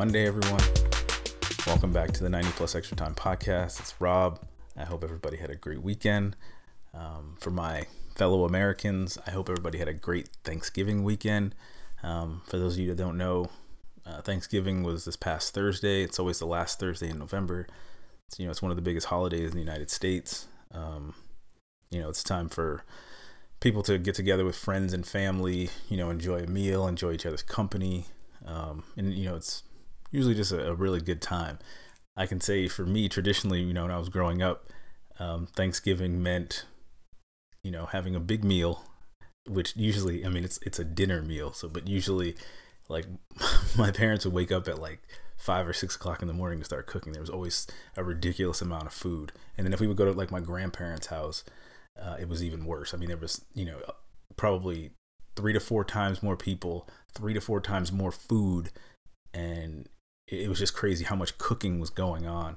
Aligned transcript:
Monday, 0.00 0.26
everyone. 0.26 0.62
Welcome 1.66 1.92
back 1.92 2.12
to 2.12 2.22
the 2.22 2.30
90 2.30 2.52
Plus 2.52 2.74
Extra 2.74 2.96
Time 2.96 3.14
podcast. 3.14 3.80
It's 3.80 3.94
Rob. 4.00 4.40
I 4.74 4.86
hope 4.86 5.04
everybody 5.04 5.36
had 5.36 5.50
a 5.50 5.54
great 5.54 5.82
weekend. 5.82 6.36
Um, 6.94 7.36
for 7.38 7.50
my 7.50 7.84
fellow 8.14 8.46
Americans, 8.46 9.18
I 9.26 9.32
hope 9.32 9.50
everybody 9.50 9.76
had 9.76 9.88
a 9.88 9.92
great 9.92 10.30
Thanksgiving 10.42 11.04
weekend. 11.04 11.54
Um, 12.02 12.40
for 12.46 12.56
those 12.56 12.76
of 12.76 12.80
you 12.80 12.88
that 12.88 12.96
don't 12.96 13.18
know, 13.18 13.50
uh, 14.06 14.22
Thanksgiving 14.22 14.82
was 14.82 15.04
this 15.04 15.16
past 15.16 15.52
Thursday. 15.52 16.02
It's 16.02 16.18
always 16.18 16.38
the 16.38 16.46
last 16.46 16.80
Thursday 16.80 17.10
in 17.10 17.18
November. 17.18 17.66
It's, 18.26 18.40
you 18.40 18.46
know, 18.46 18.52
it's 18.52 18.62
one 18.62 18.70
of 18.70 18.76
the 18.76 18.82
biggest 18.82 19.08
holidays 19.08 19.50
in 19.50 19.54
the 19.54 19.62
United 19.62 19.90
States. 19.90 20.46
Um, 20.72 21.12
you 21.90 22.00
know, 22.00 22.08
it's 22.08 22.24
time 22.24 22.48
for 22.48 22.86
people 23.60 23.82
to 23.82 23.98
get 23.98 24.14
together 24.14 24.46
with 24.46 24.56
friends 24.56 24.94
and 24.94 25.06
family. 25.06 25.68
You 25.90 25.98
know, 25.98 26.08
enjoy 26.08 26.44
a 26.44 26.46
meal, 26.46 26.86
enjoy 26.86 27.12
each 27.12 27.26
other's 27.26 27.42
company, 27.42 28.06
um, 28.46 28.84
and 28.96 29.12
you 29.12 29.26
know, 29.26 29.36
it's 29.36 29.62
usually 30.10 30.34
just 30.34 30.52
a, 30.52 30.70
a, 30.70 30.74
really 30.74 31.00
good 31.00 31.22
time. 31.22 31.58
I 32.16 32.26
can 32.26 32.40
say 32.40 32.68
for 32.68 32.84
me, 32.84 33.08
traditionally, 33.08 33.60
you 33.62 33.72
know, 33.72 33.82
when 33.82 33.90
I 33.90 33.98
was 33.98 34.08
growing 34.08 34.42
up, 34.42 34.70
um, 35.18 35.46
Thanksgiving 35.46 36.22
meant, 36.22 36.64
you 37.62 37.70
know, 37.70 37.86
having 37.86 38.14
a 38.14 38.20
big 38.20 38.44
meal, 38.44 38.84
which 39.46 39.76
usually, 39.76 40.24
I 40.24 40.28
mean, 40.28 40.44
it's 40.44 40.58
it's 40.62 40.78
a 40.78 40.84
dinner 40.84 41.22
meal. 41.22 41.52
So, 41.52 41.68
but 41.68 41.88
usually, 41.88 42.36
like 42.88 43.06
my 43.78 43.90
parents 43.90 44.24
would 44.24 44.34
wake 44.34 44.52
up 44.52 44.68
at 44.68 44.78
like 44.78 45.00
five 45.40 45.66
or 45.66 45.72
six 45.72 45.96
o'clock 45.96 46.20
in 46.20 46.28
the 46.28 46.34
morning 46.34 46.58
to 46.58 46.64
start 46.64 46.86
cooking. 46.86 47.12
There 47.12 47.22
was 47.22 47.30
always 47.30 47.66
a 47.96 48.04
ridiculous 48.04 48.60
amount 48.60 48.86
of 48.86 48.92
food. 48.92 49.32
And 49.56 49.66
then 49.66 49.72
if 49.72 49.80
we 49.80 49.86
would 49.86 49.96
go 49.96 50.04
to 50.04 50.12
like 50.12 50.30
my 50.30 50.40
grandparents' 50.40 51.06
house, 51.06 51.44
uh, 52.00 52.16
it 52.20 52.28
was 52.28 52.44
even 52.44 52.66
worse. 52.66 52.92
I 52.92 52.98
mean, 52.98 53.08
there 53.08 53.16
was, 53.16 53.42
you 53.54 53.64
know, 53.64 53.78
probably 54.36 54.90
three 55.36 55.54
to 55.54 55.60
four 55.60 55.82
times 55.82 56.22
more 56.22 56.36
people, 56.36 56.86
three 57.14 57.32
to 57.32 57.40
four 57.40 57.60
times 57.60 57.90
more 57.90 58.12
food, 58.12 58.70
and 59.32 59.88
it 60.30 60.48
was 60.48 60.58
just 60.58 60.74
crazy 60.74 61.04
how 61.04 61.16
much 61.16 61.36
cooking 61.38 61.80
was 61.80 61.90
going 61.90 62.26
on. 62.26 62.56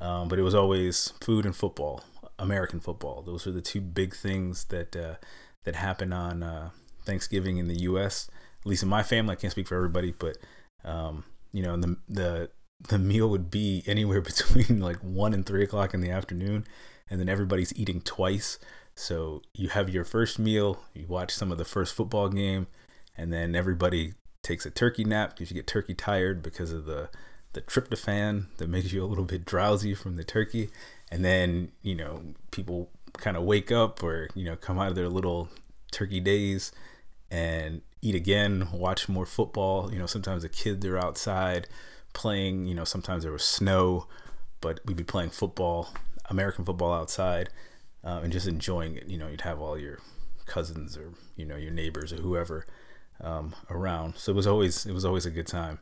Um, 0.00 0.28
but 0.28 0.38
it 0.38 0.42
was 0.42 0.54
always 0.54 1.12
food 1.20 1.44
and 1.44 1.56
football, 1.56 2.04
American 2.38 2.78
football. 2.78 3.22
Those 3.22 3.46
are 3.46 3.52
the 3.52 3.60
two 3.60 3.80
big 3.80 4.14
things 4.14 4.64
that 4.64 4.94
uh, 4.94 5.14
that 5.64 5.74
happen 5.74 6.12
on 6.12 6.42
uh, 6.42 6.70
Thanksgiving 7.04 7.58
in 7.58 7.66
the 7.66 7.80
U.S. 7.80 8.28
At 8.60 8.66
least 8.66 8.82
in 8.82 8.88
my 8.88 9.02
family, 9.02 9.32
I 9.32 9.36
can't 9.36 9.50
speak 9.50 9.66
for 9.66 9.76
everybody, 9.76 10.14
but 10.16 10.38
um, 10.84 11.24
you 11.52 11.62
know, 11.62 11.76
the 11.76 11.96
the 12.08 12.50
the 12.88 12.98
meal 12.98 13.28
would 13.28 13.50
be 13.50 13.82
anywhere 13.86 14.20
between 14.20 14.80
like 14.80 14.98
one 14.98 15.34
and 15.34 15.44
three 15.44 15.64
o'clock 15.64 15.94
in 15.94 16.00
the 16.00 16.10
afternoon, 16.10 16.64
and 17.10 17.18
then 17.18 17.28
everybody's 17.28 17.76
eating 17.76 18.00
twice. 18.00 18.58
So 18.94 19.42
you 19.54 19.68
have 19.68 19.88
your 19.90 20.04
first 20.04 20.38
meal, 20.38 20.82
you 20.92 21.06
watch 21.06 21.32
some 21.32 21.52
of 21.52 21.58
the 21.58 21.64
first 21.64 21.94
football 21.94 22.28
game, 22.28 22.66
and 23.16 23.32
then 23.32 23.54
everybody 23.54 24.14
takes 24.42 24.64
a 24.64 24.70
turkey 24.70 25.04
nap 25.04 25.30
because 25.30 25.50
you 25.50 25.54
get 25.54 25.66
turkey 25.66 25.94
tired 25.94 26.42
because 26.42 26.72
of 26.72 26.86
the 26.86 27.08
the 27.54 27.62
tryptophan 27.62 28.46
that 28.58 28.68
makes 28.68 28.92
you 28.92 29.02
a 29.02 29.06
little 29.06 29.24
bit 29.24 29.44
drowsy 29.44 29.94
from 29.94 30.16
the 30.16 30.24
turkey. 30.24 30.68
And 31.10 31.24
then, 31.24 31.72
you 31.82 31.94
know, 31.94 32.22
people 32.50 32.90
kind 33.14 33.36
of 33.36 33.42
wake 33.42 33.72
up 33.72 34.02
or, 34.02 34.28
you 34.34 34.44
know, 34.44 34.54
come 34.54 34.78
out 34.78 34.88
of 34.88 34.94
their 34.94 35.08
little 35.08 35.48
turkey 35.90 36.20
daze 36.20 36.72
and 37.30 37.80
eat 38.02 38.14
again, 38.14 38.68
watch 38.72 39.08
more 39.08 39.26
football. 39.26 39.92
You 39.92 39.98
know, 39.98 40.06
sometimes 40.06 40.42
the 40.42 40.48
kids 40.48 40.84
are 40.84 40.98
outside 40.98 41.68
playing, 42.12 42.66
you 42.66 42.74
know, 42.74 42.84
sometimes 42.84 43.22
there 43.22 43.32
was 43.32 43.44
snow, 43.44 44.06
but 44.60 44.80
we'd 44.84 44.96
be 44.96 45.04
playing 45.04 45.30
football, 45.30 45.88
American 46.28 46.64
football 46.64 46.92
outside, 46.92 47.48
uh, 48.04 48.20
and 48.22 48.32
just 48.32 48.46
enjoying 48.46 48.94
it. 48.94 49.08
You 49.08 49.18
know, 49.18 49.28
you'd 49.28 49.42
have 49.42 49.60
all 49.60 49.78
your 49.78 50.00
cousins 50.46 50.96
or, 50.96 51.14
you 51.36 51.46
know, 51.46 51.56
your 51.56 51.72
neighbors 51.72 52.12
or 52.12 52.16
whoever 52.16 52.66
um, 53.22 53.54
around. 53.70 54.16
So 54.16 54.32
it 54.32 54.36
was 54.36 54.46
always, 54.46 54.86
it 54.86 54.92
was 54.92 55.04
always 55.04 55.26
a 55.26 55.30
good 55.30 55.46
time. 55.46 55.78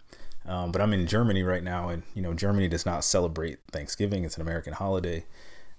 Um, 0.47 0.71
but 0.71 0.81
I'm 0.81 0.93
in 0.93 1.07
Germany 1.07 1.43
right 1.43 1.63
now, 1.63 1.89
and 1.89 2.05
you 2.15 2.23
know 2.23 2.33
Germany 2.33 2.69
does 2.69 2.87
not 2.87 3.05
celebrate 3.05 3.59
Thanksgiving. 3.73 4.25
It's 4.25 4.37
an 4.37 4.43
American 4.43 4.75
holiday. 4.75 5.25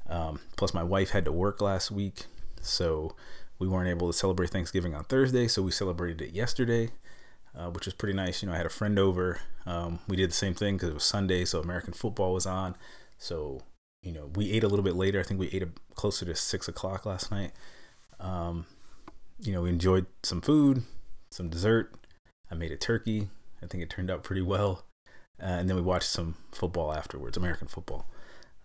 Um, 0.10 0.40
plus, 0.58 0.74
my 0.74 0.84
wife 0.84 1.12
had 1.12 1.26
to 1.26 1.32
work 1.32 1.62
last 1.62 1.90
week, 1.90 2.26
so 2.62 3.16
we 3.60 3.68
weren't 3.68 3.90
able 3.90 4.08
to 4.08 4.18
celebrate 4.18 4.50
Thanksgiving 4.50 4.94
on 4.94 5.06
Thursday, 5.06 5.48
so 5.48 5.62
we 5.62 5.72
celebrated 5.72 6.22
it 6.22 6.34
yesterday, 6.34 6.90
uh, 7.58 7.70
which 7.70 7.86
was 7.86 7.94
pretty 7.94 8.14
nice. 8.14 8.42
You 8.42 8.50
know, 8.50 8.54
I 8.54 8.58
had 8.58 8.66
a 8.66 8.70
friend 8.70 9.00
over. 9.00 9.40
Um, 9.66 10.00
we 10.08 10.16
did 10.16 10.30
the 10.30 10.36
same 10.36 10.54
thing 10.54 10.76
because 10.76 10.90
it 10.90 10.94
was 10.94 11.04
Sunday, 11.04 11.46
so 11.46 11.60
American 11.60 11.94
football 11.94 12.34
was 12.34 12.46
on. 12.46 12.76
So, 13.18 13.62
you 14.02 14.12
know, 14.12 14.30
we 14.36 14.52
ate 14.52 14.64
a 14.64 14.68
little 14.68 14.84
bit 14.84 14.96
later. 14.96 15.20
I 15.20 15.24
think 15.24 15.40
we 15.40 15.50
ate 15.50 15.64
a, 15.64 15.70
closer 15.96 16.26
to 16.26 16.36
six 16.36 16.68
o'clock 16.68 17.06
last 17.06 17.32
night. 17.32 17.52
Um, 18.20 18.66
you 19.40 19.52
know, 19.52 19.62
we 19.62 19.70
enjoyed 19.70 20.06
some 20.24 20.42
food, 20.42 20.84
some 21.32 21.50
dessert. 21.50 21.94
I 22.52 22.56
made 22.56 22.72
a 22.72 22.78
turkey. 22.78 23.30
I 23.62 23.68
think 23.68 23.84
it 23.84 23.90
turned 23.90 24.12
out 24.12 24.24
pretty 24.24 24.42
well. 24.42 24.86
Uh, 25.42 25.46
and 25.46 25.70
then 25.70 25.76
we 25.76 25.82
watched 25.82 26.10
some 26.10 26.36
football 26.52 26.94
afterwards, 26.94 27.38
American 27.38 27.68
football. 27.68 28.08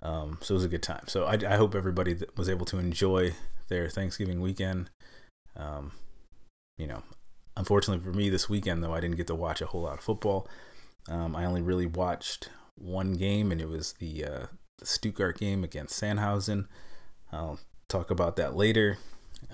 Um, 0.00 0.38
so 0.40 0.54
it 0.54 0.56
was 0.56 0.64
a 0.64 0.68
good 0.68 0.82
time. 0.82 1.04
So 1.06 1.24
I, 1.24 1.34
I 1.48 1.56
hope 1.56 1.74
everybody 1.74 2.16
was 2.36 2.48
able 2.48 2.66
to 2.66 2.78
enjoy 2.78 3.34
their 3.68 3.88
Thanksgiving 3.88 4.40
weekend. 4.40 4.90
Um, 5.56 5.92
you 6.78 6.86
know, 6.86 7.02
unfortunately 7.56 8.04
for 8.04 8.16
me 8.16 8.30
this 8.30 8.48
weekend 8.48 8.82
though, 8.82 8.94
I 8.94 9.00
didn't 9.00 9.16
get 9.16 9.26
to 9.28 9.34
watch 9.34 9.60
a 9.60 9.66
whole 9.66 9.82
lot 9.82 9.98
of 9.98 10.00
football. 10.00 10.48
Um, 11.08 11.36
I 11.36 11.44
only 11.44 11.62
really 11.62 11.86
watched 11.86 12.48
one 12.76 13.14
game, 13.14 13.52
and 13.52 13.60
it 13.60 13.68
was 13.68 13.94
the, 13.94 14.24
uh, 14.24 14.46
the 14.78 14.86
Stuttgart 14.86 15.38
game 15.38 15.62
against 15.64 16.00
Sandhausen. 16.00 16.66
I'll 17.30 17.60
talk 17.88 18.10
about 18.10 18.36
that 18.36 18.56
later. 18.56 18.98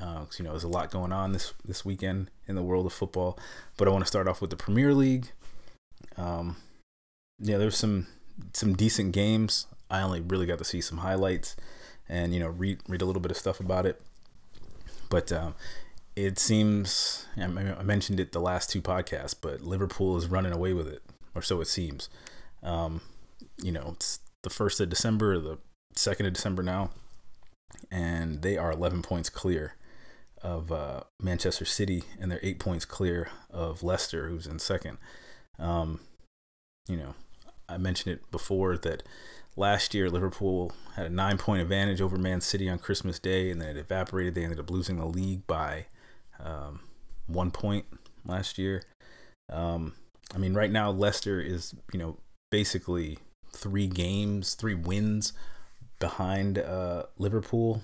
Uh, 0.01 0.25
you 0.39 0.45
know, 0.45 0.51
there's 0.51 0.65
a 0.65 0.69
lot 0.69 0.91
going 0.91 1.13
on 1.13 1.33
this 1.33 1.55
this 1.65 1.85
weekend 1.85 2.31
in 2.47 2.55
the 2.55 2.63
world 2.63 2.87
of 2.87 2.93
football. 2.93 3.39
But 3.77 3.89
I 3.89 3.91
want 3.91 4.05
to 4.05 4.09
start 4.09 4.29
off 4.29 4.41
with 4.41 4.51
the 4.51 4.57
Premier 4.57 4.95
League. 4.95 5.31
Um, 6.17 6.57
yeah, 7.39 7.59
there's 7.59 7.77
some 7.77 8.07
some 8.53 8.75
decent 8.75 9.13
games. 9.13 9.67
I 9.91 10.03
only 10.03 10.21
really 10.21 10.47
got 10.47 10.59
to 10.59 10.65
see 10.65 10.81
some 10.81 10.99
highlights 10.99 11.57
and 12.09 12.33
you 12.33 12.41
know 12.41 12.49
read 12.49 12.81
read 12.89 13.03
a 13.03 13.05
little 13.05 13.23
bit 13.23 13.31
of 13.31 13.37
stuff 13.37 13.61
about 13.61 13.87
it. 13.87 14.01
But 15.11 15.33
um, 15.33 15.55
it 16.17 16.39
seems 16.39 17.27
I 17.37 17.47
mentioned 17.47 18.21
it 18.21 18.33
the 18.33 18.41
last 18.41 18.71
two 18.71 18.83
podcasts, 18.83 19.35
but 19.41 19.63
Liverpool 19.63 20.17
is 20.17 20.27
running 20.27 20.53
away 20.53 20.73
with 20.73 20.89
it, 20.89 21.03
or 21.35 21.43
so 21.43 21.61
it 21.61 21.69
seems. 21.69 22.09
Um, 22.63 23.01
you 23.63 23.73
know, 23.73 23.93
it's 23.95 24.21
the 24.43 24.51
first 24.51 24.81
of 24.81 24.89
December, 24.89 25.39
the 25.39 25.59
second 25.95 26.27
of 26.27 26.33
December 26.33 26.63
now, 26.63 26.91
and 27.91 28.43
they 28.43 28.57
are 28.57 28.73
11 28.73 29.03
points 29.03 29.29
clear 29.29 29.75
of 30.43 30.71
uh, 30.73 31.01
Manchester 31.21 31.65
City, 31.65 32.05
and 32.21 32.31
they're 32.31 32.41
eight 32.43 32.59
points 32.59 32.85
clear 32.85 33.29
of 33.51 33.83
Leicester, 33.83 34.29
who's 34.29 34.47
in 34.47 34.59
second. 34.59 34.99
Um, 35.59 36.01
you 36.89 36.97
know, 36.97 37.15
I 37.69 37.77
mentioned 37.77 38.15
it 38.15 38.31
before 38.31 38.77
that 38.79 39.03
last 39.57 39.93
year 39.93 40.09
Liverpool 40.09 40.73
had 40.95 41.07
a 41.07 41.11
nine 41.11 41.37
point 41.37 41.61
advantage 41.61 42.01
over 42.01 42.17
Man 42.17 42.41
City 42.41 42.69
on 42.69 42.79
Christmas 42.79 43.19
Day, 43.19 43.51
and 43.51 43.61
then 43.61 43.71
it 43.71 43.77
evaporated. 43.77 44.35
They 44.35 44.45
ended 44.45 44.61
up 44.61 44.71
losing 44.71 44.99
the 44.99 45.07
league 45.07 45.47
by 45.47 45.87
um, 46.43 46.81
one 47.27 47.51
point 47.51 47.87
last 48.25 48.59
year. 48.59 48.85
Um, 49.51 49.95
I 50.35 50.39
mean, 50.39 50.55
right 50.55 50.71
now 50.71 50.91
Leicester 50.91 51.41
is 51.41 51.75
you 51.93 51.99
know 51.99 52.19
basically 52.51 53.19
three 53.53 53.87
games, 53.87 54.55
three 54.55 54.75
wins 54.75 55.33
behind 55.99 56.59
uh, 56.59 57.05
Liverpool, 57.19 57.83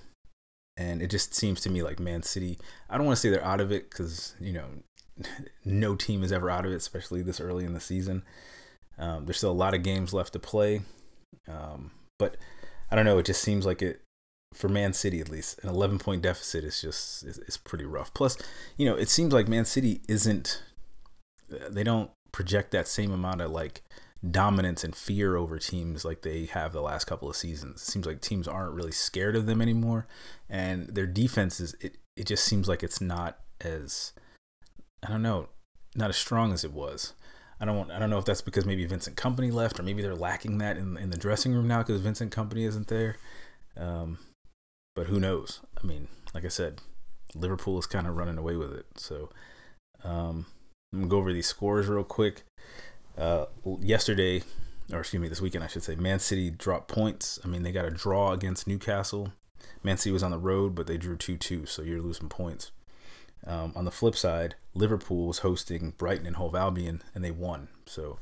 and 0.77 1.01
it 1.01 1.09
just 1.09 1.33
seems 1.33 1.61
to 1.61 1.69
me 1.69 1.83
like 1.83 1.99
Man 1.99 2.23
City. 2.23 2.57
I 2.89 2.97
don't 2.97 3.05
want 3.05 3.17
to 3.17 3.21
say 3.21 3.29
they're 3.29 3.43
out 3.43 3.61
of 3.61 3.71
it 3.71 3.89
because 3.89 4.35
you 4.39 4.53
know 4.53 4.65
no 5.65 5.95
team 5.95 6.23
is 6.23 6.31
ever 6.31 6.49
out 6.49 6.65
of 6.65 6.71
it, 6.71 6.75
especially 6.75 7.21
this 7.21 7.39
early 7.39 7.65
in 7.65 7.73
the 7.73 7.79
season. 7.79 8.23
Um, 8.97 9.25
there's 9.25 9.37
still 9.37 9.51
a 9.51 9.53
lot 9.53 9.73
of 9.73 9.83
games 9.83 10.13
left 10.13 10.33
to 10.33 10.39
play, 10.39 10.81
um, 11.47 11.91
but 12.17 12.37
I 12.89 12.95
don't 12.95 13.05
know. 13.05 13.17
It 13.17 13.25
just 13.25 13.41
seems 13.41 13.65
like 13.65 13.81
it 13.81 14.01
for 14.53 14.69
Man 14.69 14.93
City 14.93 15.19
at 15.19 15.29
least 15.29 15.59
an 15.63 15.69
11 15.69 15.99
point 15.99 16.21
deficit 16.21 16.63
is 16.63 16.81
just 16.81 17.23
is, 17.23 17.37
is 17.39 17.57
pretty 17.57 17.85
rough. 17.85 18.13
Plus, 18.13 18.37
you 18.77 18.85
know, 18.85 18.95
it 18.95 19.09
seems 19.09 19.33
like 19.33 19.47
Man 19.47 19.65
City 19.65 20.01
isn't. 20.07 20.61
They 21.69 21.83
don't 21.83 22.09
project 22.31 22.71
that 22.71 22.87
same 22.87 23.11
amount 23.11 23.39
of 23.41 23.51
like 23.51 23.81
dominance 24.31 24.83
and 24.83 24.95
fear 24.95 25.35
over 25.35 25.59
teams 25.59 26.05
like 26.05 26.21
they 26.21 26.45
have 26.45 26.73
the 26.73 26.81
last 26.81 27.05
couple 27.05 27.29
of 27.29 27.35
seasons. 27.35 27.81
It 27.81 27.91
seems 27.91 28.05
like 28.05 28.21
teams 28.21 28.47
aren't 28.47 28.73
really 28.73 28.91
scared 28.91 29.35
of 29.35 29.45
them 29.45 29.61
anymore, 29.61 30.07
and 30.49 30.87
their 30.87 31.07
defense 31.07 31.59
is 31.59 31.75
it. 31.79 31.97
It 32.15 32.25
just 32.27 32.45
seems 32.45 32.67
like 32.67 32.81
it's 32.81 33.01
not 33.01 33.39
as 33.61 34.13
I 35.03 35.09
don't 35.09 35.21
know, 35.21 35.49
not 35.95 36.09
as 36.09 36.17
strong 36.17 36.53
as 36.53 36.63
it 36.63 36.73
was. 36.73 37.13
I 37.59 37.65
don't 37.65 37.91
I 37.91 37.99
don't 37.99 38.09
know 38.09 38.17
if 38.17 38.25
that's 38.25 38.41
because 38.41 38.65
maybe 38.65 38.85
Vincent 38.85 39.15
Kompany 39.15 39.51
left 39.51 39.79
or 39.79 39.83
maybe 39.83 40.01
they're 40.01 40.15
lacking 40.15 40.57
that 40.59 40.77
in 40.77 40.97
in 40.97 41.09
the 41.09 41.17
dressing 41.17 41.53
room 41.53 41.67
now 41.67 41.79
because 41.79 42.01
Vincent 42.01 42.35
Kompany 42.35 42.67
isn't 42.67 42.87
there. 42.87 43.17
Um, 43.77 44.17
but 44.95 45.07
who 45.07 45.19
knows? 45.19 45.61
I 45.81 45.85
mean, 45.85 46.07
like 46.33 46.45
I 46.45 46.49
said, 46.49 46.81
Liverpool 47.33 47.77
is 47.79 47.85
kind 47.85 48.07
of 48.07 48.15
running 48.15 48.37
away 48.37 48.55
with 48.55 48.73
it. 48.73 48.85
So 48.97 49.29
um, 50.03 50.45
I'm 50.93 51.01
gonna 51.01 51.09
go 51.09 51.17
over 51.17 51.33
these 51.33 51.47
scores 51.47 51.87
real 51.87 52.03
quick. 52.03 52.43
Uh, 53.17 53.45
yesterday, 53.81 54.43
or 54.91 54.99
excuse 54.99 55.21
me, 55.21 55.27
this 55.27 55.41
weekend 55.41 55.63
I 55.63 55.67
should 55.67 55.83
say, 55.83 55.95
Man 55.95 56.19
City 56.19 56.49
dropped 56.49 56.87
points. 56.87 57.39
I 57.43 57.47
mean, 57.47 57.63
they 57.63 57.71
got 57.71 57.85
a 57.85 57.91
draw 57.91 58.31
against 58.31 58.67
Newcastle. 58.67 59.33
Man 59.83 59.97
City 59.97 60.11
was 60.11 60.23
on 60.23 60.31
the 60.31 60.37
road, 60.37 60.75
but 60.75 60.87
they 60.87 60.97
drew 60.97 61.15
2 61.15 61.37
2, 61.37 61.65
so 61.65 61.81
you're 61.81 62.01
losing 62.01 62.29
points. 62.29 62.71
Um, 63.47 63.73
on 63.75 63.85
the 63.85 63.91
flip 63.91 64.15
side, 64.15 64.55
Liverpool 64.73 65.27
was 65.27 65.39
hosting 65.39 65.93
Brighton 65.97 66.25
and 66.25 66.35
Hove 66.35 66.55
Albion, 66.55 67.01
and 67.13 67.23
they 67.23 67.31
won. 67.31 67.67
So 67.85 68.19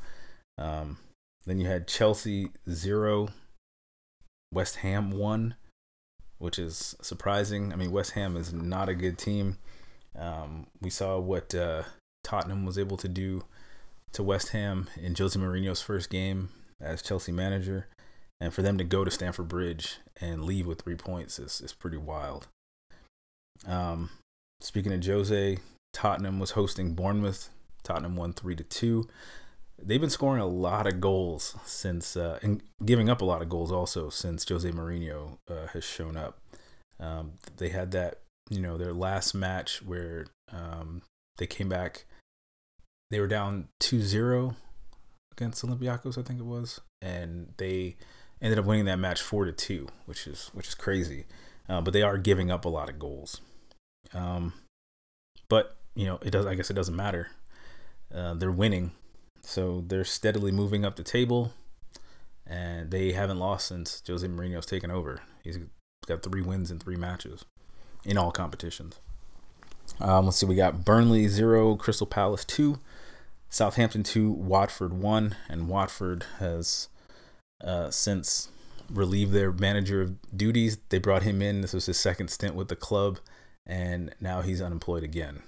Um, 0.57 0.97
then 1.45 1.59
you 1.59 1.67
had 1.67 1.87
Chelsea 1.87 2.51
zero, 2.69 3.29
West 4.51 4.77
Ham 4.77 5.11
one, 5.11 5.55
which 6.37 6.59
is 6.59 6.95
surprising. 7.01 7.73
I 7.73 7.75
mean, 7.75 7.91
West 7.91 8.11
Ham 8.11 8.37
is 8.37 8.53
not 8.53 8.87
a 8.87 8.95
good 8.95 9.17
team. 9.17 9.57
Um, 10.15 10.67
we 10.79 10.89
saw 10.89 11.17
what 11.19 11.55
uh, 11.55 11.83
Tottenham 12.23 12.65
was 12.65 12.77
able 12.77 12.97
to 12.97 13.07
do 13.07 13.43
to 14.13 14.23
West 14.23 14.49
Ham 14.49 14.89
in 15.01 15.15
Jose 15.15 15.39
Mourinho's 15.39 15.81
first 15.81 16.09
game 16.09 16.49
as 16.79 17.01
Chelsea 17.01 17.31
manager, 17.31 17.87
and 18.39 18.53
for 18.53 18.61
them 18.61 18.77
to 18.77 18.83
go 18.83 19.03
to 19.03 19.11
Stamford 19.11 19.47
Bridge 19.47 19.97
and 20.21 20.43
leave 20.43 20.67
with 20.67 20.81
three 20.81 20.95
points 20.95 21.39
is 21.39 21.61
is 21.61 21.73
pretty 21.73 21.97
wild. 21.97 22.47
Um, 23.67 24.09
speaking 24.61 24.93
of 24.93 25.05
Jose, 25.05 25.57
Tottenham 25.93 26.39
was 26.39 26.51
hosting 26.51 26.93
Bournemouth. 26.93 27.49
Tottenham 27.83 28.15
won 28.15 28.33
three 28.33 28.55
to 28.55 28.63
two. 28.63 29.07
They've 29.81 29.99
been 29.99 30.09
scoring 30.09 30.41
a 30.41 30.47
lot 30.47 30.87
of 30.87 31.01
goals 31.01 31.55
since, 31.65 32.15
uh, 32.15 32.39
and 32.41 32.61
giving 32.85 33.09
up 33.09 33.21
a 33.21 33.25
lot 33.25 33.41
of 33.41 33.49
goals 33.49 33.71
also 33.71 34.09
since 34.09 34.47
Jose 34.47 34.69
Mourinho 34.69 35.39
uh, 35.49 35.67
has 35.73 35.83
shown 35.83 36.15
up. 36.15 36.39
Um, 36.99 37.33
they 37.57 37.69
had 37.69 37.91
that, 37.91 38.19
you 38.49 38.61
know, 38.61 38.77
their 38.77 38.93
last 38.93 39.33
match 39.33 39.81
where 39.81 40.27
um, 40.51 41.01
they 41.37 41.47
came 41.47 41.69
back. 41.69 42.05
They 43.13 43.19
were 43.19 43.27
down 43.27 43.67
2-0 43.79 44.55
against 45.33 45.63
Olympiacos, 45.63 46.17
I 46.17 46.23
think 46.23 46.39
it 46.39 46.45
was, 46.45 46.81
and 46.99 47.53
they 47.57 47.95
ended 48.41 48.57
up 48.57 48.65
winning 48.65 48.85
that 48.85 48.97
match 48.97 49.21
four 49.21 49.45
to 49.45 49.51
two, 49.51 49.87
which 50.07 50.25
is 50.25 50.49
which 50.53 50.67
is 50.69 50.73
crazy. 50.73 51.25
Uh, 51.69 51.79
but 51.79 51.93
they 51.93 52.01
are 52.01 52.17
giving 52.17 52.49
up 52.49 52.65
a 52.65 52.69
lot 52.69 52.89
of 52.89 52.97
goals. 52.97 53.39
Um, 54.15 54.53
but 55.47 55.77
you 55.93 56.07
know, 56.07 56.17
it 56.23 56.31
does. 56.31 56.47
I 56.47 56.55
guess 56.55 56.71
it 56.71 56.73
doesn't 56.73 56.95
matter. 56.95 57.29
Uh, 58.11 58.33
they're 58.33 58.51
winning, 58.51 58.93
so 59.43 59.83
they're 59.87 60.03
steadily 60.03 60.51
moving 60.51 60.83
up 60.83 60.95
the 60.95 61.03
table, 61.03 61.53
and 62.47 62.89
they 62.89 63.11
haven't 63.11 63.37
lost 63.37 63.67
since 63.67 64.01
Jose 64.07 64.27
Mourinho's 64.27 64.65
taken 64.65 64.89
over. 64.89 65.21
He's 65.43 65.59
got 66.07 66.23
three 66.23 66.41
wins 66.41 66.71
in 66.71 66.79
three 66.79 66.97
matches 66.97 67.45
in 68.03 68.17
all 68.17 68.31
competitions. 68.31 68.99
Um, 69.99 70.25
let's 70.25 70.37
see, 70.37 70.47
we 70.47 70.55
got 70.55 70.83
Burnley 70.83 71.27
zero, 71.27 71.75
Crystal 71.75 72.07
Palace 72.07 72.43
two, 72.43 72.79
Southampton 73.53 74.01
two, 74.01 74.31
Watford 74.31 74.93
one, 74.93 75.35
and 75.47 75.67
Watford 75.67 76.25
has 76.39 76.87
uh, 77.63 77.91
since 77.91 78.49
relieved 78.89 79.31
their 79.31 79.51
manager 79.51 80.01
of 80.01 80.15
duties. 80.35 80.79
They 80.89 80.97
brought 80.97 81.21
him 81.21 81.39
in. 81.39 81.61
This 81.61 81.73
was 81.73 81.85
his 81.85 81.99
second 81.99 82.29
stint 82.29 82.55
with 82.55 82.67
the 82.67 82.75
club, 82.75 83.19
and 83.67 84.15
now 84.19 84.41
he's 84.41 84.59
unemployed 84.59 85.03
again. 85.03 85.43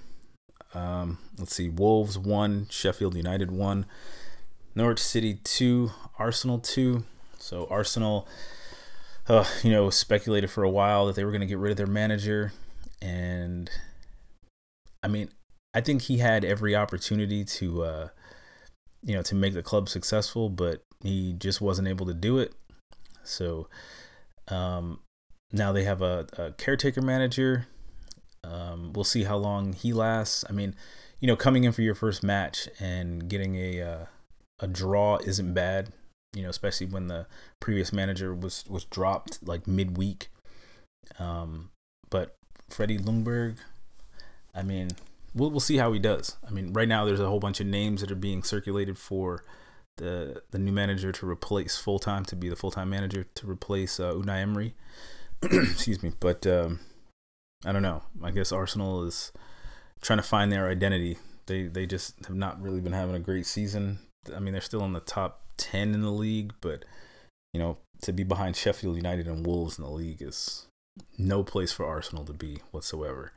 Um, 0.75 1.17
let's 1.39 1.55
see, 1.55 1.67
Wolves 1.67 2.15
one, 2.15 2.67
Sheffield 2.69 3.15
United 3.15 3.49
one, 3.49 3.87
Norwich 4.75 4.99
City 4.99 5.39
two, 5.43 5.89
Arsenal 6.19 6.59
two. 6.59 7.05
So 7.39 7.65
Arsenal, 7.71 8.27
uh, 9.27 9.45
you 9.63 9.71
know, 9.71 9.89
speculated 9.89 10.51
for 10.51 10.63
a 10.63 10.69
while 10.69 11.07
that 11.07 11.15
they 11.15 11.25
were 11.25 11.31
going 11.31 11.41
to 11.41 11.47
get 11.47 11.57
rid 11.57 11.71
of 11.71 11.77
their 11.77 11.87
manager, 11.87 12.53
and 13.01 13.67
I 15.01 15.07
mean, 15.07 15.29
I 15.75 15.81
think 15.81 16.03
he 16.03 16.19
had 16.19 16.45
every 16.45 16.73
opportunity 16.73 17.43
to, 17.43 17.83
uh, 17.83 18.07
you 19.03 19.13
know, 19.13 19.21
to 19.23 19.35
make 19.35 19.53
the 19.53 19.61
club 19.61 19.89
successful, 19.89 20.49
but 20.49 20.81
he 21.03 21.33
just 21.33 21.59
wasn't 21.59 21.89
able 21.89 22.05
to 22.05 22.13
do 22.13 22.39
it. 22.39 22.53
So 23.23 23.67
um, 24.47 25.01
now 25.51 25.73
they 25.73 25.83
have 25.83 26.01
a, 26.01 26.27
a 26.37 26.51
caretaker 26.53 27.01
manager. 27.01 27.67
Um, 28.41 28.93
we'll 28.93 29.03
see 29.03 29.25
how 29.25 29.35
long 29.35 29.73
he 29.73 29.91
lasts. 29.91 30.45
I 30.49 30.53
mean, 30.53 30.75
you 31.19 31.27
know, 31.27 31.35
coming 31.35 31.65
in 31.65 31.73
for 31.73 31.81
your 31.81 31.95
first 31.95 32.23
match 32.23 32.69
and 32.79 33.27
getting 33.27 33.55
a 33.55 33.81
uh, 33.81 34.05
a 34.59 34.67
draw 34.67 35.17
isn't 35.25 35.53
bad. 35.53 35.89
You 36.33 36.43
know, 36.43 36.49
especially 36.49 36.87
when 36.87 37.07
the 37.07 37.27
previous 37.59 37.91
manager 37.91 38.33
was 38.33 38.63
was 38.69 38.85
dropped 38.85 39.45
like 39.45 39.67
midweek. 39.67 40.29
Um, 41.19 41.71
but 42.09 42.35
Freddie 42.69 42.97
Ljungberg, 42.97 43.57
I 44.53 44.61
mean, 44.61 44.91
we'll 45.35 45.51
we'll 45.51 45.59
see 45.59 45.77
how 45.77 45.91
he 45.91 45.99
does. 45.99 46.37
I 46.47 46.51
mean, 46.51 46.73
right 46.73 46.87
now 46.87 47.05
there's 47.05 47.19
a 47.19 47.27
whole 47.27 47.39
bunch 47.39 47.59
of 47.59 47.67
names 47.67 48.01
that 48.01 48.11
are 48.11 48.15
being 48.15 48.41
circulated 48.41 48.97
for 48.97 49.43
the 49.97 50.41
the 50.51 50.57
new 50.57 50.71
manager 50.71 51.11
to 51.11 51.29
replace 51.29 51.77
full 51.77 51.99
time 51.99 52.25
to 52.25 52.35
be 52.35 52.49
the 52.49 52.55
full 52.55 52.71
time 52.71 52.89
manager 52.89 53.25
to 53.35 53.49
replace 53.49 53.99
uh, 53.99 54.13
Unai 54.13 54.41
Emery. 54.41 54.73
Excuse 55.43 56.01
me, 56.01 56.13
but 56.19 56.47
um, 56.47 56.79
I 57.65 57.71
don't 57.71 57.83
know. 57.83 58.03
I 58.23 58.31
guess 58.31 58.51
Arsenal 58.51 59.03
is 59.03 59.31
trying 60.01 60.19
to 60.19 60.23
find 60.23 60.51
their 60.51 60.69
identity. 60.69 61.17
They 61.45 61.63
they 61.63 61.85
just 61.85 62.25
have 62.25 62.35
not 62.35 62.61
really 62.61 62.81
been 62.81 62.93
having 62.93 63.15
a 63.15 63.19
great 63.19 63.45
season. 63.45 63.99
I 64.35 64.39
mean, 64.39 64.53
they're 64.53 64.61
still 64.61 64.83
in 64.85 64.93
the 64.93 65.01
top 65.01 65.41
ten 65.57 65.93
in 65.93 66.01
the 66.01 66.11
league, 66.11 66.53
but 66.61 66.85
you 67.53 67.59
know, 67.59 67.77
to 68.01 68.11
be 68.11 68.23
behind 68.23 68.55
Sheffield 68.55 68.95
United 68.95 69.27
and 69.27 69.45
Wolves 69.45 69.77
in 69.77 69.83
the 69.83 69.91
league 69.91 70.21
is 70.21 70.67
no 71.17 71.43
place 71.43 71.71
for 71.71 71.85
Arsenal 71.85 72.25
to 72.25 72.33
be 72.33 72.59
whatsoever. 72.71 73.31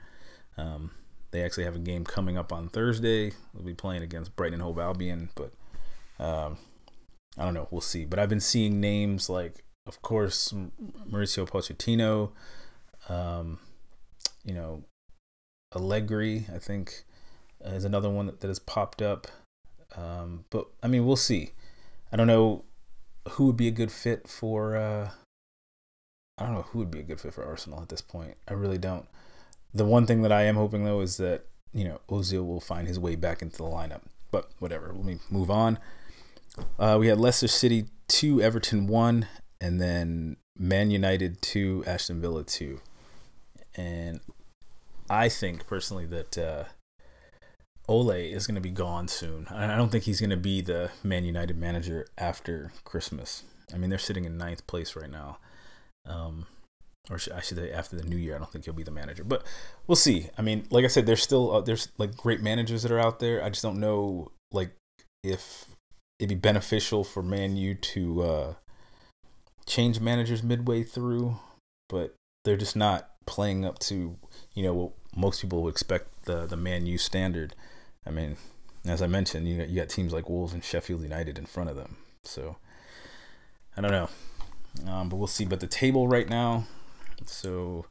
Um, 0.57 0.93
they 1.31 1.43
actually 1.43 1.65
have 1.65 1.77
a 1.77 1.81
game 1.81 2.05
coming 2.05 2.39
up 2.39 2.53
on 2.53 2.69
Thursday. 2.69 3.33
They'll 3.53 3.65
be 3.65 3.75
playing 3.75 4.03
against 4.03 4.35
Brighton 4.37 4.55
and 4.55 4.63
Hove 4.63 4.79
Albion, 4.79 5.31
but 5.35 5.53
um, 6.19 6.59
I 7.37 7.45
don't 7.45 7.55
know. 7.55 7.69
We'll 7.71 7.81
see. 7.81 8.05
But 8.05 8.19
I've 8.19 8.29
been 8.29 8.41
seeing 8.41 8.81
names 8.81 9.29
like, 9.29 9.65
of 9.87 10.03
course, 10.03 10.53
Mauricio 11.11 11.49
Pochettino. 11.49 12.33
Um, 13.09 13.59
you 14.45 14.55
know, 14.55 14.85
Allegri. 15.75 16.47
I 16.53 16.59
think 16.59 17.05
is 17.65 17.85
another 17.85 18.11
one 18.11 18.27
that, 18.27 18.41
that 18.41 18.49
has 18.49 18.59
popped 18.59 19.03
up. 19.03 19.27
Um, 19.97 20.45
but 20.51 20.67
I 20.83 20.89
mean, 20.89 21.07
we'll 21.07 21.17
see. 21.17 21.53
I 22.13 22.17
don't 22.17 22.27
know 22.27 22.65
who 23.31 23.47
would 23.47 23.57
be 23.57 23.69
a 23.69 23.73
good 23.73 23.93
fit 23.93 24.29
for. 24.29 24.77
Uh, 24.77 25.11
I 26.39 26.45
don't 26.45 26.55
know 26.55 26.63
who 26.63 26.79
would 26.79 26.91
be 26.91 27.01
a 27.01 27.05
good 27.05 27.21
fit 27.21 27.35
for 27.35 27.45
Arsenal 27.45 27.83
at 27.83 27.89
this 27.89 28.01
point. 28.01 28.37
I 28.49 28.55
really 28.55 28.79
don't. 28.79 29.07
The 29.75 29.85
one 29.85 30.07
thing 30.07 30.23
that 30.23 30.33
I 30.33 30.43
am 30.43 30.57
hoping 30.57 30.85
though 30.85 31.01
is 31.01 31.17
that 31.19 31.45
you 31.73 31.85
know 31.85 32.01
Ozil 32.09 32.47
will 32.47 32.61
find 32.61 32.89
his 32.89 32.99
way 32.99 33.17
back 33.17 33.43
into 33.43 33.59
the 33.59 33.65
lineup. 33.65 34.03
But 34.31 34.51
whatever. 34.59 34.93
Let 34.93 35.05
me 35.05 35.19
move 35.31 35.51
on. 35.51 35.79
Uh, 36.79 36.97
we 37.01 37.09
had 37.09 37.19
Leicester 37.19 37.49
City 37.49 37.87
two, 38.09 38.43
Everton 38.43 38.87
one, 38.87 39.27
and 39.61 39.81
then 39.81 40.37
Man 40.59 40.91
United 40.91 41.41
two, 41.41 41.85
Aston 41.87 42.21
Villa 42.21 42.45
two. 42.45 42.81
And 43.75 44.21
I 45.09 45.29
think 45.29 45.67
personally 45.67 46.07
that 46.07 46.37
uh, 46.37 46.65
Ole 47.89 48.11
is 48.11 48.47
going 48.47 48.57
to 48.57 48.61
be 48.61 48.71
gone 48.71 49.09
soon. 49.09 49.47
I 49.51 49.77
don't 49.77 49.91
think 49.91 50.05
he's 50.05 50.21
going 50.21 50.31
to 50.31 50.37
be 50.37 50.61
the 50.61 50.91
Man 51.03 51.25
United 51.25 51.57
manager 51.57 52.07
after 52.19 52.73
Christmas. 52.85 53.45
I 53.73 53.79
mean, 53.79 53.89
they're 53.91 53.99
sitting 53.99 54.25
in 54.25 54.37
ninth 54.37 54.67
place 54.67 54.97
right 54.97 55.11
now. 55.11 55.39
Um, 56.05 56.47
or 57.11 57.19
should, 57.19 57.33
I 57.33 57.41
should 57.41 57.59
say 57.59 57.73
after 57.73 57.97
the 57.97 58.03
new 58.03 58.17
year, 58.17 58.35
I 58.35 58.39
don't 58.39 58.51
think 58.51 58.65
he'll 58.65 58.75
be 58.75 58.83
the 58.83 58.91
manager, 58.91 59.25
but 59.25 59.45
we'll 59.87 59.97
see. 59.97 60.29
I 60.37 60.43
mean, 60.43 60.67
like 60.71 60.85
I 60.85 60.89
said, 60.89 61.07
there's 61.07 61.23
still 61.23 61.53
uh, 61.53 61.61
there's 61.61 61.89
like 61.99 62.17
great 62.17 62.43
managers 62.43 62.83
that 62.83 62.93
are 62.93 63.01
out 63.01 63.21
there. 63.21 63.43
I 63.43 63.49
just 63.49 63.63
don't 63.63 63.81
know 63.81 64.31
like 64.53 64.73
if 65.23 65.67
it'd 66.19 66.29
be 66.29 66.35
beneficial 66.35 67.05
for 67.05 67.23
Man 67.23 67.57
U 67.57 67.75
to 67.75 68.23
uh, 68.23 68.55
change 69.67 70.01
managers 70.01 70.43
midway 70.43 70.83
through, 70.83 71.37
but 71.89 72.15
they're 72.45 72.57
just 72.57 72.77
not 72.77 73.11
playing 73.27 73.65
up 73.65 73.79
to 73.79 74.17
you 74.55 74.63
know 74.63 74.73
what 74.73 74.93
most 75.15 75.43
people 75.43 75.63
would 75.63 75.71
expect 75.71 76.25
the 76.25 76.47
the 76.47 76.57
Man 76.57 76.87
U 76.87 76.99
standard. 76.99 77.55
I 78.07 78.11
mean, 78.11 78.37
as 78.87 79.03
I 79.03 79.07
mentioned, 79.07 79.49
you 79.49 79.59
got, 79.59 79.69
you 79.69 79.77
got 79.77 79.89
teams 79.89 80.13
like 80.13 80.29
Wolves 80.29 80.55
and 80.55 80.65
Sheffield 80.65 81.03
United 81.03 81.39
in 81.39 81.47
front 81.47 81.71
of 81.71 81.77
them, 81.77 81.97
so 82.25 82.57
I 83.77 83.81
don't 83.81 83.91
know, 83.91 84.09
um, 84.91 85.09
but 85.09 85.17
we'll 85.17 85.27
see. 85.27 85.45
But 85.45 85.61
the 85.61 85.67
table 85.67 86.09
right 86.09 86.29
now, 86.29 86.67
so. 87.27 87.87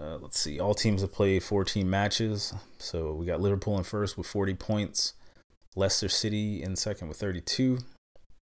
Uh, 0.00 0.16
let's 0.16 0.38
see. 0.38 0.58
All 0.58 0.74
teams 0.74 1.02
have 1.02 1.12
played 1.12 1.42
14 1.42 1.88
matches. 1.88 2.54
So 2.78 3.12
we 3.12 3.26
got 3.26 3.42
Liverpool 3.42 3.76
in 3.76 3.84
first 3.84 4.16
with 4.16 4.26
40 4.26 4.54
points. 4.54 5.12
Leicester 5.76 6.08
City 6.08 6.62
in 6.62 6.76
second 6.76 7.08
with 7.08 7.18
32. 7.18 7.78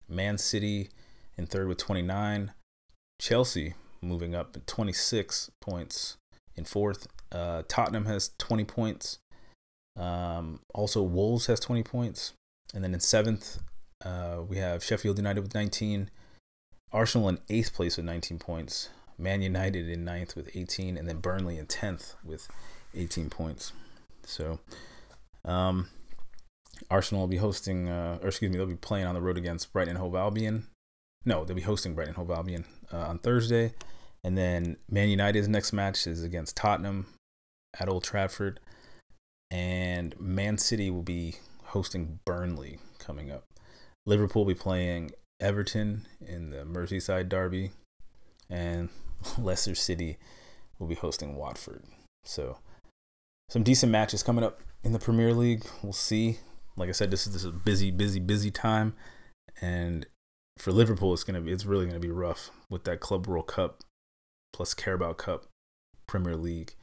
Man 0.09 0.39
City 0.39 0.89
in 1.37 1.47
third 1.47 1.69
with 1.69 1.79
29. 1.79 2.53
Chelsea 3.21 3.75
moving 4.01 4.35
up 4.35 4.57
at 4.57 4.67
26 4.67 5.51
points 5.61 6.17
in 6.57 6.65
fourth. 6.65 7.07
Uh, 7.33 7.63
Tottenham 7.69 8.07
has 8.07 8.31
20 8.39 8.65
points. 8.65 9.19
Um, 9.97 10.61
also, 10.73 11.03
Wolves 11.03 11.47
has 11.47 11.61
20 11.61 11.83
points. 11.83 12.33
And 12.75 12.85
then 12.85 12.95
in 12.95 13.01
seventh, 13.01 13.59
uh, 14.05 14.43
we 14.47 14.59
have 14.59 14.85
Sheffield 14.85 15.19
United 15.19 15.41
with 15.41 15.55
19. 15.55 16.11
Arsenal 16.93 17.29
in 17.29 17.39
eighth 17.49 17.75
place 17.75 17.97
with 17.97 18.07
19 18.07 18.39
points. 18.39 18.91
Man 19.19 19.43
United 19.43 19.89
in 19.89 20.05
ninth 20.05 20.37
with 20.37 20.51
18. 20.55 20.97
And 20.97 21.09
then 21.09 21.19
Burnley 21.19 21.59
in 21.59 21.67
10th 21.67 22.15
with 22.25 22.49
18 22.95 23.31
points. 23.31 23.73
So, 24.25 24.61
um, 25.45 25.89
Arsenal 26.91 27.23
will 27.23 27.29
be 27.29 27.39
hosting, 27.39 27.89
uh, 27.89 28.19
or 28.23 28.29
excuse 28.29 28.51
me, 28.51 28.57
they'll 28.57 28.67
be 28.67 28.77
playing 28.77 29.07
on 29.07 29.15
the 29.15 29.21
road 29.21 29.37
against 29.39 29.73
Brighton 29.73 29.97
Hove 29.97 30.15
Albion. 30.15 30.67
No, 31.25 31.45
they'll 31.45 31.57
be 31.57 31.63
hosting 31.63 31.95
Brighton 31.95 32.15
Hove 32.15 32.31
Albion 32.31 32.65
uh, 32.93 32.99
on 32.99 33.19
Thursday. 33.19 33.75
And 34.23 34.37
then 34.37 34.77
Man 34.91 35.09
United's 35.09 35.49
next 35.49 35.73
match 35.73 36.07
is 36.07 36.23
against 36.23 36.57
Tottenham 36.57 37.07
at 37.79 37.89
Old 37.89 38.05
Trafford. 38.05 38.61
And 39.51 40.19
Man 40.21 40.59
City 40.59 40.91
will 40.91 41.03
be 41.03 41.37
hosting 41.65 42.21
Burnley 42.25 42.79
coming 42.99 43.31
up. 43.31 43.45
Liverpool 44.07 44.45
will 44.45 44.55
be 44.55 44.59
playing 44.59 45.13
Everton 45.41 46.07
in 46.21 46.51
the 46.51 46.65
Merseyside 46.65 47.29
derby, 47.29 47.71
and 48.51 48.89
Leicester 49.39 49.75
City 49.75 50.19
will 50.79 50.87
be 50.87 50.95
hosting 50.95 51.37
Watford. 51.37 51.85
So, 52.25 52.59
some 53.49 53.63
decent 53.63 53.93
matches 53.93 54.23
coming 54.23 54.45
up 54.45 54.61
in 54.83 54.93
the 54.93 54.99
Premier 54.99 55.33
League. 55.33 55.65
We'll 55.83 55.93
see. 55.93 56.39
Like 56.77 56.89
I 56.89 56.93
said, 56.93 57.11
this 57.11 57.27
is 57.27 57.33
this 57.33 57.43
is 57.43 57.49
a 57.49 57.53
busy, 57.53 57.91
busy, 57.91 58.21
busy 58.21 58.51
time, 58.51 58.95
and 59.61 60.07
for 60.59 60.73
Liverpool, 60.73 61.13
it's 61.13 61.25
gonna 61.25 61.41
be 61.41 61.53
it's 61.53 61.65
really 61.65 61.87
gonna 61.87 61.99
be 61.99 62.11
rough 62.11 62.51
with 62.69 62.85
that 62.85 63.01
Club 63.01 63.27
World 63.27 63.47
Cup 63.47 63.83
plus 64.53 64.75
Carabao 64.75 65.15
Cup, 65.15 65.47
Premier 66.07 66.37
League, 66.37 66.75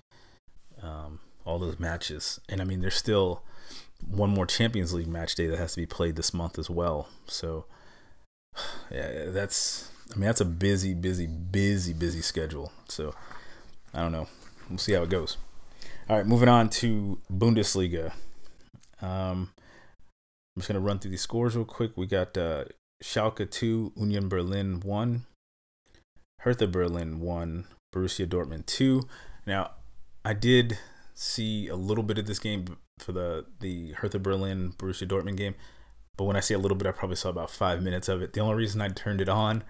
um, 0.82 1.20
all 1.46 1.60
those 1.60 1.80
matches, 1.80 2.40
and 2.50 2.62
I 2.62 2.64
mean 2.64 2.82
there's 2.82 2.96
still 2.96 3.44
one 4.06 4.30
more 4.30 4.46
Champions 4.46 4.94
League 4.94 5.08
match 5.08 5.36
day 5.36 5.48
that 5.48 5.58
has 5.58 5.74
to 5.74 5.82
be 5.82 5.86
played 5.86 6.16
this 6.16 6.34
month 6.34 6.60
as 6.60 6.70
well. 6.70 7.10
So 7.28 7.66
yeah, 8.92 9.26
that's 9.28 9.90
I 10.14 10.18
mean 10.18 10.26
that's 10.26 10.42
a 10.42 10.46
busy, 10.46 10.94
busy, 10.94 11.28
busy, 11.28 11.94
busy 11.94 12.22
schedule. 12.22 12.72
So 12.88 13.16
I 13.94 14.02
don't 14.02 14.12
know. 14.12 14.28
We'll 14.70 14.78
see 14.78 14.94
how 14.94 15.04
it 15.04 15.10
goes. 15.10 15.38
All 16.10 16.18
right, 16.18 16.26
moving 16.26 16.50
on 16.50 16.70
to 16.70 17.20
Bundesliga. 17.32 18.14
Um, 19.02 19.50
I'm 20.56 20.60
just 20.60 20.68
gonna 20.68 20.80
run 20.80 21.00
through 21.00 21.12
these 21.12 21.22
scores 21.22 21.56
real 21.56 21.66
quick. 21.66 21.92
We 21.96 22.06
got 22.06 22.38
uh, 22.38 22.66
Schalke 23.04 23.50
two, 23.50 23.92
Union 23.96 24.30
Berlin 24.30 24.80
one, 24.82 25.26
Hertha 26.42 26.68
Berlin 26.68 27.20
one, 27.20 27.66
Borussia 27.94 28.28
Dortmund 28.28 28.66
two. 28.68 29.04
Now, 29.46 29.72
I 30.24 30.34
did 30.34 30.78
see 31.14 31.68
a 31.68 31.76
little 31.76 32.04
bit 32.04 32.18
of 32.18 32.26
this 32.28 32.40
game 32.40 32.78
for 33.00 33.12
the 33.12 33.46
the 33.60 33.94
Hertha 33.94 34.20
Berlin 34.20 34.74
Borussia 34.78 35.08
Dortmund 35.08 35.38
game, 35.38 35.56
but 36.18 36.26
when 36.26 36.36
I 36.36 36.40
say 36.40 36.56
a 36.56 36.60
little 36.60 36.78
bit, 36.78 36.88
I 36.88 36.92
probably 36.92 37.18
saw 37.18 37.30
about 37.30 37.52
five 37.52 37.82
minutes 37.82 38.08
of 38.08 38.22
it. 38.22 38.34
The 38.34 38.42
only 38.42 38.56
reason 38.56 38.82
I 38.82 38.90
turned 38.90 39.22
it 39.22 39.30
on, 39.30 39.64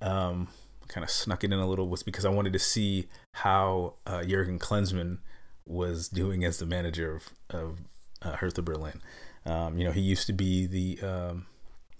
um, 0.00 0.48
kind 0.88 1.04
of 1.04 1.10
snuck 1.10 1.44
it 1.44 1.52
in 1.52 1.58
a 1.58 1.68
little, 1.68 1.88
was 1.88 2.02
because 2.02 2.24
I 2.24 2.30
wanted 2.30 2.52
to 2.52 2.58
see 2.58 3.08
how 3.34 3.94
uh, 4.06 4.24
Jurgen 4.24 4.58
Klinsmann 4.58 5.18
was 5.66 6.08
doing 6.08 6.44
as 6.44 6.58
the 6.58 6.66
manager 6.66 7.14
of, 7.14 7.30
of 7.50 7.78
uh, 8.22 8.36
Hertha 8.36 8.62
Berlin. 8.62 9.00
Um, 9.46 9.78
you 9.78 9.84
know, 9.84 9.92
he 9.92 10.00
used 10.00 10.26
to 10.26 10.32
be 10.32 10.66
the 10.66 11.06
um, 11.06 11.46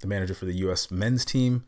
the 0.00 0.06
manager 0.06 0.34
for 0.34 0.44
the 0.44 0.56
U.S. 0.58 0.90
men's 0.90 1.24
team 1.24 1.64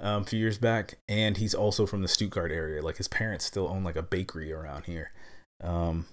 um, 0.00 0.22
a 0.22 0.24
few 0.24 0.38
years 0.38 0.58
back, 0.58 0.98
and 1.08 1.36
he's 1.36 1.54
also 1.54 1.86
from 1.86 2.02
the 2.02 2.08
Stuttgart 2.08 2.52
area. 2.52 2.82
Like 2.82 2.98
his 2.98 3.08
parents 3.08 3.44
still 3.44 3.68
own 3.68 3.84
like 3.84 3.96
a 3.96 4.02
bakery 4.02 4.52
around 4.52 4.84
here. 4.84 5.12
Um, 5.62 6.06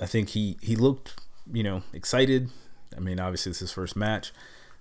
I 0.00 0.06
think 0.06 0.30
he 0.30 0.56
he 0.62 0.76
looked 0.76 1.20
you 1.52 1.62
know 1.62 1.82
excited. 1.92 2.50
I 2.96 3.00
mean, 3.00 3.20
obviously 3.20 3.50
it's 3.50 3.58
his 3.60 3.72
first 3.72 3.96
match. 3.96 4.32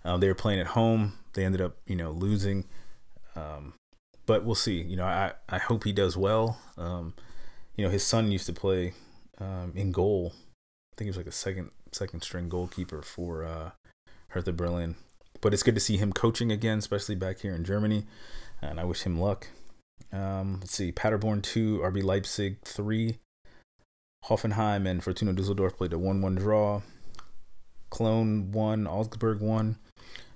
Uh, 0.05 0.17
they 0.17 0.27
were 0.27 0.35
playing 0.35 0.59
at 0.59 0.67
home. 0.67 1.13
They 1.33 1.43
ended 1.43 1.61
up 1.61 1.77
you 1.85 1.95
know 1.95 2.11
losing. 2.11 2.65
Um, 3.35 3.73
but 4.27 4.43
we'll 4.43 4.53
see. 4.53 4.81
You 4.81 4.97
know, 4.97 5.05
I 5.05 5.31
I 5.49 5.57
hope 5.57 5.85
he 5.85 5.91
does 5.91 6.15
well. 6.15 6.59
Um, 6.77 7.15
you 7.75 7.83
know, 7.83 7.89
his 7.89 8.05
son 8.05 8.31
used 8.31 8.45
to 8.45 8.53
play 8.53 8.93
um, 9.39 9.73
in 9.75 9.91
goal. 9.91 10.33
I 10.35 10.95
think 10.97 11.05
he 11.07 11.09
was 11.09 11.17
like 11.17 11.25
a 11.25 11.31
second 11.31 11.71
second 11.91 12.21
string 12.21 12.49
goalkeeper 12.49 13.01
for 13.01 13.43
uh, 13.43 13.71
Hertha 14.29 14.53
Berlin. 14.53 14.95
But 15.41 15.53
it's 15.53 15.63
good 15.63 15.75
to 15.75 15.81
see 15.81 15.97
him 15.97 16.13
coaching 16.13 16.51
again, 16.51 16.79
especially 16.79 17.15
back 17.15 17.39
here 17.39 17.55
in 17.55 17.63
Germany. 17.63 18.05
And 18.61 18.79
I 18.79 18.83
wish 18.83 19.03
him 19.03 19.19
luck. 19.19 19.47
Um, 20.11 20.57
let's 20.59 20.75
see, 20.75 20.91
Paderborn 20.91 21.41
two, 21.41 21.79
RB 21.79 22.03
Leipzig 22.03 22.61
three. 22.63 23.17
Hoffenheim 24.25 24.87
and 24.87 25.03
Fortuna 25.03 25.31
Dusseldorf 25.33 25.77
played 25.77 25.93
a 25.93 25.99
1 25.99 26.21
1 26.21 26.35
draw. 26.35 26.81
Cologne 27.89 28.51
1, 28.51 28.85
Augsburg 28.85 29.39
1. 29.39 29.77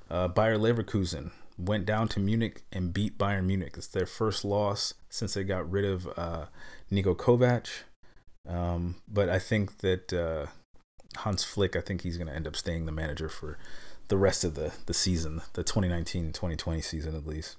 Uh, 0.09 0.27
Bayer 0.29 0.57
Leverkusen 0.57 1.31
went 1.57 1.85
down 1.85 2.07
to 2.09 2.19
Munich 2.19 2.63
and 2.71 2.93
beat 2.93 3.17
Bayern 3.17 3.45
Munich. 3.45 3.73
It's 3.77 3.87
their 3.87 4.05
first 4.05 4.43
loss 4.43 4.93
since 5.09 5.33
they 5.33 5.43
got 5.43 5.69
rid 5.69 5.85
of 5.85 6.07
uh, 6.17 6.45
Niko 6.91 7.15
Kovac. 7.15 7.67
Um, 8.47 8.95
but 9.07 9.29
I 9.29 9.39
think 9.39 9.79
that 9.79 10.13
uh, 10.13 10.47
Hans 11.17 11.43
Flick, 11.43 11.75
I 11.75 11.81
think 11.81 12.01
he's 12.01 12.17
going 12.17 12.27
to 12.27 12.35
end 12.35 12.47
up 12.47 12.55
staying 12.55 12.85
the 12.85 12.91
manager 12.91 13.29
for 13.29 13.57
the 14.07 14.17
rest 14.17 14.43
of 14.43 14.55
the, 14.55 14.73
the 14.87 14.93
season, 14.93 15.41
the 15.53 15.63
2019 15.63 16.33
2020 16.33 16.81
season 16.81 17.15
at 17.15 17.25
least, 17.25 17.57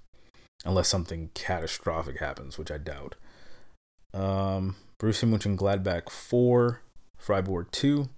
unless 0.64 0.88
something 0.88 1.30
catastrophic 1.34 2.18
happens, 2.18 2.58
which 2.58 2.70
I 2.70 2.78
doubt. 2.78 3.14
Um, 4.12 4.76
Borussia 4.98 5.28
Mönchengladbach 5.28 6.10
4, 6.10 6.80
Freiburg 7.16 7.68
2, 7.72 8.08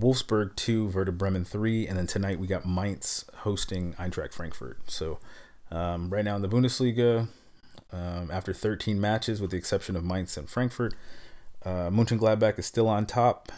Wolfsburg 0.00 0.56
2, 0.56 0.86
Werder 0.88 1.12
Bremen 1.12 1.44
3, 1.44 1.86
and 1.86 1.98
then 1.98 2.06
tonight 2.06 2.38
we 2.38 2.46
got 2.46 2.66
Mainz 2.66 3.24
hosting 3.38 3.94
Eintracht 3.94 4.32
Frankfurt. 4.32 4.78
So 4.90 5.18
um, 5.70 6.10
right 6.10 6.24
now 6.24 6.36
in 6.36 6.42
the 6.42 6.48
Bundesliga, 6.48 7.28
um, 7.92 8.30
after 8.30 8.52
13 8.54 9.00
matches, 9.00 9.40
with 9.40 9.50
the 9.50 9.58
exception 9.58 9.94
of 9.94 10.04
Mainz 10.04 10.36
and 10.36 10.48
Frankfurt, 10.48 10.94
uh, 11.64 11.90
Mönchengladbach 11.90 12.58
is 12.58 12.66
still 12.66 12.88
on 12.88 13.06
top 13.06 13.52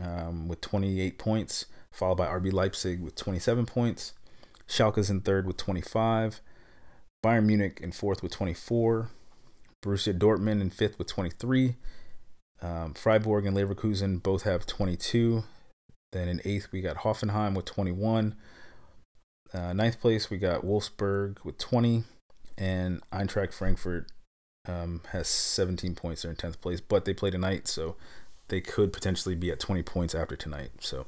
um, 0.00 0.48
with 0.48 0.60
28 0.60 1.18
points, 1.18 1.66
followed 1.90 2.16
by 2.16 2.26
RB 2.26 2.52
Leipzig 2.52 3.00
with 3.00 3.16
27 3.16 3.66
points. 3.66 4.14
Schalke's 4.66 5.10
in 5.10 5.20
third 5.20 5.46
with 5.46 5.56
25. 5.56 6.40
Bayern 7.22 7.46
Munich 7.46 7.80
in 7.82 7.92
fourth 7.92 8.22
with 8.22 8.32
24. 8.32 9.10
Borussia 9.82 10.16
Dortmund 10.16 10.60
in 10.60 10.70
fifth 10.70 10.98
with 10.98 11.08
23. 11.08 11.74
Um, 12.62 12.94
Freiburg 12.94 13.44
and 13.44 13.56
Leverkusen 13.56 14.22
both 14.22 14.44
have 14.44 14.66
22. 14.66 15.44
Then 16.14 16.28
in 16.28 16.40
eighth, 16.44 16.68
we 16.70 16.80
got 16.80 16.98
Hoffenheim 16.98 17.56
with 17.56 17.64
21. 17.64 18.36
Uh, 19.52 19.72
ninth 19.72 20.00
place, 20.00 20.30
we 20.30 20.38
got 20.38 20.64
Wolfsburg 20.64 21.44
with 21.44 21.58
20. 21.58 22.04
And 22.56 23.02
Eintracht 23.10 23.52
Frankfurt 23.52 24.06
um, 24.68 25.00
has 25.10 25.26
17 25.26 25.96
points. 25.96 26.22
They're 26.22 26.30
in 26.30 26.36
10th 26.36 26.60
place, 26.60 26.80
but 26.80 27.04
they 27.04 27.14
play 27.14 27.30
tonight, 27.30 27.66
so 27.66 27.96
they 28.46 28.60
could 28.60 28.92
potentially 28.92 29.34
be 29.34 29.50
at 29.50 29.58
20 29.58 29.82
points 29.82 30.14
after 30.14 30.36
tonight. 30.36 30.70
So 30.78 31.06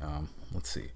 um, 0.00 0.30
let's 0.52 0.70
see. 0.70 0.88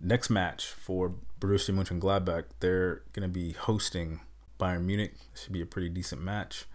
Next 0.00 0.30
match 0.30 0.66
for 0.66 1.14
Borussia 1.40 1.74
Mönchengladbach, 1.74 2.44
they're 2.60 3.02
going 3.12 3.28
to 3.28 3.28
be 3.28 3.52
hosting 3.54 4.20
Bayern 4.60 4.84
Munich. 4.84 5.14
Should 5.34 5.52
be 5.52 5.62
a 5.62 5.66
pretty 5.66 5.88
decent 5.88 6.22
match. 6.22 6.66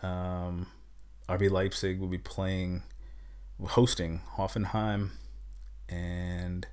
Um, 0.00 0.68
RB 1.28 1.50
Leipzig 1.50 1.98
will 1.98 2.08
be 2.08 2.18
playing, 2.18 2.84
hosting 3.62 4.20
Hoffenheim, 4.36 5.10
and 5.88 6.66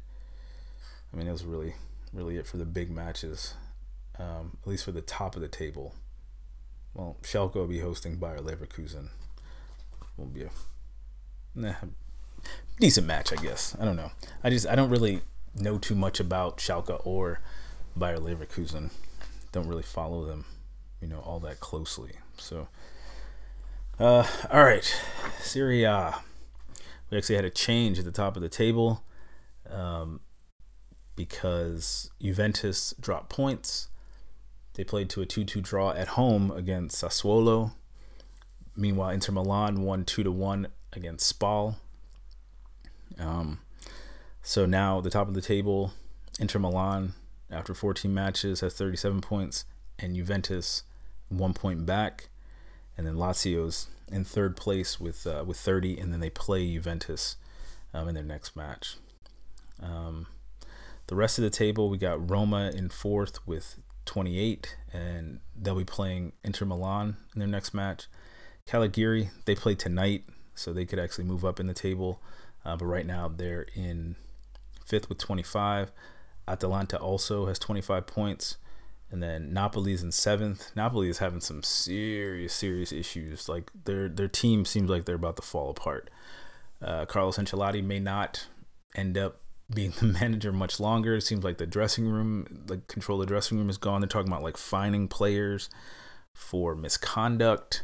I 1.13 1.17
mean, 1.17 1.25
that 1.25 1.31
was 1.31 1.45
really, 1.45 1.75
really 2.13 2.37
it 2.37 2.47
for 2.47 2.57
the 2.57 2.65
big 2.65 2.89
matches, 2.89 3.55
um, 4.19 4.57
at 4.61 4.67
least 4.67 4.85
for 4.85 4.91
the 4.91 5.01
top 5.01 5.35
of 5.35 5.41
the 5.41 5.47
table. 5.47 5.93
Well, 6.93 7.17
Schalke 7.21 7.55
will 7.55 7.67
be 7.67 7.79
hosting 7.79 8.17
Bayer 8.17 8.39
Leverkusen. 8.39 9.09
Won't 10.17 10.33
be 10.33 10.43
a 10.43 10.49
nah, 11.55 11.73
decent 12.79 13.07
match, 13.07 13.31
I 13.31 13.41
guess. 13.41 13.75
I 13.79 13.85
don't 13.85 13.95
know. 13.95 14.11
I 14.43 14.49
just 14.49 14.67
I 14.67 14.75
don't 14.75 14.89
really 14.89 15.21
know 15.55 15.77
too 15.77 15.95
much 15.95 16.19
about 16.19 16.57
Schalke 16.57 16.99
or 17.05 17.39
Bayer 17.97 18.17
Leverkusen 18.17 18.91
don't 19.51 19.67
really 19.67 19.83
follow 19.83 20.25
them, 20.25 20.45
you 21.01 21.07
know, 21.07 21.19
all 21.19 21.39
that 21.41 21.59
closely. 21.59 22.11
So, 22.37 22.67
uh, 23.99 24.25
all 24.51 24.63
right, 24.63 25.01
Serie 25.41 25.83
A. 25.83 26.15
We 27.11 27.17
actually 27.17 27.35
had 27.35 27.45
a 27.45 27.49
change 27.49 27.99
at 27.99 28.05
the 28.05 28.11
top 28.11 28.37
of 28.37 28.41
the 28.41 28.49
table 28.49 29.03
um, 29.69 30.21
because 31.15 32.09
Juventus 32.21 32.93
dropped 32.99 33.29
points. 33.29 33.89
They 34.73 34.85
played 34.85 35.09
to 35.11 35.21
a 35.21 35.25
2 35.25 35.43
2 35.43 35.61
draw 35.61 35.91
at 35.91 36.09
home 36.09 36.49
against 36.51 37.03
Sassuolo. 37.03 37.73
Meanwhile, 38.77 39.09
Inter 39.09 39.33
Milan 39.33 39.83
won 39.83 40.05
2 40.05 40.23
to 40.23 40.31
1 40.31 40.67
against 40.93 41.27
Spal. 41.27 41.75
Um, 43.19 43.59
so 44.41 44.65
now 44.65 45.01
the 45.01 45.09
top 45.09 45.27
of 45.27 45.33
the 45.33 45.41
table, 45.41 45.91
Inter 46.39 46.59
Milan 46.59 47.13
after 47.51 47.73
14 47.73 48.13
matches 48.13 48.61
has 48.61 48.73
37 48.73 49.19
points, 49.19 49.65
and 49.99 50.15
Juventus 50.15 50.83
one 51.27 51.53
point 51.53 51.85
back, 51.85 52.29
and 52.97 53.07
then 53.07 53.15
Lazio's 53.15 53.87
in 54.11 54.23
third 54.23 54.55
place 54.55 54.99
with 54.99 55.25
uh, 55.25 55.43
with 55.45 55.57
30, 55.57 55.99
and 55.99 56.11
then 56.11 56.19
they 56.19 56.29
play 56.29 56.71
Juventus 56.73 57.37
um, 57.93 58.07
in 58.07 58.15
their 58.15 58.23
next 58.23 58.55
match. 58.55 58.95
Um, 59.81 60.27
the 61.07 61.15
rest 61.15 61.37
of 61.37 61.43
the 61.43 61.49
table, 61.49 61.89
we 61.89 61.97
got 61.97 62.29
Roma 62.29 62.71
in 62.73 62.89
fourth 62.89 63.45
with 63.47 63.77
28, 64.05 64.75
and 64.93 65.39
they'll 65.55 65.75
be 65.75 65.83
playing 65.83 66.33
Inter 66.43 66.65
Milan 66.65 67.17
in 67.33 67.39
their 67.39 67.47
next 67.47 67.73
match. 67.73 68.07
Cagliari, 68.65 69.29
they 69.45 69.55
play 69.55 69.75
tonight, 69.75 70.23
so 70.55 70.71
they 70.71 70.85
could 70.85 70.99
actually 70.99 71.25
move 71.25 71.43
up 71.43 71.59
in 71.59 71.67
the 71.67 71.73
table, 71.73 72.21
uh, 72.63 72.75
but 72.75 72.85
right 72.85 73.05
now 73.05 73.27
they're 73.27 73.65
in 73.75 74.15
fifth 74.85 75.09
with 75.09 75.17
25. 75.17 75.91
Atalanta 76.47 76.97
also 76.97 77.45
has 77.47 77.57
25 77.59 78.05
points. 78.05 78.57
And 79.11 79.21
then 79.21 79.53
Napoli's 79.53 80.01
in 80.01 80.11
seventh. 80.11 80.71
Napoli 80.75 81.09
is 81.09 81.17
having 81.17 81.41
some 81.41 81.63
serious, 81.63 82.53
serious 82.53 82.91
issues. 82.93 83.49
Like 83.49 83.69
their 83.85 84.07
their 84.07 84.29
team 84.29 84.63
seems 84.65 84.89
like 84.89 85.05
they're 85.05 85.15
about 85.15 85.35
to 85.35 85.41
fall 85.41 85.69
apart. 85.69 86.09
Uh, 86.81 87.05
Carlos 87.05 87.37
Ancelotti 87.37 87.83
may 87.83 87.99
not 87.99 88.47
end 88.95 89.17
up 89.17 89.41
being 89.73 89.91
the 89.99 90.05
manager 90.05 90.51
much 90.51 90.79
longer. 90.79 91.15
It 91.15 91.21
seems 91.21 91.43
like 91.43 91.57
the 91.57 91.65
dressing 91.65 92.07
room, 92.07 92.63
the 92.65 92.77
control 92.77 93.21
of 93.21 93.27
the 93.27 93.31
dressing 93.31 93.57
room 93.57 93.69
is 93.69 93.77
gone. 93.77 94.01
They're 94.01 94.07
talking 94.07 94.31
about 94.31 94.43
like 94.43 94.57
fining 94.57 95.07
players 95.07 95.69
for 96.33 96.75
misconduct. 96.75 97.83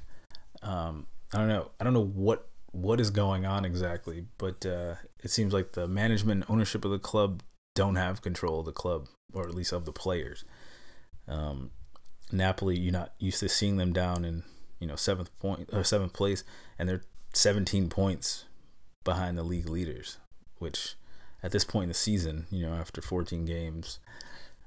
Um, 0.64 1.08
I 1.34 1.40
don't 1.40 1.50
know. 1.50 1.72
I 1.80 1.84
don't 1.84 1.94
know 1.94 2.06
what 2.06 2.48
what 2.72 3.00
is 3.00 3.10
going 3.10 3.46
on 3.46 3.66
exactly, 3.66 4.26
but 4.38 4.66
uh, 4.66 4.96
it 5.24 5.32
seems 5.32 5.52
like 5.52 5.74
the 5.74 5.88
management 5.88 6.46
ownership 6.50 6.86
of 6.86 6.92
the 6.92 7.00
club 7.00 7.42
don't 7.76 7.96
have 7.96 8.22
control 8.22 8.60
of 8.60 8.66
the 8.66 8.72
club, 8.72 9.08
or 9.34 9.48
at 9.48 9.56
least 9.56 9.72
of 9.72 9.86
the 9.86 9.92
players. 9.92 10.46
Um, 11.28 11.72
Napoli, 12.32 12.78
you're 12.78 12.94
not 12.94 13.14
used 13.20 13.40
to 13.40 13.50
seeing 13.50 13.78
them 13.78 13.94
down 13.94 14.26
in 14.26 14.44
you 14.80 14.88
know 14.88 14.96
seventh 14.96 15.38
point 15.40 15.70
or 15.72 15.84
seventh 15.84 16.14
place, 16.14 16.44
and 16.78 16.88
they're 16.88 17.04
17 17.34 17.90
points 17.90 18.46
behind 19.04 19.38
the 19.38 19.44
league 19.44 19.70
leaders, 19.70 20.18
which 20.60 20.96
at 21.44 21.52
this 21.52 21.64
point 21.64 21.84
in 21.84 21.90
the 21.90 21.96
season, 21.96 22.48
you 22.50 22.66
know, 22.66 22.74
after 22.74 23.02
14 23.02 23.46
games, 23.46 24.00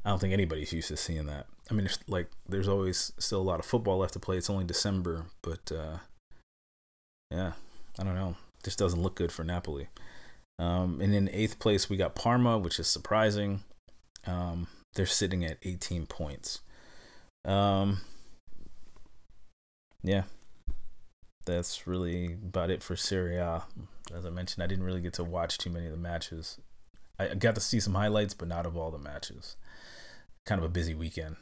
I 0.04 0.10
don't 0.10 0.18
think 0.18 0.32
anybody's 0.32 0.72
used 0.72 0.88
to 0.88 0.96
seeing 0.96 1.26
that. 1.26 1.46
I 1.70 1.74
mean, 1.74 1.88
like 2.08 2.30
there's 2.48 2.68
always 2.68 3.12
still 3.18 3.40
a 3.40 3.42
lot 3.42 3.60
of 3.60 3.66
football 3.66 3.98
left 3.98 4.14
to 4.14 4.18
play. 4.18 4.36
It's 4.36 4.50
only 4.50 4.64
December, 4.64 5.26
but 5.42 5.70
uh, 5.70 5.98
yeah, 7.30 7.52
I 7.98 8.04
don't 8.04 8.14
know. 8.14 8.36
This 8.62 8.76
doesn't 8.76 9.02
look 9.02 9.14
good 9.14 9.32
for 9.32 9.44
Napoli. 9.44 9.88
Um, 10.58 11.00
and 11.00 11.14
in 11.14 11.30
eighth 11.30 11.58
place, 11.58 11.88
we 11.88 11.96
got 11.96 12.14
Parma, 12.14 12.58
which 12.58 12.78
is 12.78 12.86
surprising. 12.86 13.60
Um, 14.26 14.68
they're 14.94 15.06
sitting 15.06 15.44
at 15.44 15.58
18 15.62 16.06
points. 16.06 16.60
Um, 17.44 18.00
yeah, 20.02 20.24
that's 21.46 21.86
really 21.86 22.34
about 22.34 22.70
it 22.70 22.82
for 22.82 22.96
Serie 22.96 23.36
A. 23.36 23.64
As 24.14 24.26
I 24.26 24.30
mentioned, 24.30 24.62
I 24.62 24.66
didn't 24.66 24.84
really 24.84 25.00
get 25.00 25.14
to 25.14 25.24
watch 25.24 25.58
too 25.58 25.70
many 25.70 25.86
of 25.86 25.92
the 25.92 25.98
matches. 25.98 26.58
I 27.18 27.34
got 27.34 27.54
to 27.54 27.60
see 27.60 27.80
some 27.80 27.94
highlights, 27.94 28.34
but 28.34 28.48
not 28.48 28.66
of 28.66 28.76
all 28.76 28.90
the 28.90 28.98
matches. 28.98 29.56
Kind 30.46 30.58
of 30.58 30.64
a 30.64 30.70
busy 30.70 30.94
weekend. 30.94 31.36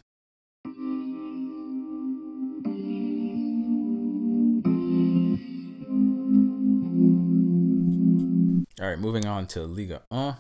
All 8.81 8.87
right, 8.89 8.99
moving 8.99 9.27
on 9.27 9.47
to 9.49 9.63
Ligue 9.63 9.99
1. 10.09 10.37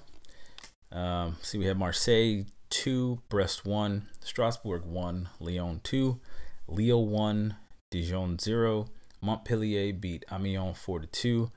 Um, 0.91 1.37
see, 1.43 1.59
we 1.59 1.67
have 1.67 1.77
Marseille 1.77 2.45
2, 2.71 3.21
Brest 3.29 3.65
1, 3.65 4.09
Strasbourg 4.21 4.85
1, 4.85 5.29
Lyon 5.41 5.81
2, 5.83 6.21
Lille 6.69 7.07
1, 7.07 7.57
Dijon 7.91 8.39
0, 8.39 8.87
Montpellier 9.21 9.93
beat 9.93 10.25
Amiens 10.31 10.79
4 10.79 11.01
2, 11.01 11.51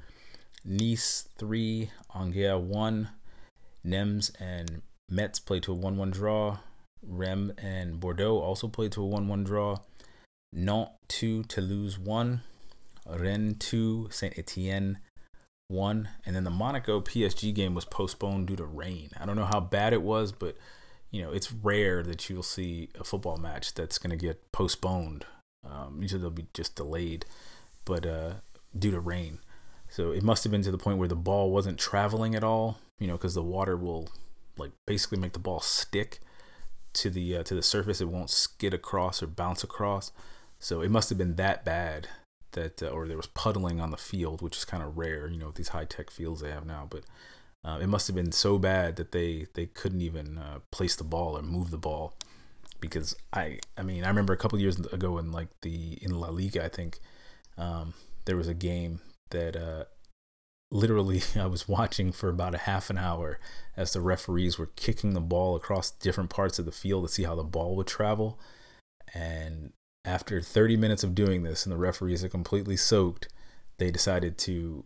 Nice 0.65 1.27
3, 1.37 1.89
Angers 2.15 2.61
1, 2.61 3.09
Nimes 3.83 4.31
and 4.39 4.81
Metz 5.09 5.39
played 5.39 5.63
to 5.63 5.71
a 5.71 5.75
1 5.75 5.97
1 5.97 6.11
draw, 6.11 6.57
Reims 7.05 7.53
and 7.57 7.99
Bordeaux 7.99 8.39
also 8.39 8.67
played 8.67 8.91
to 8.93 9.01
a 9.01 9.05
1 9.05 9.27
1 9.27 9.43
draw, 9.43 9.77
Nantes 10.53 10.91
2, 11.09 11.43
Toulouse 11.43 11.97
1, 11.99 12.41
Rennes 13.07 13.55
2, 13.59 14.09
Saint 14.11 14.37
Etienne 14.37 14.99
one, 15.71 16.09
and 16.25 16.35
then 16.35 16.43
the 16.43 16.49
Monaco 16.49 17.01
PSG 17.01 17.53
game 17.53 17.73
was 17.73 17.85
postponed 17.85 18.47
due 18.47 18.55
to 18.57 18.65
rain. 18.65 19.09
I 19.19 19.25
don't 19.25 19.37
know 19.37 19.45
how 19.45 19.59
bad 19.59 19.93
it 19.93 20.01
was, 20.01 20.31
but 20.31 20.57
you 21.11 21.21
know 21.21 21.31
it's 21.31 21.51
rare 21.51 22.01
that 22.03 22.29
you'll 22.29 22.43
see 22.43 22.89
a 22.99 23.03
football 23.03 23.37
match 23.37 23.73
that's 23.73 23.97
going 23.97 24.17
to 24.17 24.25
get 24.25 24.51
postponed. 24.51 25.25
Um, 25.69 25.99
usually 26.01 26.21
they'll 26.21 26.31
be 26.31 26.47
just 26.53 26.75
delayed, 26.75 27.25
but 27.85 28.05
uh, 28.05 28.33
due 28.77 28.91
to 28.91 28.99
rain. 28.99 29.39
So 29.89 30.11
it 30.11 30.23
must 30.23 30.43
have 30.43 30.51
been 30.51 30.63
to 30.63 30.71
the 30.71 30.77
point 30.77 30.97
where 30.97 31.07
the 31.07 31.15
ball 31.15 31.51
wasn't 31.51 31.77
traveling 31.77 32.33
at 32.33 32.43
all. 32.43 32.79
You 33.00 33.07
know, 33.07 33.13
because 33.13 33.33
the 33.33 33.43
water 33.43 33.75
will 33.75 34.09
like 34.57 34.71
basically 34.87 35.17
make 35.17 35.33
the 35.33 35.39
ball 35.39 35.59
stick 35.59 36.19
to 36.93 37.09
the 37.09 37.37
uh, 37.37 37.43
to 37.43 37.53
the 37.53 37.63
surface. 37.63 38.01
It 38.01 38.09
won't 38.09 38.29
skid 38.29 38.74
across 38.74 39.21
or 39.21 39.27
bounce 39.27 39.63
across. 39.63 40.11
So 40.59 40.81
it 40.81 40.91
must 40.91 41.09
have 41.09 41.17
been 41.17 41.35
that 41.35 41.65
bad 41.65 42.07
that, 42.51 42.83
uh, 42.83 42.87
or 42.87 43.07
there 43.07 43.17
was 43.17 43.27
puddling 43.27 43.79
on 43.79 43.91
the 43.91 43.97
field, 43.97 44.41
which 44.41 44.57
is 44.57 44.65
kind 44.65 44.83
of 44.83 44.97
rare, 44.97 45.27
you 45.27 45.37
know, 45.37 45.47
with 45.47 45.55
these 45.55 45.69
high 45.69 45.85
tech 45.85 46.11
fields 46.11 46.41
they 46.41 46.51
have 46.51 46.65
now. 46.65 46.87
But 46.89 47.03
uh, 47.63 47.79
it 47.81 47.87
must 47.87 48.07
have 48.07 48.15
been 48.15 48.31
so 48.31 48.57
bad 48.57 48.95
that 48.95 49.11
they 49.11 49.47
they 49.53 49.67
couldn't 49.67 50.01
even 50.01 50.37
uh, 50.37 50.59
place 50.71 50.95
the 50.95 51.03
ball 51.03 51.37
or 51.37 51.41
move 51.41 51.71
the 51.71 51.77
ball 51.77 52.13
because 52.79 53.15
I 53.31 53.59
I 53.77 53.83
mean 53.83 54.03
I 54.03 54.07
remember 54.07 54.33
a 54.33 54.37
couple 54.37 54.59
years 54.59 54.79
ago 54.79 55.17
in 55.17 55.31
like 55.31 55.50
the 55.61 55.97
in 56.01 56.19
La 56.19 56.29
Liga 56.29 56.63
I 56.65 56.69
think 56.69 57.00
um, 57.57 57.93
there 58.25 58.37
was 58.37 58.47
a 58.47 58.53
game 58.53 59.01
that 59.29 59.55
uh, 59.55 59.85
literally 60.71 61.21
I 61.35 61.45
was 61.45 61.67
watching 61.67 62.11
for 62.11 62.29
about 62.29 62.55
a 62.55 62.59
half 62.59 62.89
an 62.89 62.97
hour 62.97 63.39
as 63.75 63.93
the 63.93 64.01
referees 64.01 64.57
were 64.57 64.71
kicking 64.75 65.13
the 65.13 65.21
ball 65.21 65.55
across 65.55 65.91
different 65.91 66.29
parts 66.29 66.57
of 66.59 66.65
the 66.65 66.71
field 66.71 67.05
to 67.07 67.13
see 67.13 67.24
how 67.24 67.35
the 67.35 67.43
ball 67.43 67.75
would 67.75 67.87
travel. 67.87 68.39
And 69.13 69.74
after 70.05 70.41
30 70.41 70.77
minutes 70.77 71.03
of 71.03 71.13
doing 71.13 71.43
this 71.43 71.65
and 71.65 71.71
the 71.71 71.77
referees 71.77 72.24
are 72.24 72.29
completely 72.29 72.77
soaked, 72.77 73.27
they 73.77 73.91
decided 73.91 74.37
to 74.39 74.85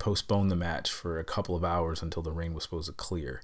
postpone 0.00 0.48
the 0.48 0.56
match 0.56 0.90
for 0.90 1.18
a 1.18 1.24
couple 1.24 1.54
of 1.54 1.64
hours 1.64 2.02
until 2.02 2.22
the 2.22 2.32
rain 2.32 2.54
was 2.54 2.64
supposed 2.64 2.88
to 2.88 2.92
clear. 2.92 3.42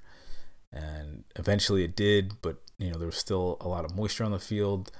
And 0.73 1.23
eventually 1.37 1.83
it 1.85 1.95
did, 1.95 2.33
but 2.41 2.57
you 2.77 2.91
know, 2.91 2.97
there 2.97 3.07
was 3.07 3.15
still 3.15 3.57
a 3.61 3.67
lot 3.67 3.85
of 3.85 3.95
moisture 3.95 4.25
on 4.25 4.31
the 4.31 4.39
field. 4.39 4.91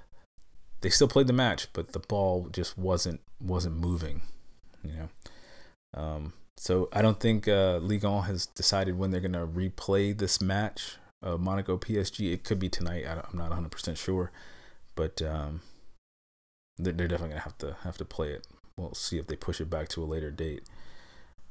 They 0.82 0.90
still 0.90 1.08
played 1.08 1.28
the 1.28 1.34
match, 1.34 1.68
but 1.74 1.92
the 1.92 2.00
ball 2.00 2.48
just 2.52 2.78
wasn't 2.78 3.20
wasn't 3.42 3.76
moving, 3.76 4.22
you 4.84 4.94
know. 4.94 5.10
Um, 5.94 6.34
so 6.56 6.88
I 6.94 7.02
don't 7.02 7.20
think 7.20 7.48
uh, 7.48 7.78
Ligue 7.78 8.04
1 8.04 8.24
has 8.24 8.46
decided 8.46 8.98
when 8.98 9.12
they're 9.12 9.20
going 9.20 9.34
to 9.34 9.46
replay 9.46 10.18
this 10.18 10.42
match, 10.42 10.98
uh, 11.22 11.38
Monaco 11.38 11.78
PSG. 11.78 12.32
It 12.32 12.44
could 12.44 12.60
be 12.60 12.70
tonight. 12.70 13.06
I 13.06 13.12
am 13.12 13.24
not 13.34 13.52
100% 13.52 13.98
sure 13.98 14.32
but 14.98 15.22
um, 15.22 15.62
they're, 16.78 16.92
they're 16.92 17.08
definitely 17.08 17.36
gonna 17.36 17.42
have 17.42 17.58
to 17.60 17.78
have 17.84 17.98
to 17.98 18.04
play 18.04 18.32
it. 18.32 18.46
We'll 18.76 18.94
see 18.96 19.18
if 19.18 19.28
they 19.28 19.38
push 19.38 19.62
it 19.62 19.70
back 19.70 19.88
to 19.90 20.04
a 20.04 20.06
later 20.06 20.32
date. 20.32 20.64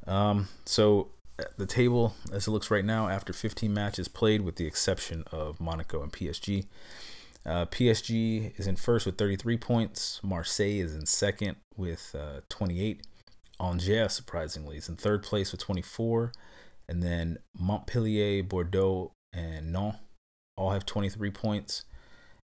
Um, 0.06 0.48
so 0.64 1.08
the 1.56 1.66
table 1.66 2.14
as 2.32 2.46
it 2.46 2.50
looks 2.50 2.70
right 2.70 2.84
now, 2.84 3.08
after 3.08 3.32
15 3.32 3.72
matches 3.72 4.08
played, 4.08 4.42
with 4.42 4.56
the 4.56 4.66
exception 4.66 5.24
of 5.32 5.60
Monaco 5.60 6.02
and 6.02 6.12
PSG. 6.12 6.66
Uh, 7.44 7.64
PSG 7.66 8.58
is 8.58 8.66
in 8.66 8.76
first 8.76 9.06
with 9.06 9.16
33 9.18 9.56
points. 9.56 10.20
Marseille 10.22 10.80
is 10.80 10.94
in 10.94 11.06
second 11.06 11.56
with 11.76 12.14
uh, 12.18 12.40
28. 12.48 13.06
Angers, 13.60 14.12
surprisingly, 14.12 14.76
is 14.76 14.88
in 14.88 14.96
third 14.96 15.22
place 15.22 15.52
with 15.52 15.60
24. 15.60 16.32
And 16.88 17.02
then 17.02 17.38
Montpellier, 17.56 18.42
Bordeaux, 18.42 19.12
and 19.32 19.72
Nantes 19.72 20.00
all 20.56 20.70
have 20.70 20.86
23 20.86 21.30
points. 21.30 21.84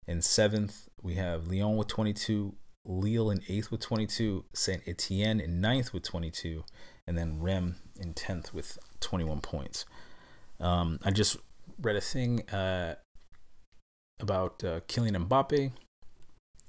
In 0.07 0.23
seventh, 0.23 0.89
we 1.01 1.15
have 1.15 1.49
Lyon 1.49 1.77
with 1.77 1.89
22, 1.89 2.55
Lille 2.85 3.31
in 3.31 3.43
eighth 3.49 3.71
with 3.71 3.81
22, 3.81 4.45
Saint 4.53 4.83
Etienne 4.87 5.41
in 5.41 5.61
ninth 5.61 5.93
with 5.93 6.03
22, 6.03 6.65
and 7.07 7.17
then 7.17 7.41
Reims 7.41 7.77
in 7.99 8.15
10th 8.15 8.53
with 8.53 8.79
21 9.01 9.41
points. 9.41 9.85
Um, 10.61 10.99
I 11.05 11.11
just 11.11 11.37
read 11.81 11.97
a 11.97 12.01
thing 12.01 12.49
uh, 12.51 12.97
about 14.21 14.63
uh, 14.65 14.81
Kylian 14.81 15.27
Mbappe. 15.27 15.73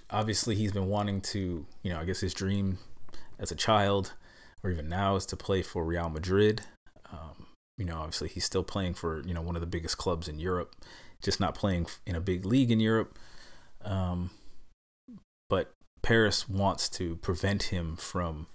Obviously, 0.09 0.55
he's 0.55 0.71
been 0.71 0.87
wanting 0.87 1.21
to, 1.21 1.65
you 1.81 1.93
know, 1.93 1.99
I 1.99 2.05
guess 2.05 2.19
his 2.19 2.33
dream 2.33 2.79
as 3.39 3.51
a 3.51 3.55
child 3.55 4.13
or 4.63 4.71
even 4.71 4.89
now 4.89 5.15
is 5.15 5.25
to 5.27 5.35
play 5.35 5.61
for 5.61 5.83
Real 5.83 6.09
Madrid. 6.09 6.61
Um, 7.11 7.47
you 7.77 7.85
know, 7.85 7.97
obviously, 7.97 8.29
he's 8.29 8.45
still 8.45 8.63
playing 8.63 8.93
for, 8.95 9.23
you 9.25 9.33
know, 9.33 9.41
one 9.41 9.55
of 9.55 9.61
the 9.61 9.67
biggest 9.67 9.97
clubs 9.97 10.27
in 10.27 10.39
Europe 10.39 10.75
just 11.23 11.39
not 11.39 11.55
playing 11.55 11.87
in 12.05 12.15
a 12.15 12.21
big 12.21 12.45
league 12.45 12.69
in 12.69 12.79
Europe. 12.79 13.17
Um, 13.83 14.29
but 15.49 15.73
Paris 16.01 16.47
wants 16.47 16.89
to 16.89 17.15
prevent 17.17 17.63
him 17.63 17.95
from 17.95 18.47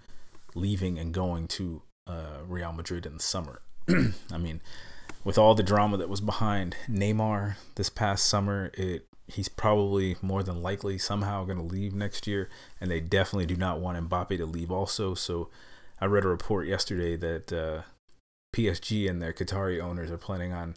leaving 0.59 0.99
and 0.99 1.13
going 1.13 1.47
to 1.49 1.83
uh, 2.07 2.39
Real 2.47 2.73
Madrid 2.73 3.07
in 3.07 3.15
the 3.15 3.23
summer. 3.23 3.63
I 3.89 4.39
mean, 4.39 4.61
with 5.25 5.39
all 5.39 5.55
the 5.55 5.63
drama 5.63 5.97
that 5.97 6.09
was 6.09 6.21
behind 6.21 6.77
Neymar 6.89 7.57
this 7.75 7.91
past 7.91 8.27
summer, 8.27 8.71
it 8.75 9.07
he's 9.27 9.49
probably 9.49 10.17
more 10.23 10.43
than 10.43 10.63
likely 10.63 10.97
somehow 10.97 11.45
going 11.45 11.59
to 11.59 11.65
leave 11.65 11.95
next 11.95 12.27
year, 12.27 12.49
and 12.81 12.91
they 12.91 13.01
definitely 13.01 13.47
do 13.47 13.57
not 13.57 13.79
want 13.79 14.09
Mbappe 14.09 14.37
to 14.39 14.47
leave 14.47 14.71
also. 14.71 15.15
So, 15.15 15.51
I 16.01 16.07
read 16.07 16.25
a 16.25 16.29
report 16.29 16.67
yesterday 16.67 17.17
that 17.17 17.53
uh, 17.53 17.83
PSG 18.55 19.09
and 19.09 19.21
their 19.21 19.33
Qatari 19.33 19.81
owners 19.81 20.11
are 20.11 20.19
planning 20.19 20.53
on 20.53 20.77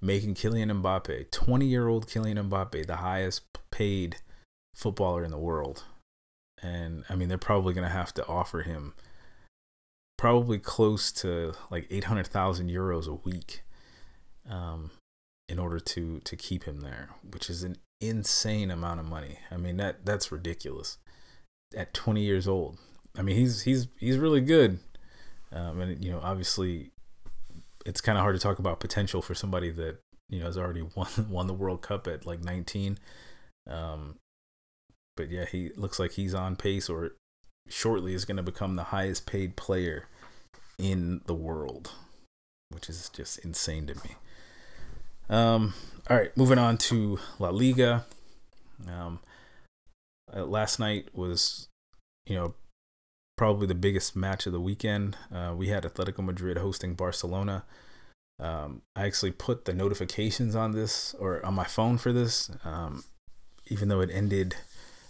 making 0.00 0.34
Kylian 0.34 0.82
Mbappe, 0.82 1.30
20 1.30 1.66
year 1.66 1.88
old 1.88 2.06
Kylian 2.06 2.48
Mbappe, 2.48 2.86
the 2.86 2.96
highest 2.96 3.42
paid 3.70 4.16
footballer 4.74 5.24
in 5.24 5.30
the 5.30 5.38
world. 5.38 5.84
And 6.62 7.04
I 7.08 7.14
mean, 7.14 7.28
they're 7.28 7.38
probably 7.38 7.74
going 7.74 7.86
to 7.86 7.92
have 7.92 8.14
to 8.14 8.26
offer 8.26 8.62
him 8.62 8.94
probably 10.16 10.58
close 10.58 11.12
to 11.12 11.54
like 11.70 11.86
800,000 11.90 12.70
euros 12.70 13.06
a 13.06 13.14
week 13.14 13.62
um, 14.48 14.90
in 15.48 15.58
order 15.58 15.80
to, 15.80 16.20
to 16.20 16.36
keep 16.36 16.64
him 16.64 16.80
there, 16.80 17.10
which 17.28 17.50
is 17.50 17.62
an 17.62 17.76
insane 18.00 18.70
amount 18.70 19.00
of 19.00 19.06
money. 19.06 19.38
I 19.50 19.56
mean, 19.56 19.76
that 19.78 20.04
that's 20.04 20.32
ridiculous 20.32 20.98
at 21.76 21.94
20 21.94 22.22
years 22.22 22.46
old. 22.46 22.78
I 23.16 23.22
mean, 23.22 23.36
he's, 23.36 23.62
he's, 23.62 23.88
he's 23.98 24.18
really 24.18 24.40
good. 24.40 24.78
Um, 25.52 25.80
and 25.80 26.04
you 26.04 26.10
know, 26.10 26.20
obviously 26.22 26.90
it's 27.86 28.00
kind 28.00 28.18
of 28.18 28.22
hard 28.22 28.34
to 28.34 28.40
talk 28.40 28.58
about 28.58 28.80
potential 28.80 29.22
for 29.22 29.34
somebody 29.34 29.70
that 29.70 29.98
you 30.28 30.40
know 30.40 30.46
has 30.46 30.58
already 30.58 30.82
won 30.94 31.08
won 31.28 31.46
the 31.46 31.54
World 31.54 31.82
Cup 31.82 32.06
at 32.06 32.26
like 32.26 32.42
19. 32.42 32.98
Um, 33.68 34.16
but 35.16 35.30
yeah, 35.30 35.44
he 35.44 35.70
looks 35.76 35.98
like 35.98 36.12
he's 36.12 36.34
on 36.34 36.56
pace, 36.56 36.88
or 36.88 37.12
shortly 37.68 38.14
is 38.14 38.24
going 38.24 38.36
to 38.36 38.42
become 38.42 38.76
the 38.76 38.84
highest 38.84 39.26
paid 39.26 39.56
player 39.56 40.08
in 40.78 41.20
the 41.26 41.34
world, 41.34 41.92
which 42.70 42.88
is 42.88 43.08
just 43.08 43.38
insane 43.38 43.86
to 43.86 43.94
me. 43.94 44.16
Um, 45.28 45.74
all 46.10 46.16
right, 46.16 46.36
moving 46.36 46.58
on 46.58 46.76
to 46.78 47.18
La 47.38 47.50
Liga. 47.50 48.04
Um, 48.88 49.20
uh, 50.34 50.44
last 50.44 50.78
night 50.78 51.08
was, 51.14 51.68
you 52.26 52.34
know, 52.34 52.54
probably 53.36 53.66
the 53.66 53.74
biggest 53.74 54.14
match 54.14 54.46
of 54.46 54.52
the 54.52 54.60
weekend. 54.60 55.16
Uh, 55.32 55.54
we 55.56 55.68
had 55.68 55.84
Atletico 55.84 56.24
Madrid 56.24 56.58
hosting 56.58 56.94
Barcelona. 56.94 57.64
Um, 58.38 58.82
I 58.96 59.06
actually 59.06 59.30
put 59.30 59.64
the 59.64 59.72
notifications 59.72 60.56
on 60.56 60.72
this 60.72 61.14
or 61.18 61.44
on 61.44 61.54
my 61.54 61.64
phone 61.64 61.98
for 61.98 62.12
this, 62.12 62.50
um, 62.64 63.04
even 63.68 63.88
though 63.88 64.00
it 64.00 64.10
ended 64.12 64.56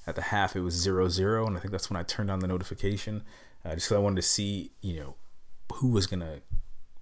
at 0.06 0.14
the 0.14 0.22
half, 0.22 0.54
it 0.56 0.60
was 0.60 0.74
zero 0.74 1.08
zero, 1.08 1.46
and 1.46 1.56
I 1.56 1.60
think 1.60 1.72
that's 1.72 1.90
when 1.90 1.96
I 1.96 2.02
turned 2.02 2.30
on 2.30 2.40
the 2.40 2.46
notification, 2.46 3.22
uh, 3.64 3.74
just 3.74 3.86
because 3.86 3.96
I 3.96 4.00
wanted 4.00 4.16
to 4.16 4.22
see, 4.22 4.70
you 4.80 5.00
know, 5.00 5.14
who 5.74 5.88
was 5.88 6.06
gonna 6.06 6.40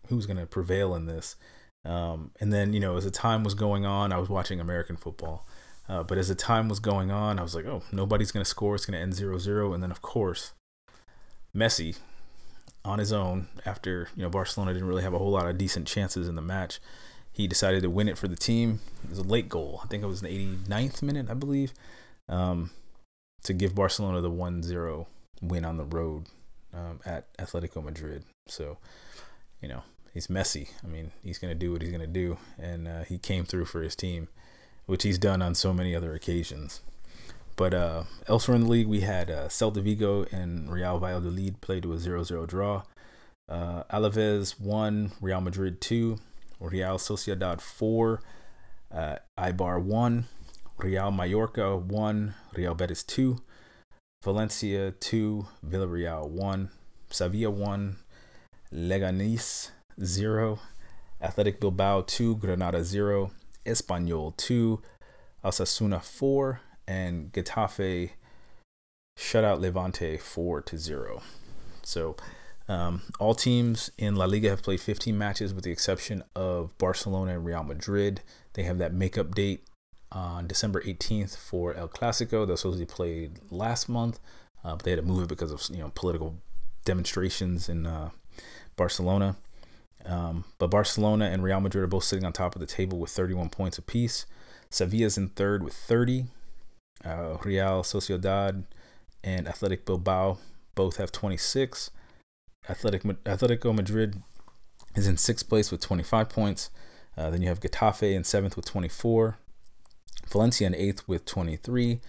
who 0.08 0.16
was 0.16 0.26
gonna 0.26 0.46
prevail 0.46 0.94
in 0.94 1.06
this. 1.06 1.36
Um, 1.84 2.30
and 2.40 2.52
then, 2.52 2.72
you 2.72 2.80
know, 2.80 2.96
as 2.96 3.04
the 3.04 3.10
time 3.10 3.42
was 3.42 3.54
going 3.54 3.84
on, 3.84 4.12
I 4.12 4.18
was 4.18 4.28
watching 4.28 4.60
American 4.60 4.96
football. 4.96 5.46
Uh, 5.88 6.02
but 6.02 6.16
as 6.16 6.28
the 6.28 6.34
time 6.34 6.68
was 6.68 6.78
going 6.78 7.10
on, 7.10 7.38
I 7.38 7.42
was 7.42 7.54
like, 7.54 7.66
oh, 7.66 7.82
nobody's 7.90 8.30
to 8.32 8.44
score. 8.44 8.76
It's 8.76 8.86
to 8.86 8.96
end 8.96 9.14
0 9.14 9.38
0. 9.38 9.72
And 9.72 9.82
then, 9.82 9.90
of 9.90 10.00
course, 10.00 10.52
Messi 11.54 11.98
on 12.84 12.98
his 12.98 13.12
own, 13.12 13.48
after, 13.64 14.08
you 14.16 14.22
know, 14.22 14.30
Barcelona 14.30 14.72
didn't 14.72 14.88
really 14.88 15.02
have 15.02 15.14
a 15.14 15.18
whole 15.18 15.30
lot 15.30 15.46
of 15.46 15.58
decent 15.58 15.86
chances 15.86 16.28
in 16.28 16.34
the 16.34 16.42
match, 16.42 16.80
he 17.32 17.46
decided 17.46 17.82
to 17.82 17.90
win 17.90 18.08
it 18.08 18.18
for 18.18 18.28
the 18.28 18.36
team. 18.36 18.80
It 19.04 19.10
was 19.10 19.18
a 19.18 19.22
late 19.22 19.48
goal. 19.48 19.80
I 19.84 19.86
think 19.86 20.02
it 20.02 20.06
was 20.06 20.20
the 20.20 20.28
89th 20.28 21.02
minute, 21.02 21.26
I 21.30 21.34
believe, 21.34 21.72
um, 22.28 22.70
to 23.44 23.52
give 23.52 23.74
Barcelona 23.74 24.20
the 24.20 24.30
1 24.30 24.62
0 24.62 25.06
win 25.40 25.64
on 25.64 25.76
the 25.76 25.84
road 25.84 26.26
um, 26.72 27.00
at 27.04 27.36
Atletico 27.36 27.82
Madrid. 27.82 28.24
So, 28.46 28.78
you 29.60 29.68
know, 29.68 29.82
he's 30.14 30.28
Messi. 30.28 30.68
I 30.84 30.86
mean, 30.86 31.12
he's 31.22 31.38
going 31.38 31.52
to 31.52 31.58
do 31.58 31.72
what 31.72 31.82
he's 31.82 31.90
going 31.90 32.00
to 32.00 32.06
do. 32.06 32.38
And 32.58 32.86
uh, 32.86 33.04
he 33.04 33.18
came 33.18 33.44
through 33.44 33.66
for 33.66 33.82
his 33.82 33.96
team 33.96 34.28
which 34.86 35.02
he's 35.02 35.18
done 35.18 35.42
on 35.42 35.54
so 35.54 35.72
many 35.72 35.94
other 35.94 36.14
occasions. 36.14 36.80
But 37.56 37.74
uh, 37.74 38.04
elsewhere 38.26 38.56
in 38.56 38.62
the 38.62 38.68
league, 38.68 38.86
we 38.86 39.00
had 39.00 39.30
uh, 39.30 39.48
Celta 39.48 39.82
Vigo 39.82 40.24
and 40.32 40.70
Real 40.70 40.98
Valladolid 40.98 41.60
played 41.60 41.82
to 41.84 41.92
a 41.92 41.98
0 41.98 42.24
0 42.24 42.46
draw. 42.46 42.82
Uh, 43.48 43.84
Alaves 43.92 44.58
1, 44.58 45.12
Real 45.20 45.40
Madrid 45.40 45.80
2, 45.80 46.18
Real 46.60 46.96
Sociedad 46.96 47.60
4, 47.60 48.22
uh, 48.94 49.16
Eibar 49.38 49.82
1, 49.82 50.24
Real 50.78 51.10
Mallorca 51.10 51.76
1, 51.76 52.34
Real 52.54 52.74
Betis 52.74 53.02
2, 53.04 53.38
Valencia 54.24 54.92
2, 54.92 55.46
Villarreal 55.66 56.28
1, 56.28 56.70
Sevilla 57.10 57.50
1, 57.50 57.96
Leganés 58.72 59.70
0, 60.02 60.58
Athletic 61.20 61.60
Bilbao 61.60 62.02
2, 62.02 62.36
Granada 62.36 62.84
0, 62.84 63.30
Espanyol 63.64 64.36
2, 64.36 64.82
Osasuna 65.44 66.02
4, 66.02 66.60
and 66.88 67.32
Getafe 67.32 68.10
shut 69.16 69.44
out 69.44 69.60
Levante 69.60 70.16
4 70.16 70.62
to 70.62 70.78
0. 70.78 71.22
So 71.82 72.16
um, 72.68 73.02
all 73.18 73.34
teams 73.34 73.90
in 73.98 74.16
La 74.16 74.24
Liga 74.24 74.48
have 74.50 74.62
played 74.62 74.80
15 74.80 75.16
matches 75.16 75.52
with 75.52 75.64
the 75.64 75.70
exception 75.70 76.22
of 76.34 76.76
Barcelona 76.78 77.34
and 77.34 77.44
Real 77.44 77.62
Madrid. 77.62 78.22
They 78.54 78.62
have 78.64 78.78
that 78.78 78.92
makeup 78.94 79.34
date 79.34 79.64
on 80.12 80.46
December 80.46 80.80
18th 80.82 81.36
for 81.36 81.74
El 81.74 81.88
Clasico. 81.88 82.46
That 82.46 82.52
was 82.52 82.60
supposed 82.60 82.78
to 82.78 82.86
be 82.86 82.92
played 82.92 83.40
last 83.50 83.88
month, 83.88 84.20
uh, 84.64 84.76
but 84.76 84.84
they 84.84 84.90
had 84.92 85.00
to 85.00 85.06
move 85.06 85.24
it 85.24 85.28
because 85.28 85.50
of 85.50 85.74
you 85.74 85.82
know 85.82 85.90
political 85.94 86.36
demonstrations 86.84 87.68
in 87.68 87.86
uh, 87.86 88.10
Barcelona. 88.76 89.36
Um, 90.04 90.44
but 90.58 90.70
Barcelona 90.70 91.26
and 91.26 91.42
Real 91.42 91.60
Madrid 91.60 91.84
are 91.84 91.88
both 91.88 92.04
sitting 92.04 92.24
on 92.24 92.32
top 92.32 92.56
of 92.56 92.60
the 92.60 92.66
table 92.66 92.98
with 92.98 93.10
31 93.10 93.50
points 93.50 93.78
apiece. 93.78 94.26
Sevilla's 94.68 95.16
in 95.16 95.28
third 95.28 95.62
with 95.62 95.74
30. 95.74 96.26
Uh, 97.04 97.36
Real 97.44 97.82
Sociedad 97.82 98.64
and 99.22 99.46
Athletic 99.46 99.84
Bilbao 99.84 100.38
both 100.74 100.96
have 100.96 101.12
26. 101.12 101.90
Athletic 102.68 103.02
Atletico 103.02 103.74
Madrid 103.74 104.22
is 104.94 105.06
in 105.06 105.16
sixth 105.16 105.48
place 105.48 105.70
with 105.70 105.80
25 105.80 106.28
points. 106.28 106.70
Uh, 107.16 107.30
then 107.30 107.42
you 107.42 107.48
have 107.48 107.60
Getafe 107.60 108.14
in 108.14 108.24
seventh 108.24 108.56
with 108.56 108.64
24. 108.64 109.38
Valencia 110.30 110.66
in 110.66 110.74
eighth 110.74 111.06
with 111.06 111.24
23. 111.24 112.00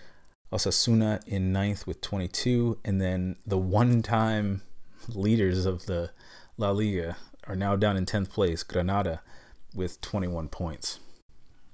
Osasuna 0.51 1.25
in 1.27 1.51
ninth 1.51 1.87
with 1.87 2.01
22. 2.01 2.79
And 2.85 3.01
then 3.01 3.37
the 3.45 3.57
one 3.57 4.01
time 4.01 4.61
leaders 5.09 5.65
of 5.65 5.85
the 5.85 6.11
La 6.57 6.71
Liga 6.71 7.17
are 7.47 7.55
now 7.55 7.75
down 7.75 7.97
in 7.97 8.05
10th 8.05 8.29
place, 8.29 8.63
Granada, 8.63 9.21
with 9.75 9.99
21 10.01 10.47
points. 10.49 10.99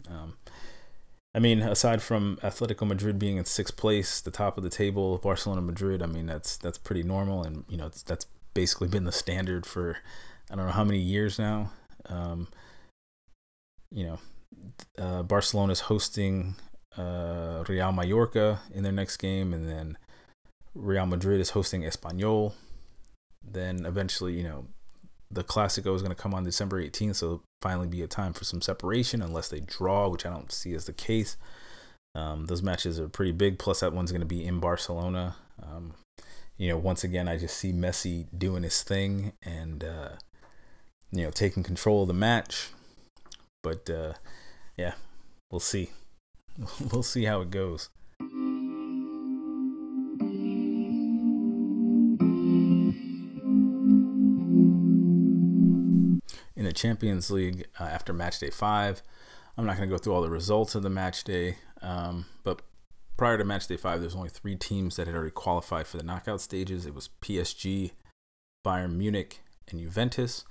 Um, 0.10 0.36
I 1.36 1.40
mean, 1.40 1.62
aside 1.62 2.02
from 2.02 2.40
Atletico 2.42 2.88
Madrid 2.88 3.20
being 3.20 3.38
in 3.38 3.46
sixth 3.46 3.78
place, 3.78 4.20
the 4.20 4.32
top 4.32 4.58
of 4.58 4.64
the 4.64 4.70
table, 4.70 5.20
Barcelona, 5.20 5.62
Madrid. 5.62 6.02
I 6.02 6.08
mean, 6.08 6.26
that's 6.26 6.58
that's 6.58 6.80
pretty 6.80 7.04
normal, 7.04 7.44
and 7.44 7.66
you 7.70 7.78
know 7.78 7.90
that's 7.90 8.26
basically 8.56 8.88
been 8.88 9.04
the 9.04 9.12
standard 9.12 9.66
for 9.66 9.98
I 10.50 10.56
don't 10.56 10.66
know 10.66 10.72
how 10.72 10.84
many 10.84 10.98
years 10.98 11.38
now. 11.38 11.72
Um, 12.08 12.48
you 13.92 14.06
know, 14.06 14.20
uh, 14.98 15.24
Barcelona 15.24 15.74
is 15.74 15.82
hosting 15.82 16.56
uh, 16.98 17.64
Real 17.68 17.92
Mallorca 17.92 18.62
in 18.74 18.84
their 18.84 18.92
next 18.92 19.18
game, 19.18 19.54
and 19.54 19.68
then 19.68 19.98
Real 20.76 21.06
Madrid 21.06 21.40
is 21.40 21.52
hosting 21.52 21.84
Espanyol. 21.84 22.54
Then 23.44 23.86
eventually, 23.86 24.34
you 24.34 24.44
know, 24.44 24.68
the 25.32 25.44
Classico 25.44 25.96
is 25.96 26.02
going 26.02 26.16
to 26.16 26.22
come 26.22 26.34
on 26.34 26.44
December 26.44 26.82
18th, 26.82 27.16
so 27.16 27.42
finally 27.62 27.88
be 27.88 28.02
a 28.02 28.08
time 28.08 28.34
for 28.34 28.44
some 28.44 28.62
separation 28.62 29.22
unless 29.22 29.50
they 29.50 29.60
draw, 29.60 30.08
which 30.08 30.26
I 30.26 30.30
don't 30.30 30.52
see 30.52 30.74
as 30.74 30.86
the 30.86 30.94
case. 30.94 31.38
Um, 32.16 32.48
those 32.48 32.64
matches 32.64 33.00
are 33.00 33.08
pretty 33.08 33.32
big. 33.32 33.60
Plus, 33.60 33.82
that 33.82 33.94
one's 33.94 34.12
going 34.12 34.22
to 34.22 34.28
be 34.28 34.46
in 34.46 34.60
Barcelona. 34.60 35.36
Um, 35.62 35.94
you 36.58 36.68
know, 36.68 36.78
once 36.78 37.04
again, 37.04 37.28
I 37.28 37.38
just 37.38 37.58
see 37.58 37.72
Messi 37.72 38.26
doing 38.36 38.64
his 38.64 38.82
thing 38.82 39.34
and 39.44 39.84
uh, 39.84 40.10
you 41.12 41.24
know 41.24 41.32
taking 41.32 41.64
control 41.64 42.02
of 42.02 42.08
the 42.08 42.14
match. 42.14 42.70
But 43.62 43.90
uh, 43.90 44.14
yeah, 44.80 44.94
we'll 45.52 45.60
see. 45.60 45.90
we'll 46.92 47.04
see 47.04 47.26
how 47.26 47.42
it 47.42 47.52
goes. 47.52 47.90
in 56.56 56.66
the 56.66 56.74
Champions 56.74 57.32
League 57.32 57.66
uh, 57.80 57.86
after 57.86 58.12
match 58.12 58.40
day 58.40 58.50
five. 58.50 59.02
I'm 59.58 59.66
not 59.66 59.78
going 59.78 59.88
to 59.88 59.96
go 59.96 59.98
through 59.98 60.14
all 60.14 60.22
the 60.22 60.30
results 60.30 60.76
of 60.76 60.84
the 60.84 60.90
match 60.90 61.24
day, 61.24 61.56
um, 61.82 62.26
but 62.44 62.62
prior 63.16 63.38
to 63.38 63.46
match 63.46 63.68
day 63.68 63.78
five, 63.78 64.02
there's 64.02 64.16
only 64.16 64.28
three 64.28 64.58
teams 64.58 64.98
that 64.98 65.08
had 65.08 65.16
already 65.16 65.32
qualified 65.32 65.88
for 65.88 65.96
the 65.96 66.04
knockout 66.04 66.42
stages. 66.42 66.86
It 66.86 66.94
was 66.94 67.10
PSG, 67.22 67.92
Bayern 68.66 68.96
Munich, 68.96 69.40
and 69.70 69.80
Juventus, 69.80 70.44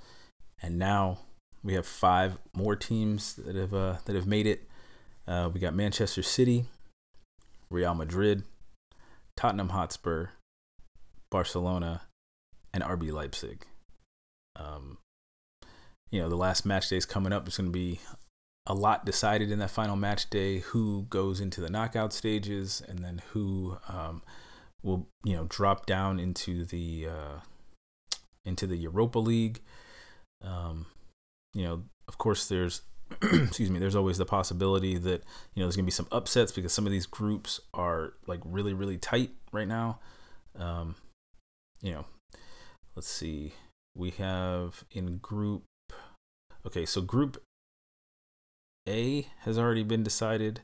and 0.63 0.79
now 0.79 1.19
we 1.63 1.73
have 1.73 1.85
five 1.85 2.37
more 2.53 2.75
teams 2.75 3.33
that 3.35 3.55
have 3.55 3.73
uh, 3.73 3.97
that 4.05 4.15
have 4.15 4.27
made 4.27 4.47
it. 4.47 4.67
Uh, 5.27 5.49
we 5.53 5.59
got 5.59 5.75
Manchester 5.75 6.23
City, 6.23 6.65
Real 7.69 7.93
Madrid, 7.93 8.43
Tottenham 9.35 9.69
Hotspur, 9.69 10.29
Barcelona, 11.29 12.01
and 12.73 12.83
RB 12.83 13.11
Leipzig. 13.11 13.65
Um, 14.55 14.97
you 16.11 16.19
know, 16.19 16.29
the 16.29 16.35
last 16.35 16.65
match 16.65 16.89
day 16.89 16.97
is 16.97 17.05
coming 17.05 17.31
up. 17.31 17.47
It's 17.47 17.57
going 17.57 17.69
to 17.69 17.71
be 17.71 17.99
a 18.65 18.73
lot 18.73 19.05
decided 19.05 19.51
in 19.51 19.59
that 19.59 19.71
final 19.71 19.95
match 19.95 20.29
day 20.29 20.59
who 20.59 21.05
goes 21.09 21.39
into 21.39 21.61
the 21.61 21.69
knockout 21.69 22.13
stages 22.13 22.81
and 22.87 22.99
then 22.99 23.21
who 23.31 23.77
um, 23.87 24.21
will, 24.81 25.07
you 25.23 25.35
know, 25.35 25.45
drop 25.47 25.85
down 25.85 26.19
into 26.19 26.65
the 26.65 27.07
uh, 27.07 27.39
into 28.45 28.65
the 28.65 28.77
Europa 28.77 29.19
League. 29.19 29.61
Um, 30.43 30.87
you 31.59 31.65
know, 31.65 31.83
of 32.07 32.17
course, 32.17 32.47
there's 32.47 32.83
excuse 33.21 33.69
me, 33.69 33.79
there's 33.79 33.95
always 33.95 34.17
the 34.17 34.25
possibility 34.25 34.97
that 34.97 35.23
you 35.53 35.61
know 35.61 35.65
there's 35.65 35.75
gonna 35.75 35.85
be 35.85 35.91
some 35.91 36.07
upsets 36.11 36.51
because 36.51 36.71
some 36.71 36.85
of 36.85 36.91
these 36.91 37.05
groups 37.05 37.59
are 37.73 38.13
like 38.27 38.39
really 38.45 38.73
really 38.73 38.97
tight 38.97 39.31
right 39.51 39.67
now. 39.67 39.99
Um, 40.57 40.95
you 41.81 41.91
know, 41.91 42.05
let's 42.95 43.09
see, 43.09 43.53
we 43.95 44.11
have 44.11 44.83
in 44.91 45.17
Group 45.17 45.63
Okay, 46.65 46.85
so 46.85 47.01
Group 47.01 47.41
A 48.87 49.27
has 49.39 49.57
already 49.57 49.83
been 49.83 50.03
decided 50.03 50.61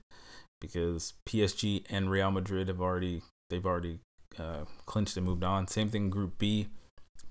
because 0.60 1.14
PSG 1.28 1.84
and 1.90 2.10
Real 2.10 2.32
Madrid 2.32 2.68
have 2.68 2.82
already 2.82 3.22
they've 3.50 3.66
already 3.66 4.00
uh, 4.38 4.66
clinched 4.86 5.16
and 5.16 5.26
moved 5.26 5.44
on. 5.44 5.68
Same 5.68 5.90
thing, 5.90 6.10
Group 6.10 6.38
B, 6.38 6.68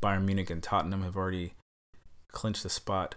Bayern 0.02 0.24
Munich 0.24 0.50
and 0.50 0.62
Tottenham 0.62 1.02
have 1.02 1.16
already 1.16 1.54
clinched 2.32 2.62
the 2.62 2.70
spot. 2.70 3.16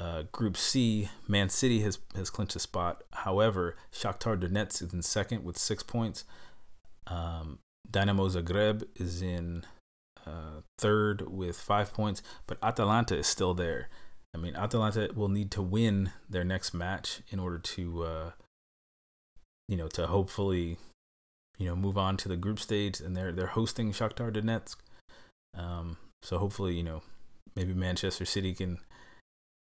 Uh, 0.00 0.22
Group 0.32 0.56
C, 0.56 1.10
Man 1.28 1.50
City 1.50 1.80
has 1.80 1.98
has 2.14 2.30
clinched 2.30 2.56
a 2.56 2.58
spot. 2.58 3.02
However, 3.12 3.76
Shakhtar 3.92 4.40
Donetsk 4.40 4.82
is 4.82 4.94
in 4.94 5.02
second 5.02 5.44
with 5.44 5.58
six 5.58 5.82
points. 5.82 6.24
Um, 7.06 7.58
Dynamo 7.90 8.28
Zagreb 8.28 8.84
is 8.96 9.20
in 9.20 9.64
uh, 10.26 10.62
third 10.78 11.28
with 11.28 11.60
five 11.60 11.92
points, 11.92 12.22
but 12.46 12.56
Atalanta 12.62 13.14
is 13.16 13.26
still 13.26 13.52
there. 13.52 13.90
I 14.34 14.38
mean, 14.38 14.56
Atalanta 14.56 15.10
will 15.14 15.28
need 15.28 15.50
to 15.50 15.62
win 15.62 16.12
their 16.28 16.44
next 16.44 16.72
match 16.72 17.20
in 17.30 17.38
order 17.38 17.58
to, 17.58 18.04
uh, 18.04 18.30
you 19.68 19.76
know, 19.76 19.88
to 19.88 20.06
hopefully, 20.06 20.78
you 21.58 21.66
know, 21.66 21.76
move 21.76 21.98
on 21.98 22.16
to 22.18 22.28
the 22.28 22.36
group 22.36 22.58
stage, 22.58 23.00
and 23.00 23.14
they're 23.14 23.32
they're 23.32 23.48
hosting 23.48 23.92
Shakhtar 23.92 24.32
Donetsk. 24.32 24.76
Um, 25.54 25.98
so 26.22 26.38
hopefully, 26.38 26.74
you 26.74 26.84
know, 26.84 27.02
maybe 27.54 27.74
Manchester 27.74 28.24
City 28.24 28.54
can 28.54 28.78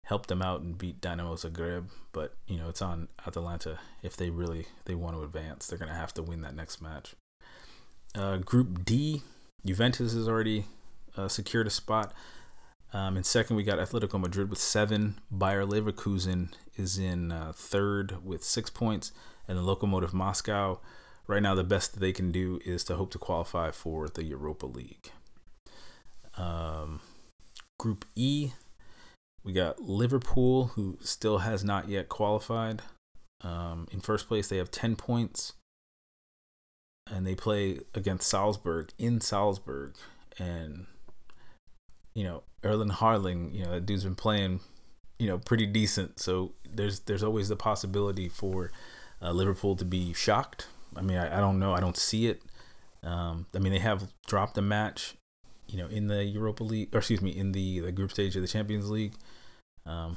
help 0.06 0.26
them 0.26 0.42
out 0.42 0.60
and 0.60 0.76
beat 0.76 1.00
Dynamo 1.00 1.34
Zagreb. 1.36 1.86
But 2.12 2.34
you 2.46 2.56
know, 2.56 2.68
it's 2.68 2.82
on 2.82 3.08
Atalanta 3.26 3.78
if 4.02 4.16
they 4.16 4.30
really 4.30 4.66
they 4.84 4.94
want 4.94 5.16
to 5.16 5.22
advance. 5.22 5.66
They're 5.66 5.78
gonna 5.78 5.94
have 5.94 6.14
to 6.14 6.22
win 6.22 6.42
that 6.42 6.54
next 6.54 6.80
match. 6.80 7.14
Uh, 8.14 8.38
group 8.38 8.84
D, 8.84 9.22
Juventus 9.64 10.12
has 10.12 10.28
already 10.28 10.66
uh, 11.16 11.28
secured 11.28 11.66
a 11.66 11.70
spot. 11.70 12.12
Um, 12.92 13.16
in 13.16 13.24
second, 13.24 13.56
we 13.56 13.62
got 13.62 13.78
Atletico 13.78 14.20
Madrid 14.20 14.50
with 14.50 14.58
seven. 14.58 15.18
Bayer 15.30 15.64
Leverkusen 15.64 16.52
is 16.76 16.98
in 16.98 17.32
uh, 17.32 17.52
third 17.54 18.22
with 18.24 18.44
six 18.44 18.68
points, 18.68 19.12
and 19.48 19.56
the 19.56 19.62
Lokomotiv 19.62 20.12
Moscow. 20.12 20.78
Right 21.26 21.42
now, 21.42 21.54
the 21.54 21.64
best 21.64 21.94
that 21.94 22.00
they 22.00 22.12
can 22.12 22.30
do 22.32 22.60
is 22.66 22.84
to 22.84 22.96
hope 22.96 23.10
to 23.12 23.18
qualify 23.18 23.70
for 23.70 24.08
the 24.08 24.24
Europa 24.24 24.66
League. 24.66 25.10
Um, 26.36 27.00
group 27.78 28.04
E, 28.14 28.50
we 29.44 29.52
got 29.52 29.80
Liverpool, 29.80 30.68
who 30.74 30.98
still 31.00 31.38
has 31.38 31.64
not 31.64 31.88
yet 31.88 32.08
qualified. 32.08 32.82
Um, 33.42 33.88
in 33.90 34.00
first 34.00 34.28
place, 34.28 34.48
they 34.48 34.58
have 34.58 34.70
10 34.70 34.96
points, 34.96 35.54
and 37.10 37.26
they 37.26 37.34
play 37.34 37.80
against 37.94 38.28
Salzburg 38.28 38.90
in 38.98 39.20
Salzburg. 39.20 39.96
And, 40.38 40.86
you 42.14 42.24
know, 42.24 42.44
Erling 42.62 42.90
Haaland, 42.90 43.52
you 43.52 43.64
know, 43.64 43.72
that 43.72 43.86
dude's 43.86 44.04
been 44.04 44.14
playing, 44.14 44.60
you 45.18 45.26
know, 45.26 45.38
pretty 45.38 45.66
decent. 45.66 46.20
So 46.20 46.54
there's 46.70 47.00
there's 47.00 47.22
always 47.22 47.48
the 47.48 47.56
possibility 47.56 48.28
for 48.28 48.70
uh, 49.20 49.32
Liverpool 49.32 49.74
to 49.76 49.84
be 49.84 50.12
shocked. 50.12 50.68
I 50.96 51.02
mean, 51.02 51.18
I, 51.18 51.38
I 51.38 51.40
don't 51.40 51.58
know. 51.58 51.72
I 51.72 51.80
don't 51.80 51.96
see 51.96 52.28
it. 52.28 52.42
Um, 53.02 53.46
I 53.54 53.58
mean, 53.58 53.72
they 53.72 53.80
have 53.80 54.12
dropped 54.26 54.56
a 54.58 54.62
match, 54.62 55.16
you 55.66 55.78
know, 55.78 55.88
in 55.88 56.06
the 56.06 56.24
Europa 56.24 56.62
League, 56.62 56.94
or 56.94 56.98
excuse 56.98 57.20
me, 57.20 57.30
in 57.30 57.52
the, 57.52 57.80
the 57.80 57.92
group 57.92 58.12
stage 58.12 58.36
of 58.36 58.42
the 58.42 58.48
Champions 58.48 58.90
League. 58.90 59.14
Um, 59.86 60.16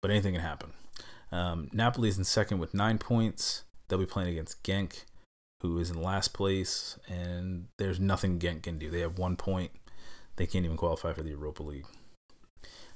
but 0.00 0.10
anything 0.10 0.34
can 0.34 0.42
happen. 0.42 0.72
Um, 1.32 1.68
Napoli 1.72 2.08
is 2.08 2.18
in 2.18 2.24
second 2.24 2.58
with 2.58 2.74
nine 2.74 2.98
points. 2.98 3.64
They'll 3.88 3.98
be 3.98 4.06
playing 4.06 4.30
against 4.30 4.62
Genk, 4.62 5.04
who 5.60 5.78
is 5.78 5.90
in 5.90 6.00
last 6.00 6.32
place, 6.32 6.98
and 7.08 7.66
there's 7.78 8.00
nothing 8.00 8.38
Genk 8.38 8.62
can 8.62 8.78
do. 8.78 8.90
They 8.90 9.00
have 9.00 9.18
one 9.18 9.36
point. 9.36 9.72
They 10.36 10.46
can't 10.46 10.64
even 10.64 10.76
qualify 10.76 11.12
for 11.12 11.22
the 11.22 11.30
Europa 11.30 11.62
League. 11.62 11.86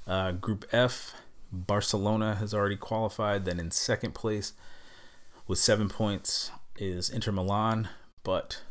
Uh, 0.07 0.33
group 0.33 0.65
F, 0.73 1.15
Barcelona 1.53 2.37
has 2.37 2.55
already 2.55 2.77
qualified. 2.77 3.45
Then 3.45 3.61
in 3.61 3.71
second 3.71 4.15
place 4.15 4.53
with 5.47 5.59
seven 5.59 5.89
points 5.89 6.51
is 6.77 7.11
Inter 7.11 7.33
Milan, 7.33 7.89
but 8.23 8.63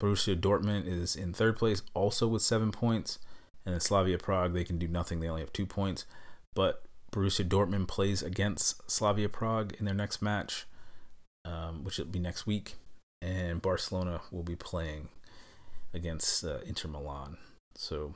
Borussia 0.00 0.38
Dortmund 0.38 0.86
is 0.86 1.16
in 1.16 1.32
third 1.32 1.56
place, 1.56 1.82
also 1.94 2.26
with 2.26 2.42
seven 2.42 2.72
points. 2.72 3.18
And 3.64 3.72
then 3.72 3.80
Slavia 3.80 4.18
Prague, 4.18 4.52
they 4.52 4.64
can 4.64 4.78
do 4.78 4.88
nothing. 4.88 5.20
They 5.20 5.28
only 5.28 5.40
have 5.40 5.52
two 5.52 5.66
points. 5.66 6.04
But 6.54 6.82
Borussia 7.12 7.46
Dortmund 7.46 7.88
plays 7.88 8.22
against 8.22 8.90
Slavia 8.90 9.28
Prague 9.28 9.74
in 9.78 9.84
their 9.84 9.94
next 9.94 10.22
match, 10.22 10.66
um, 11.44 11.84
which 11.84 11.98
will 11.98 12.06
be 12.06 12.18
next 12.18 12.46
week. 12.46 12.74
And 13.22 13.62
Barcelona 13.62 14.20
will 14.30 14.42
be 14.42 14.56
playing 14.56 15.08
against 15.94 16.44
uh, 16.44 16.58
Inter 16.66 16.88
Milan. 16.88 17.38
So, 17.76 18.14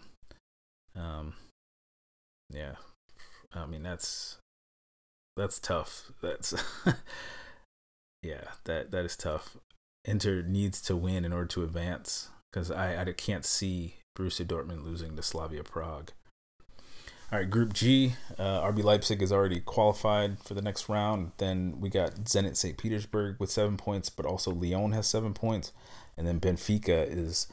um, 0.94 1.34
yeah, 2.50 2.74
I 3.54 3.66
mean 3.66 3.82
that's 3.82 4.38
that's 5.36 5.58
tough. 5.58 6.10
That's 6.20 6.54
yeah, 8.22 8.44
that 8.64 8.90
that 8.90 9.04
is 9.04 9.16
tough. 9.16 9.56
Inter 10.04 10.42
needs 10.42 10.82
to 10.82 10.96
win 10.96 11.24
in 11.24 11.32
order 11.32 11.46
to 11.46 11.62
advance 11.62 12.28
because 12.50 12.70
I, 12.70 13.00
I 13.00 13.12
can't 13.12 13.44
see 13.44 13.96
Borussia 14.16 14.44
Dortmund 14.44 14.84
losing 14.84 15.16
to 15.16 15.22
Slavia 15.22 15.62
Prague. 15.62 16.12
All 17.30 17.38
right, 17.38 17.50
Group 17.50 17.74
G, 17.74 18.14
uh, 18.38 18.62
RB 18.62 18.82
Leipzig 18.82 19.20
is 19.20 19.30
already 19.30 19.60
qualified 19.60 20.38
for 20.42 20.54
the 20.54 20.62
next 20.62 20.88
round. 20.88 21.32
Then 21.36 21.78
we 21.78 21.90
got 21.90 22.14
Zenit 22.24 22.56
St. 22.56 22.78
Petersburg 22.78 23.36
with 23.38 23.50
seven 23.50 23.76
points, 23.76 24.08
but 24.08 24.24
also 24.24 24.50
Lyon 24.50 24.92
has 24.92 25.06
seven 25.06 25.34
points. 25.34 25.72
And 26.16 26.26
then 26.26 26.40
Benfica 26.40 27.06
is 27.06 27.46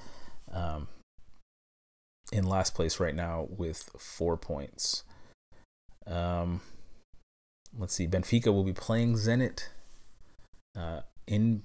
um, 0.49 0.87
in 2.31 2.47
last 2.47 2.73
place 2.73 3.01
right 3.01 3.13
now 3.13 3.47
with 3.49 3.89
four 3.99 4.37
points. 4.37 5.03
Um, 6.07 6.61
let's 7.77 7.95
see, 7.95 8.07
Benfica 8.07 8.53
will 8.53 8.63
be 8.63 8.71
playing 8.71 9.15
Zenit 9.15 9.67
uh, 10.77 11.01
in 11.27 11.63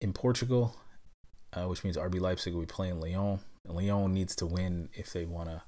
in 0.00 0.12
Portugal, 0.12 0.74
uh, 1.52 1.66
which 1.66 1.84
means 1.84 1.96
RB 1.96 2.20
Leipzig 2.20 2.52
will 2.52 2.62
be 2.62 2.66
playing 2.66 3.00
Lyon. 3.00 3.38
And 3.64 3.76
Lyon 3.76 4.12
needs 4.12 4.34
to 4.36 4.46
win 4.46 4.88
if 4.92 5.12
they 5.12 5.24
want 5.24 5.50
to 5.50 5.62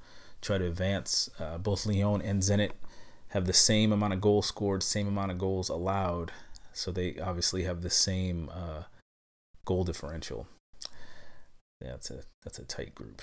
try 0.46 0.58
to 0.58 0.66
advance. 0.66 1.28
Uh, 1.38 1.58
both 1.58 1.86
Lyon 1.86 2.22
and 2.22 2.42
Zenit 2.42 2.72
have 3.28 3.46
the 3.46 3.52
same 3.52 3.92
amount 3.92 4.12
of 4.12 4.20
goals 4.20 4.46
scored, 4.46 4.82
same 4.82 5.08
amount 5.08 5.32
of 5.32 5.38
goals 5.38 5.68
allowed. 5.68 6.32
So 6.72 6.90
they 6.92 7.18
obviously 7.18 7.64
have 7.64 7.82
the 7.82 7.90
same 7.90 8.50
uh, 8.52 8.84
goal 9.64 9.84
differential. 9.84 10.46
That's 11.80 12.10
a 12.10 12.22
that's 12.44 12.58
a 12.58 12.64
tight 12.64 12.94
group. 12.94 13.20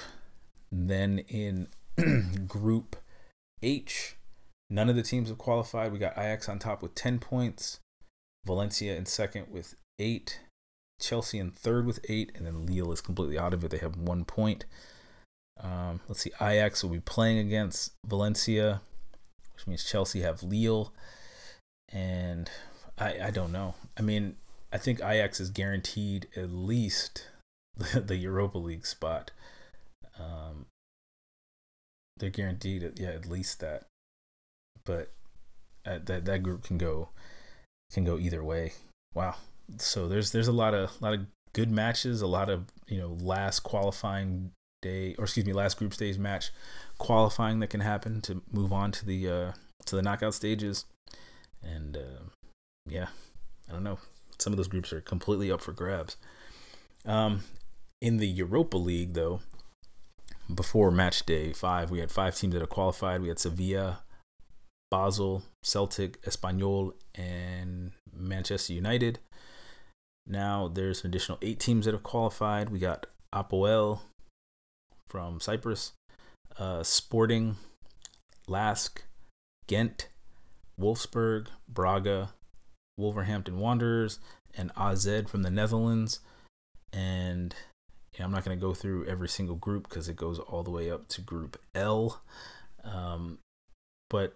then 0.71 1.19
in 1.27 1.67
Group 2.47 2.95
H, 3.62 4.15
none 4.69 4.89
of 4.89 4.95
the 4.95 5.03
teams 5.03 5.29
have 5.29 5.38
qualified. 5.38 5.91
We 5.91 5.99
got 5.99 6.17
Ajax 6.17 6.49
on 6.49 6.59
top 6.59 6.81
with 6.81 6.93
ten 6.93 7.19
points, 7.19 7.79
Valencia 8.45 8.95
in 8.95 9.05
second 9.05 9.47
with 9.49 9.75
eight, 9.97 10.41
Chelsea 10.99 11.39
in 11.39 11.51
third 11.51 11.86
with 11.86 11.99
eight, 12.09 12.31
and 12.36 12.45
then 12.45 12.65
Lille 12.65 12.91
is 12.91 13.01
completely 13.01 13.38
out 13.38 13.53
of 13.53 13.63
it. 13.63 13.71
They 13.71 13.77
have 13.77 13.95
one 13.95 14.25
point. 14.25 14.65
Um, 15.61 16.01
let's 16.07 16.21
see, 16.21 16.31
Ajax 16.41 16.83
will 16.83 16.91
be 16.91 16.99
playing 16.99 17.37
against 17.37 17.93
Valencia, 18.05 18.81
which 19.53 19.67
means 19.67 19.83
Chelsea 19.83 20.21
have 20.21 20.43
Lille, 20.43 20.93
and 21.91 22.49
I 22.97 23.27
I 23.27 23.31
don't 23.31 23.51
know. 23.51 23.75
I 23.97 24.01
mean, 24.01 24.35
I 24.71 24.77
think 24.77 24.99
Ajax 24.99 25.39
is 25.39 25.49
guaranteed 25.49 26.27
at 26.35 26.51
least 26.51 27.27
the, 27.77 28.15
Europa 28.15 28.57
League 28.57 28.85
spot. 28.85 29.31
Um, 30.19 30.65
they're 32.17 32.29
guaranteed, 32.29 32.99
yeah, 32.99 33.09
at 33.09 33.27
least 33.27 33.59
that. 33.59 33.85
But 34.85 35.11
uh, 35.85 35.99
that 36.05 36.25
that 36.25 36.43
group 36.43 36.63
can 36.63 36.77
go 36.77 37.09
can 37.91 38.03
go 38.03 38.17
either 38.17 38.43
way. 38.43 38.73
Wow. 39.13 39.35
So 39.77 40.07
there's 40.07 40.31
there's 40.31 40.47
a 40.47 40.51
lot 40.51 40.73
of 40.73 40.99
lot 41.01 41.13
of 41.13 41.27
good 41.53 41.71
matches, 41.71 42.21
a 42.21 42.27
lot 42.27 42.49
of 42.49 42.65
you 42.87 42.97
know 42.97 43.17
last 43.21 43.61
qualifying 43.61 44.51
day, 44.84 45.15
or 45.17 45.24
excuse 45.24 45.46
me, 45.46 45.54
last 45.54 45.78
group 45.78 45.93
stage 45.93 46.19
match 46.19 46.52
qualifying 47.00 47.60
that 47.60 47.72
can 47.72 47.82
happen 47.82 48.22
to 48.22 48.43
move 48.52 48.72
on 48.72 48.91
to 48.91 49.06
the 49.06 49.28
uh, 49.28 49.52
to 49.86 49.96
the 49.96 50.04
knockout 50.04 50.36
stages. 50.36 50.86
And 51.63 51.98
uh, 51.98 52.24
yeah, 52.88 53.08
I 53.67 53.74
don't 53.74 53.84
know. 53.84 53.98
Some 54.38 54.54
of 54.54 54.58
those 54.58 54.67
groups 54.67 54.93
are 54.93 55.02
completely 55.02 55.52
up 55.52 55.62
for 55.62 55.72
grabs. 55.72 56.17
Um, 57.06 57.43
in 58.02 58.17
the 58.17 58.28
Europa 58.28 58.78
League, 58.78 59.13
though, 59.13 59.39
before 60.54 60.91
match 60.91 61.26
day 61.26 61.54
five, 61.54 61.89
we 61.89 62.00
had 62.00 62.12
five 62.12 62.36
teams 62.36 62.54
that 62.54 62.62
have 62.62 62.69
qualified. 62.69 63.22
We 63.22 63.30
had 63.30 63.39
Sevilla, 63.39 64.02
Basel, 64.91 65.43
Celtic, 65.63 66.22
Espanyol, 66.24 66.93
and 67.15 67.91
Manchester 68.15 68.74
United. 68.74 69.19
Now 70.28 70.67
there's 70.67 71.02
an 71.02 71.08
additional 71.08 71.38
eight 71.41 71.60
teams 71.60 71.86
that 71.86 71.93
have 71.93 72.04
qualified. 72.04 72.69
We 72.69 72.80
got 72.80 73.08
Apoel 73.34 74.02
from 75.13 75.39
Cyprus, 75.39 75.91
uh, 76.58 76.82
Sporting, 76.82 77.58
Lask, 78.47 79.04
Ghent, 79.67 80.10
Wolfsburg, 80.82 81.49
Braga, 81.69 82.32
Wolverhampton 82.97 83.60
Wanderers, 83.60 84.17
and 84.56 84.71
AZ 84.76 85.08
from 85.28 85.43
the 85.43 85.52
Netherlands. 85.52 86.19
And 86.91 87.54
I'm 88.19 88.32
not 88.32 88.43
going 88.43 88.58
to 88.58 88.62
go 88.62 88.73
through 88.73 89.06
every 89.06 89.30
single 89.30 89.56
group 89.56 89.88
because 89.88 90.10
it 90.10 90.15
goes 90.15 90.39
all 90.39 90.63
the 90.63 90.71
way 90.71 90.89
up 90.89 91.08
to 91.10 91.21
Group 91.21 91.62
L. 91.76 92.23
Um, 92.84 93.38
but 94.10 94.34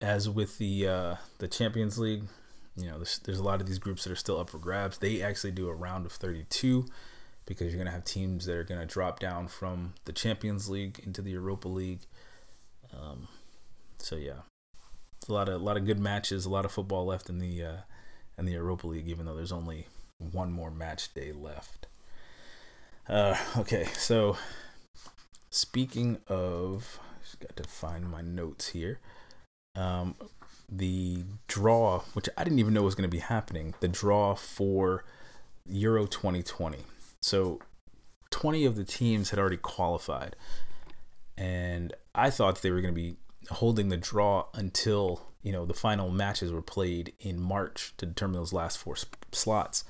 as 0.00 0.30
with 0.30 0.58
the 0.58 0.86
uh, 0.86 1.14
the 1.38 1.48
Champions 1.48 1.98
League, 1.98 2.22
you 2.76 2.86
know, 2.86 2.98
there's, 2.98 3.18
there's 3.18 3.40
a 3.40 3.44
lot 3.44 3.60
of 3.60 3.66
these 3.66 3.80
groups 3.80 4.04
that 4.04 4.12
are 4.12 4.16
still 4.16 4.38
up 4.38 4.50
for 4.50 4.58
grabs. 4.58 4.98
They 4.98 5.22
actually 5.22 5.50
do 5.50 5.68
a 5.68 5.74
round 5.74 6.06
of 6.06 6.12
32 6.12 6.86
because 7.46 7.68
you're 7.68 7.82
going 7.82 7.86
to 7.86 7.92
have 7.92 8.04
teams 8.04 8.46
that 8.46 8.56
are 8.56 8.64
going 8.64 8.80
to 8.80 8.86
drop 8.86 9.20
down 9.20 9.48
from 9.48 9.94
the 10.04 10.12
Champions 10.12 10.68
League 10.68 11.00
into 11.04 11.22
the 11.22 11.30
Europa 11.30 11.68
League. 11.68 12.00
Um, 12.92 13.28
so 13.98 14.16
yeah, 14.16 14.42
a 15.28 15.32
lot 15.32 15.48
of 15.48 15.60
a 15.60 15.64
lot 15.64 15.76
of 15.76 15.86
good 15.86 15.98
matches, 15.98 16.44
a 16.44 16.50
lot 16.50 16.64
of 16.64 16.72
football 16.72 17.06
left 17.06 17.28
in 17.28 17.38
the 17.38 17.62
uh, 17.62 17.76
in 18.36 18.44
the 18.44 18.52
Europa 18.52 18.86
League, 18.86 19.08
even 19.08 19.26
though 19.26 19.36
there's 19.36 19.52
only 19.52 19.86
one 20.18 20.52
more 20.52 20.70
match 20.70 21.14
day 21.14 21.32
left. 21.32 21.86
Uh, 23.08 23.36
okay, 23.56 23.84
so 23.94 24.36
speaking 25.50 26.18
of, 26.26 26.98
just 27.22 27.40
got 27.40 27.56
to 27.56 27.64
find 27.64 28.10
my 28.10 28.22
notes 28.22 28.68
here. 28.68 28.98
Um, 29.76 30.16
the 30.68 31.24
draw, 31.46 32.00
which 32.14 32.28
I 32.36 32.42
didn't 32.44 32.58
even 32.58 32.74
know 32.74 32.82
was 32.82 32.94
going 32.94 33.08
to 33.08 33.14
be 33.14 33.20
happening, 33.20 33.74
the 33.80 33.88
draw 33.88 34.34
for 34.34 35.04
Euro 35.68 36.06
2020. 36.06 36.78
So 37.26 37.58
20 38.30 38.64
of 38.66 38.76
the 38.76 38.84
teams 38.84 39.30
had 39.30 39.38
already 39.40 39.56
qualified. 39.56 40.36
And 41.36 41.92
I 42.14 42.30
thought 42.30 42.62
they 42.62 42.70
were 42.70 42.80
going 42.80 42.94
to 42.94 43.00
be 43.00 43.16
holding 43.50 43.88
the 43.88 43.96
draw 43.96 44.46
until, 44.54 45.22
you 45.42 45.50
know, 45.50 45.66
the 45.66 45.74
final 45.74 46.08
matches 46.08 46.52
were 46.52 46.62
played 46.62 47.12
in 47.18 47.40
March 47.40 47.94
to 47.96 48.06
determine 48.06 48.36
those 48.36 48.52
last 48.52 48.78
four 48.78 48.94
slots. 49.32 49.82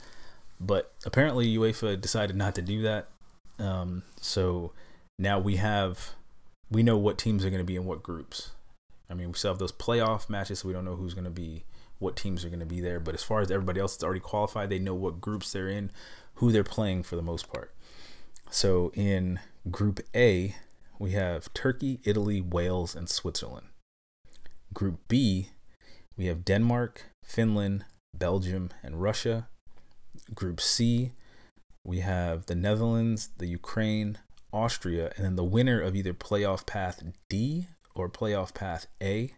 But 0.59 0.94
apparently 1.05 1.55
UEFA 1.55 2.01
decided 2.01 2.37
not 2.37 2.55
to 2.55 2.62
do 2.62 2.81
that. 2.83 3.09
Um, 3.59 4.05
so 4.18 4.72
now 5.18 5.38
we 5.38 5.57
have, 5.57 6.14
we 6.70 6.83
know 6.83 6.96
what 6.96 7.18
teams 7.18 7.44
are 7.44 7.51
going 7.51 7.61
to 7.61 7.66
be 7.66 7.77
in 7.77 7.85
what 7.85 8.03
groups. 8.03 8.53
I 9.11 9.14
mean, 9.14 9.29
we 9.29 9.35
still 9.35 9.51
have 9.51 9.59
those 9.59 9.72
playoff 9.72 10.31
matches, 10.31 10.61
so 10.61 10.68
we 10.68 10.75
don't 10.75 10.87
know 10.87 10.96
who's 10.96 11.12
going 11.12 11.25
to 11.25 11.31
be, 11.31 11.64
what 11.99 12.16
teams 12.16 12.46
are 12.46 12.49
going 12.49 12.61
to 12.61 12.66
be 12.66 12.81
there. 12.81 12.99
But 12.99 13.14
as 13.14 13.22
far 13.22 13.40
as 13.40 13.51
everybody 13.51 13.79
else 13.79 13.94
that's 13.94 14.05
already 14.05 14.20
qualified, 14.20 14.70
they 14.70 14.79
know 14.79 14.94
what 14.94 15.20
groups 15.20 15.53
they're 15.53 15.68
in, 15.68 15.90
who 16.37 16.53
they're 16.53 16.64
playing 16.64 17.03
for 17.03 17.16
the 17.16 17.22
most 17.22 17.53
part. 17.53 17.72
So 18.51 18.92
in 18.94 19.40
Group 19.70 20.01
A, 20.14 20.55
we 20.99 21.12
have 21.12 21.53
Turkey, 21.53 22.01
Italy, 22.05 22.40
Wales, 22.40 22.94
and 22.94 23.09
Switzerland. 23.09 23.66
Group 24.72 25.01
B, 25.09 25.51
we 26.16 26.27
have 26.27 26.44
Denmark, 26.44 27.07
Finland, 27.25 27.85
Belgium, 28.14 28.70
and 28.83 29.03
Russia. 29.03 29.49
Group 30.35 30.61
C, 30.61 31.12
we 31.85 32.01
have 32.01 32.46
the 32.46 32.55
Netherlands, 32.55 33.31
the 33.38 33.46
Ukraine, 33.46 34.18
Austria, 34.53 35.12
and 35.16 35.25
then 35.25 35.37
the 35.37 35.44
winner 35.44 35.81
of 35.81 35.94
either 35.94 36.14
playoff 36.14 36.66
path 36.66 37.03
D 37.29 37.66
or 37.94 38.09
playoff 38.09 38.55
path 38.55 38.87
A. 39.03 39.33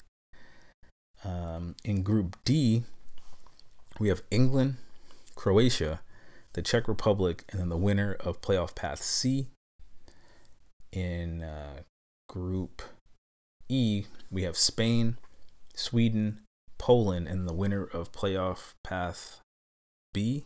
Um, 1.24 1.74
in 1.84 2.02
Group 2.02 2.37
D, 2.44 2.84
we 3.98 4.08
have 4.08 4.22
England, 4.30 4.76
Croatia, 5.34 6.00
the 6.52 6.62
Czech 6.62 6.88
Republic, 6.88 7.44
and 7.50 7.61
then 7.61 7.68
the 7.68 7.76
winner 7.76 8.16
of 8.20 8.40
playoff 8.40 8.74
path 8.74 9.02
C. 9.02 9.48
In 10.92 11.42
uh, 11.42 11.82
Group 12.28 12.82
E, 13.68 14.04
we 14.30 14.42
have 14.42 14.56
Spain, 14.56 15.18
Sweden, 15.74 16.40
Poland, 16.78 17.28
and 17.28 17.46
the 17.46 17.54
winner 17.54 17.84
of 17.84 18.12
playoff 18.12 18.72
path 18.82 19.40
B. 20.12 20.44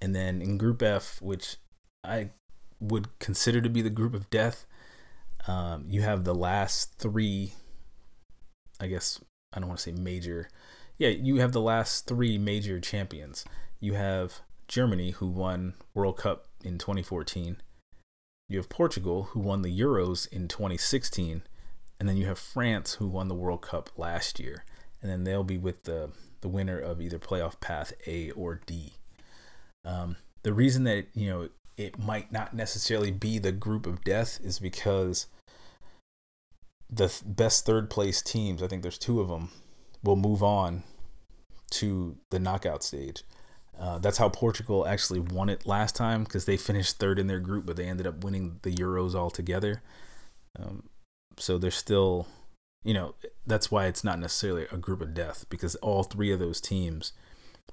And 0.00 0.14
then 0.14 0.40
in 0.40 0.58
Group 0.58 0.82
F, 0.82 1.20
which 1.20 1.56
I 2.04 2.30
would 2.80 3.18
consider 3.18 3.60
to 3.60 3.68
be 3.68 3.82
the 3.82 3.90
group 3.90 4.14
of 4.14 4.30
death, 4.30 4.66
um, 5.48 5.84
you 5.88 6.02
have 6.02 6.24
the 6.24 6.34
last 6.34 6.98
three, 6.98 7.54
I 8.80 8.86
guess, 8.86 9.20
I 9.52 9.60
don't 9.60 9.68
want 9.68 9.78
to 9.78 9.90
say 9.90 9.92
major. 9.92 10.48
Yeah, 10.98 11.08
you 11.08 11.36
have 11.36 11.52
the 11.52 11.60
last 11.60 12.06
three 12.06 12.38
major 12.38 12.80
champions. 12.80 13.44
You 13.80 13.94
have 13.94 14.40
Germany, 14.68 15.12
who 15.12 15.26
won 15.26 15.74
World 15.94 16.18
Cup 16.18 16.46
in 16.64 16.78
2014. 16.78 17.58
You 18.48 18.58
have 18.58 18.68
Portugal, 18.68 19.24
who 19.30 19.40
won 19.40 19.62
the 19.62 19.80
Euros 19.80 20.30
in 20.30 20.48
2016. 20.48 21.42
And 21.98 22.08
then 22.08 22.16
you 22.16 22.26
have 22.26 22.38
France, 22.38 22.94
who 22.94 23.08
won 23.08 23.28
the 23.28 23.34
World 23.34 23.62
Cup 23.62 23.90
last 23.96 24.38
year. 24.38 24.64
And 25.00 25.10
then 25.10 25.24
they'll 25.24 25.44
be 25.44 25.58
with 25.58 25.84
the, 25.84 26.10
the 26.40 26.48
winner 26.48 26.78
of 26.78 27.00
either 27.00 27.18
playoff 27.18 27.60
path 27.60 27.92
A 28.06 28.30
or 28.32 28.60
D. 28.66 28.94
Um, 29.84 30.16
the 30.42 30.52
reason 30.52 30.84
that, 30.84 31.06
you 31.14 31.28
know, 31.28 31.48
it 31.76 31.98
might 31.98 32.32
not 32.32 32.54
necessarily 32.54 33.10
be 33.10 33.38
the 33.38 33.52
group 33.52 33.86
of 33.86 34.04
death 34.04 34.38
is 34.42 34.58
because 34.58 35.26
the 36.88 37.12
best 37.24 37.66
third 37.66 37.90
place 37.90 38.22
teams, 38.22 38.62
I 38.62 38.68
think 38.68 38.82
there's 38.82 38.98
two 38.98 39.20
of 39.20 39.28
them, 39.28 39.50
will 40.02 40.16
move 40.16 40.42
on 40.42 40.84
to 41.70 42.16
the 42.30 42.38
knockout 42.38 42.82
stage. 42.82 43.24
Uh, 43.78 43.98
that's 43.98 44.18
how 44.18 44.28
Portugal 44.28 44.86
actually 44.86 45.20
won 45.20 45.48
it 45.48 45.66
last 45.66 45.94
time 45.94 46.24
because 46.24 46.46
they 46.46 46.56
finished 46.56 46.96
third 46.96 47.18
in 47.18 47.26
their 47.26 47.40
group, 47.40 47.66
but 47.66 47.76
they 47.76 47.86
ended 47.86 48.06
up 48.06 48.24
winning 48.24 48.58
the 48.62 48.74
Euros 48.74 49.14
altogether. 49.14 49.82
Um, 50.58 50.84
so 51.38 51.58
they're 51.58 51.70
still, 51.70 52.26
you 52.84 52.94
know, 52.94 53.14
that's 53.46 53.70
why 53.70 53.86
it's 53.86 54.02
not 54.02 54.18
necessarily 54.18 54.66
a 54.72 54.78
group 54.78 55.02
of 55.02 55.12
death 55.12 55.44
because 55.50 55.74
all 55.76 56.02
three 56.02 56.32
of 56.32 56.38
those 56.38 56.60
teams, 56.60 57.12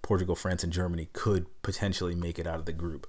Portugal, 0.01 0.35
France, 0.35 0.63
and 0.63 0.73
Germany, 0.73 1.07
could 1.13 1.45
potentially 1.61 2.15
make 2.15 2.37
it 2.37 2.47
out 2.47 2.59
of 2.59 2.65
the 2.65 2.73
group. 2.73 3.07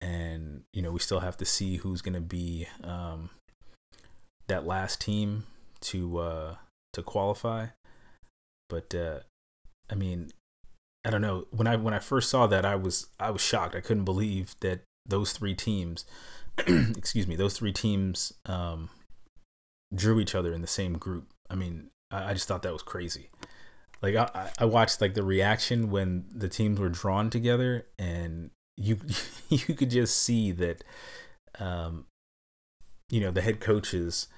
And, 0.00 0.62
you 0.72 0.80
know, 0.80 0.92
we 0.92 1.00
still 1.00 1.20
have 1.20 1.36
to 1.38 1.44
see 1.44 1.76
who's 1.76 2.00
going 2.00 2.14
to 2.14 2.20
be 2.20 2.66
um, 2.82 3.30
that 4.48 4.66
last 4.66 5.00
team 5.00 5.44
to 5.82 6.18
uh, 6.18 6.54
to 6.94 7.02
qualify. 7.02 7.66
But 8.68 8.94
uh, 8.94 9.20
I 9.90 9.94
mean, 9.94 10.30
I 11.04 11.10
don't 11.10 11.22
know. 11.22 11.46
When 11.50 11.66
I 11.66 11.76
when 11.76 11.94
I 11.94 11.98
first 11.98 12.30
saw 12.30 12.46
that, 12.46 12.64
I 12.64 12.76
was 12.76 13.08
I 13.20 13.30
was 13.30 13.42
shocked. 13.42 13.74
I 13.74 13.80
couldn't 13.80 14.04
believe 14.04 14.54
that 14.60 14.80
those 15.06 15.32
three 15.32 15.54
teams, 15.54 16.04
excuse 16.58 17.26
me, 17.26 17.36
those 17.36 17.56
three 17.56 17.72
teams 17.72 18.32
um, 18.46 18.88
drew 19.94 20.18
each 20.20 20.34
other 20.34 20.52
in 20.52 20.60
the 20.60 20.66
same 20.66 20.94
group. 20.94 21.26
I 21.50 21.54
mean, 21.54 21.90
I, 22.10 22.30
I 22.30 22.32
just 22.34 22.48
thought 22.48 22.62
that 22.62 22.72
was 22.72 22.82
crazy. 22.82 23.30
Like 24.00 24.16
I, 24.16 24.50
I 24.58 24.64
watched 24.64 25.00
like 25.00 25.14
the 25.14 25.22
reaction 25.22 25.90
when 25.90 26.24
the 26.34 26.48
teams 26.48 26.78
were 26.78 26.88
drawn 26.88 27.30
together, 27.30 27.86
and 27.98 28.50
you 28.76 28.98
you 29.48 29.74
could 29.74 29.90
just 29.90 30.16
see 30.16 30.52
that 30.52 30.84
um, 31.58 32.06
you 33.10 33.20
know, 33.20 33.30
the 33.30 33.42
head 33.42 33.60
coaches 33.60 34.28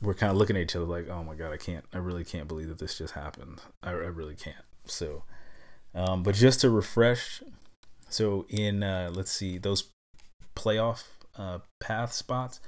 were 0.00 0.14
kind 0.14 0.30
of 0.30 0.36
looking 0.36 0.56
at 0.56 0.62
each 0.62 0.76
other 0.76 0.84
like, 0.84 1.08
oh 1.08 1.24
my 1.24 1.34
God, 1.34 1.52
I 1.52 1.56
can't, 1.56 1.84
I 1.92 1.98
really 1.98 2.24
can't 2.24 2.48
believe 2.48 2.68
that 2.68 2.78
this 2.78 2.98
just 2.98 3.14
happened. 3.14 3.60
I, 3.82 3.90
I 3.90 3.92
really 3.92 4.34
can't. 4.34 4.64
So, 4.84 5.24
um, 5.96 6.22
but 6.22 6.34
just 6.34 6.60
to 6.60 6.70
refresh, 6.70 7.42
so 8.08 8.44
in, 8.48 8.82
uh, 8.82 9.10
let's 9.12 9.32
see, 9.32 9.56
those 9.56 9.88
playoff 10.54 11.04
uh, 11.36 11.58
path 11.80 12.12
spots 12.12 12.60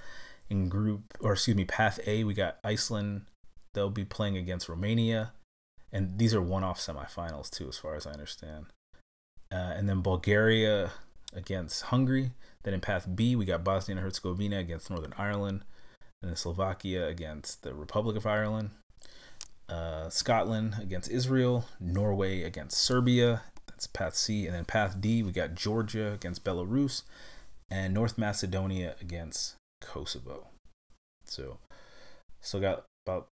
in 0.49 0.69
group, 0.69 1.17
or 1.21 1.35
excuse 1.35 1.57
me, 1.57 1.65
path 1.65 2.01
A, 2.07 2.25
we 2.25 2.33
got 2.35 2.59
Iceland. 2.65 3.27
They'll 3.75 3.91
be 3.91 4.05
playing 4.05 4.37
against 4.37 4.69
Romania. 4.69 5.33
And 5.93 6.19
these 6.19 6.35
are 6.35 6.43
one 6.43 6.65
off 6.65 6.81
semifinals, 6.81 7.51
too, 7.51 7.69
as 7.69 7.79
far 7.79 7.95
as 7.95 8.07
I 8.07 8.13
understand. 8.13 8.67
Uh, 9.53 9.73
and 9.77 9.89
then 9.89 10.01
Bulgaria 10.01 10.93
against 11.35 11.85
Hungary. 11.85 12.33
Then 12.63 12.75
in 12.75 12.81
Path 12.81 13.07
B, 13.15 13.37
we 13.37 13.45
got 13.45 13.65
Bosnia 13.65 13.97
and 13.97 14.05
Herzegovina 14.05 14.59
against 14.59 14.91
Northern 14.91 15.15
Ireland, 15.17 15.65
and 16.23 16.31
then 16.31 16.37
Slovakia 16.37 17.07
against 17.07 17.63
the 17.63 17.75
Republic 17.75 18.17
of 18.17 18.27
Ireland, 18.27 18.71
uh, 19.69 20.09
Scotland 20.09 20.77
against 20.81 21.11
Israel, 21.11 21.67
Norway 21.81 22.43
against 22.43 22.79
Serbia. 22.79 23.43
That's 23.67 23.87
Path 23.87 24.15
C, 24.15 24.47
and 24.47 24.55
then 24.55 24.65
Path 24.65 25.01
D, 25.01 25.23
we 25.23 25.31
got 25.31 25.55
Georgia 25.55 26.13
against 26.13 26.45
Belarus, 26.45 27.03
and 27.71 27.95
North 27.95 28.19
Macedonia 28.19 28.97
against 29.01 29.55
Kosovo. 29.81 30.49
So, 31.25 31.59
still 32.41 32.61
got 32.61 32.85
about 33.07 33.29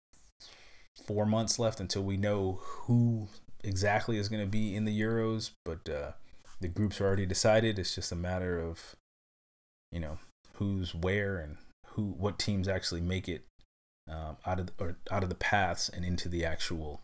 four 1.05 1.25
months 1.25 1.59
left 1.59 1.79
until 1.79 2.03
we 2.03 2.17
know 2.17 2.59
who 2.63 3.27
exactly 3.63 4.17
is 4.17 4.29
going 4.29 4.41
to 4.41 4.49
be 4.49 4.75
in 4.75 4.86
the 4.86 4.99
Euros, 4.99 5.51
but 5.65 5.88
uh, 5.88 6.11
the 6.59 6.67
groups 6.67 6.99
are 7.01 7.05
already 7.07 7.25
decided. 7.25 7.77
It's 7.77 7.95
just 7.95 8.11
a 8.11 8.15
matter 8.15 8.59
of 8.59 8.95
you 9.91 9.99
know 9.99 10.19
who's 10.53 10.95
where 10.95 11.38
and 11.38 11.57
who 11.88 12.03
what 12.17 12.39
teams 12.39 12.67
actually 12.67 13.01
make 13.01 13.27
it 13.27 13.43
um, 14.10 14.38
out 14.45 14.60
of 14.60 14.70
or 14.80 14.97
out 15.12 15.24
of 15.24 15.30
the 15.30 15.36
paths 15.36 15.89
and 15.89 16.04
into 16.06 16.30
the 16.30 16.45
actual 16.45 17.02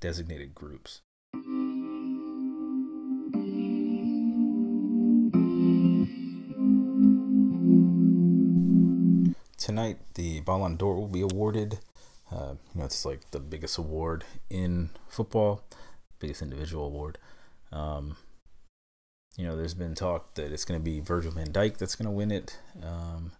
designated 0.00 0.54
groups. 0.54 1.00
Tonight, 9.56 9.98
the 10.14 10.40
Ballon 10.40 10.76
d'Or 10.76 10.96
will 10.96 11.08
be 11.08 11.20
awarded. 11.20 11.80
Uh, 12.30 12.54
you 12.74 12.80
know, 12.80 12.84
it's 12.84 13.04
like 13.04 13.30
the 13.32 13.40
biggest 13.40 13.76
award 13.76 14.24
in 14.48 14.90
football, 15.08 15.62
biggest 16.18 16.42
individual 16.42 16.86
award. 16.86 17.18
Um, 17.72 18.16
you 19.36 19.44
know, 19.44 19.56
there's 19.56 19.74
been 19.74 19.94
talk 19.94 20.34
that 20.34 20.52
it's 20.52 20.64
going 20.64 20.80
to 20.80 20.84
be 20.84 21.00
Virgil 21.00 21.32
van 21.32 21.52
Dijk 21.52 21.78
that's 21.78 21.94
going 21.94 22.06
to 22.06 22.12
win 22.12 22.30
it. 22.30 22.58
Um, 22.82 23.32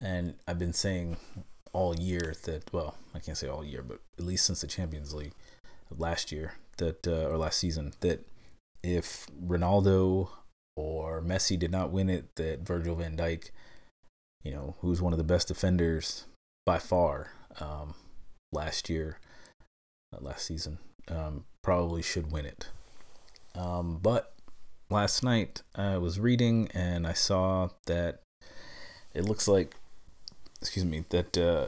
and 0.00 0.34
I've 0.46 0.58
been 0.58 0.72
saying 0.72 1.16
all 1.72 1.96
year 1.96 2.34
that, 2.44 2.72
well, 2.72 2.96
I 3.14 3.18
can't 3.18 3.38
say 3.38 3.48
all 3.48 3.64
year, 3.64 3.82
but 3.82 4.00
at 4.18 4.24
least 4.24 4.46
since 4.46 4.60
the 4.60 4.66
Champions 4.66 5.14
League 5.14 5.32
last 5.96 6.32
year, 6.32 6.54
that, 6.78 7.06
uh, 7.06 7.28
or 7.28 7.38
last 7.38 7.58
season, 7.58 7.92
that 8.00 8.26
if 8.82 9.26
Ronaldo 9.44 10.28
or 10.76 11.22
Messi 11.22 11.58
did 11.58 11.70
not 11.70 11.90
win 11.90 12.08
it, 12.08 12.34
that 12.36 12.60
Virgil 12.60 12.96
van 12.96 13.16
Dijk, 13.16 13.50
you 14.42 14.52
know, 14.52 14.76
who's 14.80 15.00
one 15.00 15.12
of 15.12 15.18
the 15.18 15.24
best 15.24 15.48
defenders 15.48 16.24
by 16.66 16.78
far 16.78 17.32
um, 17.60 17.94
last 18.52 18.88
year, 18.88 19.18
uh, 20.14 20.18
last 20.20 20.46
season. 20.46 20.78
Um, 21.08 21.44
probably 21.62 22.02
should 22.02 22.30
win 22.32 22.46
it. 22.46 22.68
Um, 23.54 23.98
but 24.02 24.34
last 24.90 25.22
night 25.22 25.62
I 25.74 25.98
was 25.98 26.20
reading 26.20 26.68
and 26.74 27.06
I 27.06 27.12
saw 27.12 27.68
that 27.86 28.20
it 29.14 29.24
looks 29.24 29.46
like, 29.46 29.76
excuse 30.62 30.84
me, 30.84 31.04
that 31.10 31.36
uh, 31.36 31.66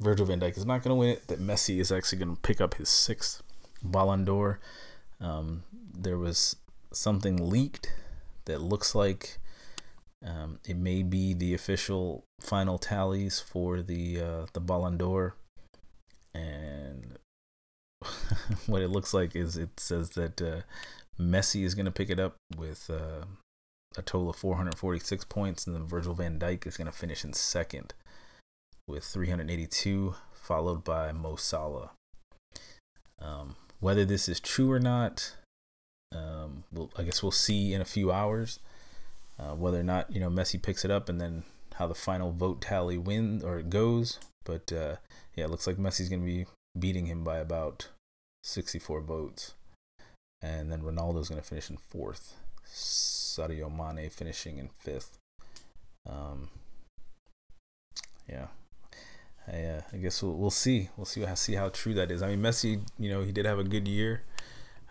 Virgil 0.00 0.26
van 0.26 0.40
Dijk 0.40 0.56
is 0.56 0.66
not 0.66 0.82
going 0.82 0.90
to 0.90 0.94
win 0.96 1.10
it, 1.10 1.28
that 1.28 1.40
Messi 1.40 1.78
is 1.78 1.92
actually 1.92 2.18
going 2.18 2.34
to 2.34 2.42
pick 2.42 2.60
up 2.60 2.74
his 2.74 2.88
sixth 2.88 3.42
Ballon 3.82 4.24
d'Or. 4.24 4.58
Um, 5.20 5.62
there 5.72 6.18
was 6.18 6.56
something 6.92 7.50
leaked 7.50 7.92
that 8.46 8.60
looks 8.60 8.94
like 8.94 9.38
um, 10.26 10.58
it 10.66 10.76
may 10.76 11.02
be 11.02 11.32
the 11.32 11.54
official 11.54 12.24
final 12.40 12.78
tallies 12.78 13.40
for 13.40 13.80
the 13.80 14.20
uh, 14.20 14.46
the 14.52 14.60
Ballon 14.60 14.96
d'Or, 14.96 15.36
and 16.34 17.18
what 18.66 18.82
it 18.82 18.88
looks 18.88 19.14
like 19.14 19.36
is 19.36 19.56
it 19.56 19.78
says 19.78 20.10
that 20.10 20.42
uh, 20.42 20.60
Messi 21.20 21.64
is 21.64 21.74
going 21.74 21.86
to 21.86 21.92
pick 21.92 22.10
it 22.10 22.18
up 22.18 22.34
with 22.56 22.90
uh, 22.90 23.24
a 23.96 24.02
total 24.02 24.30
of 24.30 24.36
446 24.36 25.24
points, 25.26 25.66
and 25.66 25.76
then 25.76 25.86
Virgil 25.86 26.14
van 26.14 26.38
Dijk 26.38 26.66
is 26.66 26.76
going 26.76 26.90
to 26.90 26.96
finish 26.96 27.24
in 27.24 27.32
second 27.32 27.94
with 28.86 29.04
382, 29.04 30.14
followed 30.32 30.84
by 30.84 31.12
Mo 31.12 31.36
Salah. 31.36 31.92
Um, 33.20 33.56
whether 33.80 34.04
this 34.04 34.28
is 34.28 34.40
true 34.40 34.70
or 34.70 34.80
not, 34.80 35.36
um, 36.14 36.64
we'll, 36.72 36.90
I 36.96 37.02
guess 37.02 37.22
we'll 37.22 37.32
see 37.32 37.72
in 37.72 37.80
a 37.80 37.86
few 37.86 38.12
hours 38.12 38.58
uh, 39.38 39.54
whether 39.54 39.80
or 39.80 39.84
not 39.84 40.12
you 40.12 40.20
know 40.20 40.30
Messi 40.30 40.60
picks 40.60 40.84
it 40.84 40.90
up, 40.90 41.08
and 41.08 41.20
then 41.20 41.44
how 41.74 41.86
the 41.86 41.94
final 41.94 42.32
vote 42.32 42.60
tally 42.60 42.98
wins 42.98 43.42
or 43.42 43.62
goes. 43.62 44.18
But 44.44 44.72
uh, 44.72 44.96
yeah, 45.34 45.44
it 45.44 45.50
looks 45.50 45.66
like 45.66 45.76
Messi's 45.76 46.08
going 46.08 46.20
to 46.20 46.26
be 46.26 46.46
beating 46.78 47.06
him 47.06 47.24
by 47.24 47.38
about 47.38 47.88
64 48.42 49.00
votes, 49.00 49.54
and 50.40 50.70
then 50.70 50.82
Ronaldo's 50.82 51.28
going 51.28 51.40
to 51.40 51.46
finish 51.46 51.70
in 51.70 51.76
fourth. 51.76 52.34
Sadio 52.66 53.70
Mane 53.70 54.10
finishing 54.10 54.58
in 54.58 54.70
fifth. 54.78 55.18
Um, 56.08 56.50
yeah, 58.28 58.48
I, 59.50 59.62
uh, 59.64 59.80
I 59.92 59.96
guess 59.96 60.22
we'll, 60.22 60.34
we'll 60.34 60.50
see. 60.50 60.88
We'll 60.96 61.06
see 61.06 61.22
how 61.22 61.34
see 61.34 61.54
how 61.54 61.68
true 61.70 61.94
that 61.94 62.10
is. 62.10 62.22
I 62.22 62.28
mean, 62.28 62.40
Messi, 62.40 62.80
you 62.98 63.10
know, 63.10 63.22
he 63.22 63.32
did 63.32 63.44
have 63.44 63.58
a 63.58 63.64
good 63.64 63.88
year, 63.88 64.22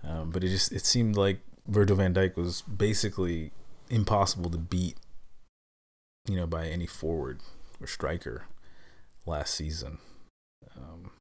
um, 0.04 0.32
but 0.32 0.43
it 0.43 0.49
just 0.49 0.72
it 0.72 0.86
seemed 0.86 1.16
like 1.16 1.39
Virgil 1.68 1.95
Van 1.97 2.14
Dijk 2.14 2.36
was 2.36 2.62
basically 2.64 3.52
impossible 3.89 4.49
to 4.49 4.58
beat. 4.58 4.97
You 6.28 6.36
know, 6.36 6.47
by 6.47 6.68
any 6.68 6.86
forward 6.86 7.39
or 7.80 7.88
striker 7.88 8.45
last 9.26 9.56
season. 9.56 9.97
Um, 10.78 11.12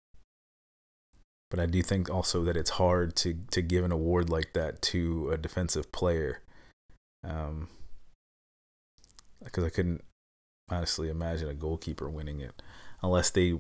but 1.51 1.59
I 1.59 1.67
do 1.67 1.83
think 1.83 2.11
also 2.11 2.45
that 2.45 2.57
it's 2.57 2.71
hard 2.71 3.17
to 3.17 3.35
to 3.53 3.63
give 3.63 3.85
an 3.85 3.93
award 3.93 4.29
like 4.29 4.53
that 4.53 4.83
to 4.83 5.31
a 5.31 5.39
defensive 5.39 5.91
player, 5.91 6.43
um, 7.25 7.69
because 9.43 9.65
I 9.65 9.71
couldn't 9.71 10.05
honestly 10.69 11.09
imagine 11.09 11.49
a 11.49 11.55
goalkeeper 11.55 12.09
winning 12.09 12.41
it 12.41 12.63
unless 13.03 13.31
they, 13.31 13.59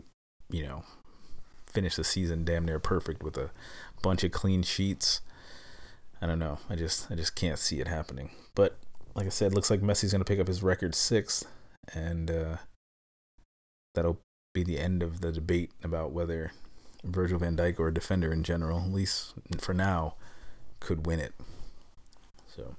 you 0.50 0.62
know, 0.62 0.84
finish 1.66 1.96
the 1.96 2.04
season 2.04 2.44
damn 2.44 2.64
near 2.64 2.78
perfect 2.78 3.22
with 3.22 3.36
a 3.36 3.50
bunch 4.02 4.24
of 4.24 4.32
clean 4.32 4.62
sheets. 4.62 5.20
I 6.20 6.26
don't 6.26 6.38
know. 6.38 6.58
I 6.68 6.76
just 6.76 7.10
I 7.10 7.14
just 7.14 7.34
can't 7.34 7.58
see 7.58 7.80
it 7.80 7.88
happening. 7.88 8.30
But 8.54 8.76
like 9.14 9.26
I 9.26 9.30
said, 9.30 9.54
looks 9.54 9.70
like 9.70 9.80
Messi's 9.80 10.12
gonna 10.12 10.24
pick 10.24 10.40
up 10.40 10.48
his 10.48 10.62
record 10.62 10.94
sixth, 10.94 11.46
and 11.92 12.30
uh, 12.30 12.56
that'll 13.94 14.20
be 14.52 14.62
the 14.62 14.78
end 14.78 15.02
of 15.02 15.20
the 15.20 15.32
debate 15.32 15.70
about 15.82 16.12
whether 16.12 16.52
Virgil 17.04 17.38
van 17.38 17.56
Dijk 17.56 17.78
or 17.78 17.88
a 17.88 17.94
defender 17.94 18.32
in 18.32 18.42
general, 18.42 18.80
at 18.80 18.92
least 18.92 19.34
for 19.58 19.72
now, 19.72 20.14
could 20.80 21.06
win 21.06 21.20
it. 21.20 21.32
So, 22.54 22.74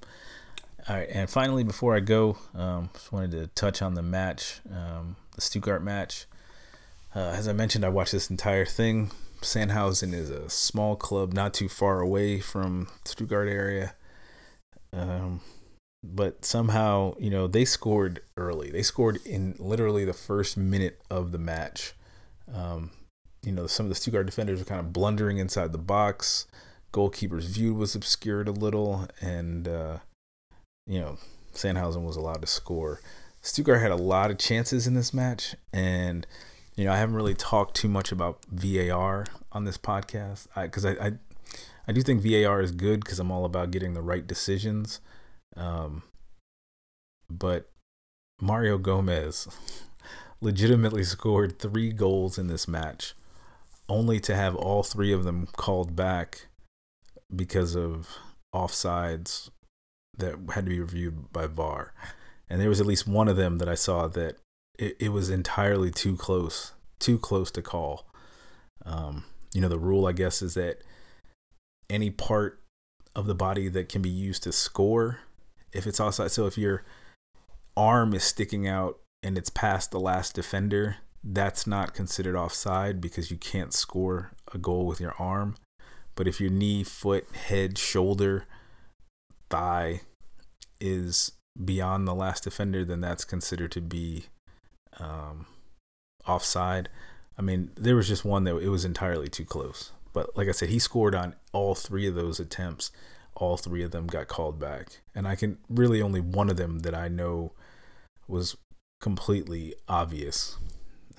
all 0.88 0.96
right, 0.96 1.10
and 1.12 1.30
finally, 1.30 1.64
before 1.64 1.96
I 1.96 2.02
go, 2.02 2.38
um, 2.54 2.90
just 2.94 3.12
wanted 3.12 3.32
to 3.32 3.48
touch 3.48 3.82
on 3.82 3.96
the 3.96 4.02
match, 4.02 4.60
um, 4.72 5.16
the 5.36 5.42
Stuttgart 5.42 5.84
match. 5.84 6.26
Uh, 7.16 7.34
as 7.36 7.48
I 7.48 7.54
mentioned, 7.54 7.84
I 7.84 7.90
watched 7.90 8.14
this 8.14 8.30
entire 8.30 8.66
thing. 8.66 9.12
Sandhausen 9.42 10.14
is 10.14 10.30
a 10.30 10.50
small 10.50 10.96
club 10.96 11.34
not 11.34 11.54
too 11.54 11.68
far 11.68 12.00
away 12.00 12.40
from 12.40 12.88
Stuttgart 13.04 13.50
area. 13.50 13.96
Um, 14.94 15.42
but 16.04 16.46
somehow, 16.46 17.16
you 17.20 17.30
know, 17.30 17.48
they 17.48 17.66
scored 17.66 18.22
early. 18.38 18.72
They 18.72 18.84
scored 18.84 19.20
in 19.26 19.56
literally 19.60 20.06
the 20.06 20.14
first 20.14 20.58
minute 20.58 21.02
of 21.10 21.32
the 21.32 21.38
match. 21.38 21.94
Um, 22.54 22.92
you 23.44 23.52
know, 23.52 23.68
some 23.68 23.86
of 23.86 23.90
the 23.90 23.96
Stuttgart 23.96 24.26
defenders 24.26 24.60
were 24.60 24.66
kind 24.66 24.80
of 24.80 24.94
blundering 24.94 25.38
inside 25.38 25.72
the 25.72 25.78
box. 25.78 26.48
Goalkeeper's 26.92 27.46
view 27.46 27.74
was 27.74 27.96
obscured 27.96 28.48
a 28.48 28.52
little, 28.52 29.08
and 29.22 29.68
uh, 29.68 29.98
you 30.86 31.00
know, 31.00 31.18
Sandhausen 31.54 32.04
was 32.04 32.16
allowed 32.16 32.42
to 32.42 32.48
score. 32.48 33.00
Stuttgart 33.42 33.82
had 33.82 33.92
a 33.92 33.96
lot 33.96 34.30
of 34.30 34.38
chances 34.38 34.88
in 34.88 34.94
this 34.94 35.14
match, 35.14 35.56
and 35.72 36.28
you 36.76 36.86
know, 36.86 36.94
I 36.94 36.98
haven't 36.98 37.16
really 37.16 37.36
talked 37.36 37.76
too 37.76 37.88
much 37.88 38.12
about 38.12 38.40
VAR 38.50 39.26
on 39.52 39.66
this 39.66 39.78
podcast 39.78 40.48
because 40.56 40.86
I, 40.86 40.92
I, 40.92 41.06
I, 41.08 41.12
I, 41.88 41.92
do 41.92 42.02
think 42.02 42.22
VAR 42.22 42.62
is 42.62 42.72
good 42.72 43.02
because 43.02 43.20
I'm 43.20 43.32
all 43.32 43.46
about 43.46 43.72
getting 43.72 43.94
the 43.94 44.02
right 44.02 44.26
decisions. 44.26 45.02
Um, 45.56 46.04
but 47.30 47.70
Mario 48.40 48.78
Gomez 48.78 49.48
legitimately 50.42 51.04
scored 51.04 51.60
three 51.60 51.92
goals 51.92 52.38
in 52.38 52.48
this 52.48 52.68
match, 52.68 53.14
only 53.90 54.20
to 54.22 54.36
have 54.36 54.56
all 54.56 54.84
three 54.84 55.12
of 55.12 55.24
them 55.24 55.48
called 55.58 55.96
back 55.96 56.48
because 57.34 57.76
of 57.76 58.18
offsides 58.54 59.50
that 60.18 60.36
had 60.54 60.66
to 60.66 60.72
be 60.72 60.80
reviewed 60.80 61.32
by 61.32 61.48
VAR. 61.48 61.94
And 62.50 62.60
there 62.60 62.70
was 62.70 62.82
at 62.82 62.88
least 62.88 63.08
one 63.08 63.28
of 63.28 63.38
them 63.38 63.58
that 63.60 63.70
I 63.70 63.76
saw 63.76 64.08
that 64.08 64.38
it, 64.78 64.96
it 65.00 65.10
was 65.10 65.30
entirely 65.30 65.92
too 65.92 66.16
close, 66.16 66.74
too 67.00 67.18
close 67.18 67.52
to 67.52 67.62
call. 67.62 68.08
Um, 68.86 69.26
you 69.54 69.62
know, 69.62 69.70
the 69.70 69.80
rule, 69.80 70.06
I 70.06 70.12
guess, 70.12 70.42
is 70.42 70.54
that 70.56 70.82
any 71.90 72.10
part 72.10 72.62
of 73.16 73.28
the 73.28 73.36
body 73.36 73.68
that 73.70 73.90
can 73.90 74.02
be 74.02 74.10
used 74.10 74.44
to 74.44 74.52
score, 74.52 75.20
if 75.74 75.86
it's 75.86 76.00
outside, 76.00 76.32
so 76.32 76.48
if 76.48 76.58
your 76.58 76.84
arm 77.76 78.14
is 78.14 78.24
sticking 78.24 78.68
out 78.68 79.00
and 79.22 79.38
it's 79.38 79.50
past 79.50 79.92
the 79.92 80.00
last 80.00 80.36
defender, 80.36 80.98
that's 81.24 81.68
not 81.68 81.94
considered 81.94 82.36
offside 82.36 83.00
because 83.00 83.30
you 83.30 83.38
can't 83.38 83.74
score 83.74 84.32
a 84.54 84.58
goal 84.58 84.86
with 84.86 85.00
your 85.00 85.14
arm. 85.20 85.56
But 86.16 86.28
if 86.28 86.42
your 86.42 86.50
knee, 86.50 86.84
foot, 86.84 87.34
head, 87.36 87.78
shoulder, 87.78 88.46
thigh 89.50 90.02
is 90.80 91.34
beyond 91.64 92.08
the 92.08 92.16
last 92.16 92.44
defender, 92.44 92.84
then 92.84 93.02
that's 93.02 93.24
considered 93.24 93.72
to 93.74 93.82
be 93.82 94.26
um, 95.02 95.48
offside. 96.28 96.90
I 97.38 97.42
mean, 97.42 97.72
there 97.76 97.96
was 97.96 98.08
just 98.08 98.24
one 98.24 98.44
that 98.46 98.58
it 98.58 98.70
was 98.70 98.86
entirely 98.86 99.28
too 99.28 99.46
close. 99.46 99.92
But 100.14 100.36
like 100.38 100.48
I 100.48 100.52
said, 100.52 100.70
he 100.70 100.80
scored 100.80 101.16
on 101.16 101.36
all 101.54 101.76
three 101.76 102.08
of 102.08 102.16
those 102.16 102.40
attempts. 102.40 102.92
All 103.36 103.58
three 103.58 103.84
of 103.84 103.92
them 103.92 104.08
got 104.08 104.28
called 104.28 104.60
back. 104.60 105.02
And 105.16 105.28
I 105.28 105.36
can 105.36 105.58
really 105.70 106.02
only 106.02 106.20
one 106.20 106.50
of 106.50 106.58
them 106.58 106.80
that 106.80 106.94
I 106.94 107.08
know 107.08 107.54
was 108.28 108.58
completely 109.00 109.74
obvious. 109.88 110.58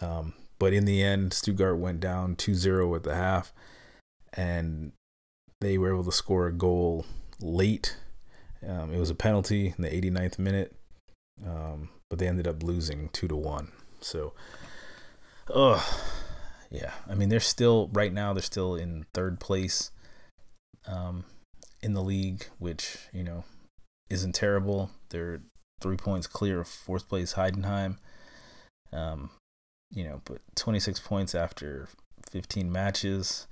Um, 0.01 0.35
but 0.59 0.72
in 0.72 0.85
the 0.85 1.03
end, 1.03 1.33
Stuttgart 1.33 1.78
went 1.78 2.01
down 2.01 2.37
2 2.37 2.55
0 2.55 2.95
at 2.95 3.03
the 3.03 3.14
half. 3.14 3.53
And 4.35 4.93
they 5.61 5.78
were 5.78 5.93
able 5.93 6.05
to 6.05 6.12
score 6.12 6.47
a 6.47 6.53
goal 6.53 7.07
late. 7.41 7.97
Um, 8.66 8.93
it 8.93 8.99
was 8.99 9.11
a 9.11 9.14
penalty 9.14 9.74
in 9.76 9.83
the 9.83 9.89
89th 9.89 10.39
minute. 10.39 10.76
Um, 11.47 11.90
but 12.09 12.18
they 12.18 12.28
ended 12.28 12.47
up 12.47 12.62
losing 12.62 13.09
two 13.09 13.28
to 13.28 13.36
one. 13.36 13.72
So, 14.01 14.32
ugh, 15.53 15.82
yeah. 16.70 16.93
I 17.09 17.14
mean, 17.14 17.28
they're 17.28 17.40
still 17.40 17.88
right 17.93 18.12
now. 18.12 18.32
They're 18.32 18.43
still 18.43 18.74
in 18.74 19.07
third 19.12 19.40
place, 19.40 19.90
um, 20.86 21.24
in 21.82 21.95
the 21.95 22.03
league, 22.03 22.47
which 22.59 23.09
you 23.12 23.24
know 23.24 23.45
isn't 24.11 24.34
terrible. 24.34 24.90
They're 25.11 25.43
three 25.80 25.97
points 25.97 26.26
clear 26.26 26.61
of 26.61 26.68
fourth 26.68 27.09
place 27.09 27.34
Heidenheim. 27.34 27.99
Um, 28.93 29.30
you 29.90 30.05
know, 30.05 30.22
but 30.24 30.40
26 30.57 31.01
points 31.01 31.34
after 31.34 31.88
15 32.30 32.70
matches. 32.70 33.47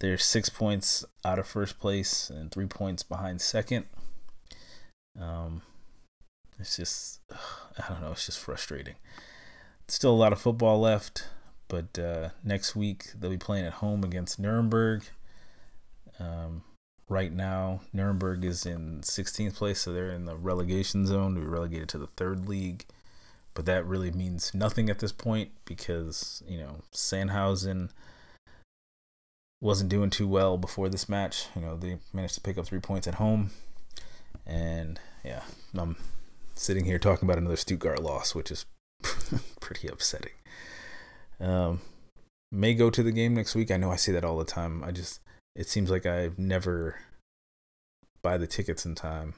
They're 0.00 0.18
six 0.18 0.48
points 0.48 1.04
out 1.24 1.38
of 1.38 1.46
first 1.46 1.78
place 1.78 2.30
and 2.30 2.50
three 2.50 2.66
points 2.66 3.02
behind 3.02 3.40
second. 3.40 3.86
Um, 5.20 5.62
it's 6.58 6.76
just, 6.76 7.20
I 7.78 7.88
don't 7.88 8.00
know, 8.00 8.12
it's 8.12 8.26
just 8.26 8.38
frustrating. 8.38 8.96
Still 9.86 10.12
a 10.12 10.16
lot 10.16 10.32
of 10.32 10.40
football 10.40 10.80
left, 10.80 11.28
but 11.68 11.98
uh, 11.98 12.30
next 12.44 12.74
week 12.74 13.12
they'll 13.18 13.30
be 13.30 13.38
playing 13.38 13.66
at 13.66 13.74
home 13.74 14.04
against 14.04 14.38
Nuremberg. 14.38 15.04
Um, 16.18 16.62
right 17.08 17.32
now, 17.32 17.80
Nuremberg 17.92 18.44
is 18.44 18.66
in 18.66 19.00
16th 19.00 19.54
place, 19.54 19.80
so 19.80 19.92
they're 19.92 20.10
in 20.10 20.26
the 20.26 20.36
relegation 20.36 21.06
zone 21.06 21.34
to 21.34 21.40
be 21.40 21.46
relegated 21.46 21.88
to 21.90 21.98
the 21.98 22.08
third 22.08 22.48
league. 22.48 22.84
But 23.54 23.66
that 23.66 23.86
really 23.86 24.10
means 24.10 24.54
nothing 24.54 24.88
at 24.90 24.98
this 24.98 25.12
point 25.12 25.50
because, 25.64 26.42
you 26.46 26.58
know, 26.58 26.82
Sandhausen 26.92 27.90
wasn't 29.60 29.90
doing 29.90 30.10
too 30.10 30.28
well 30.28 30.56
before 30.58 30.88
this 30.88 31.08
match. 31.08 31.46
You 31.56 31.62
know, 31.62 31.76
they 31.76 31.98
managed 32.12 32.34
to 32.34 32.40
pick 32.40 32.58
up 32.58 32.66
three 32.66 32.78
points 32.78 33.08
at 33.08 33.16
home, 33.16 33.50
and 34.46 35.00
yeah, 35.24 35.42
I'm 35.76 35.96
sitting 36.58 36.84
here 36.84 36.98
talking 36.98 37.26
about 37.26 37.38
another 37.38 37.56
Stuttgart 37.56 38.02
loss, 38.02 38.34
which 38.34 38.50
is 38.50 38.66
pretty 39.60 39.88
upsetting. 39.88 40.32
Um, 41.40 41.80
may 42.50 42.74
go 42.74 42.90
to 42.90 43.02
the 43.02 43.12
game 43.12 43.34
next 43.34 43.54
week. 43.54 43.70
I 43.70 43.76
know 43.76 43.90
I 43.90 43.96
say 43.96 44.12
that 44.12 44.24
all 44.24 44.38
the 44.38 44.44
time. 44.44 44.82
I 44.84 44.90
just 44.90 45.20
it 45.54 45.68
seems 45.68 45.90
like 45.90 46.06
I 46.06 46.30
never 46.36 46.96
buy 48.22 48.36
the 48.38 48.46
tickets 48.46 48.84
in 48.84 48.94
time. 48.94 49.34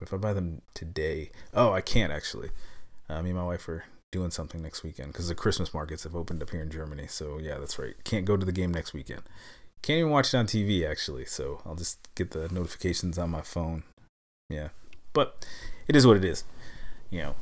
If 0.00 0.14
I 0.14 0.16
buy 0.16 0.32
them 0.32 0.62
today, 0.74 1.30
oh, 1.52 1.72
I 1.72 1.80
can't 1.80 2.12
actually. 2.12 2.50
Uh, 3.08 3.22
me 3.22 3.30
and 3.30 3.38
my 3.38 3.44
wife 3.44 3.68
are 3.68 3.84
doing 4.12 4.30
something 4.30 4.62
next 4.62 4.82
weekend 4.82 5.12
because 5.12 5.28
the 5.28 5.34
Christmas 5.34 5.74
markets 5.74 6.04
have 6.04 6.16
opened 6.16 6.42
up 6.42 6.50
here 6.50 6.62
in 6.62 6.70
Germany. 6.70 7.06
So 7.08 7.38
yeah, 7.38 7.58
that's 7.58 7.78
right. 7.78 7.94
Can't 8.04 8.24
go 8.24 8.36
to 8.36 8.46
the 8.46 8.52
game 8.52 8.72
next 8.72 8.92
weekend. 8.92 9.22
Can't 9.82 9.98
even 9.98 10.10
watch 10.10 10.32
it 10.32 10.36
on 10.36 10.46
TV 10.46 10.88
actually. 10.88 11.26
So 11.26 11.60
I'll 11.64 11.74
just 11.74 11.98
get 12.14 12.30
the 12.30 12.48
notifications 12.48 13.18
on 13.18 13.30
my 13.30 13.42
phone. 13.42 13.82
Yeah, 14.48 14.68
but 15.12 15.44
it 15.86 15.96
is 15.96 16.06
what 16.06 16.16
it 16.16 16.24
is. 16.24 16.44
You 17.10 17.22
know, 17.22 17.36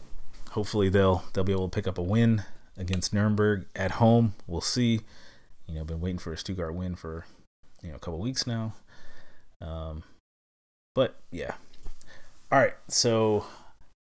hopefully 0.50 0.88
they'll 0.88 1.24
they'll 1.32 1.44
be 1.44 1.52
able 1.52 1.68
to 1.68 1.74
pick 1.74 1.86
up 1.86 1.98
a 1.98 2.02
win 2.02 2.44
against 2.76 3.12
Nuremberg 3.12 3.66
at 3.74 3.92
home. 3.92 4.34
We'll 4.46 4.60
see. 4.60 5.00
You 5.66 5.74
know, 5.74 5.84
been 5.84 6.00
waiting 6.00 6.18
for 6.18 6.32
a 6.32 6.38
Stuttgart 6.38 6.74
win 6.74 6.94
for 6.94 7.26
you 7.82 7.90
know 7.90 7.96
a 7.96 7.98
couple 7.98 8.18
weeks 8.20 8.46
now. 8.46 8.74
Um, 9.60 10.04
but 10.94 11.20
yeah. 11.30 11.54
All 12.50 12.58
right. 12.58 12.74
So 12.88 13.44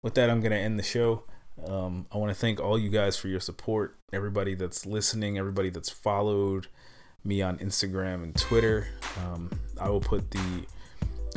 with 0.03 0.15
that, 0.15 0.31
I'm 0.31 0.41
gonna 0.41 0.57
end 0.57 0.79
the 0.79 0.85
show. 0.85 1.23
Um, 1.67 2.07
I 2.11 2.19
want 2.19 2.31
to 2.31 2.35
thank 2.35 2.59
all 2.61 2.79
you 2.79 2.91
guys 2.91 3.17
for 3.17 3.29
your 3.29 3.41
support. 3.41 3.97
Everybody 4.13 4.55
that's 4.55 4.85
listening, 4.85 5.39
everybody 5.39 5.71
that's 5.71 5.91
followed 5.91 6.67
me 7.25 7.41
on 7.41 7.59
Instagram 7.59 8.23
and 8.23 8.35
Twitter. 8.35 8.89
Um, 9.21 9.51
I 9.81 9.89
will 9.89 10.01
put 10.01 10.31
the 10.31 10.67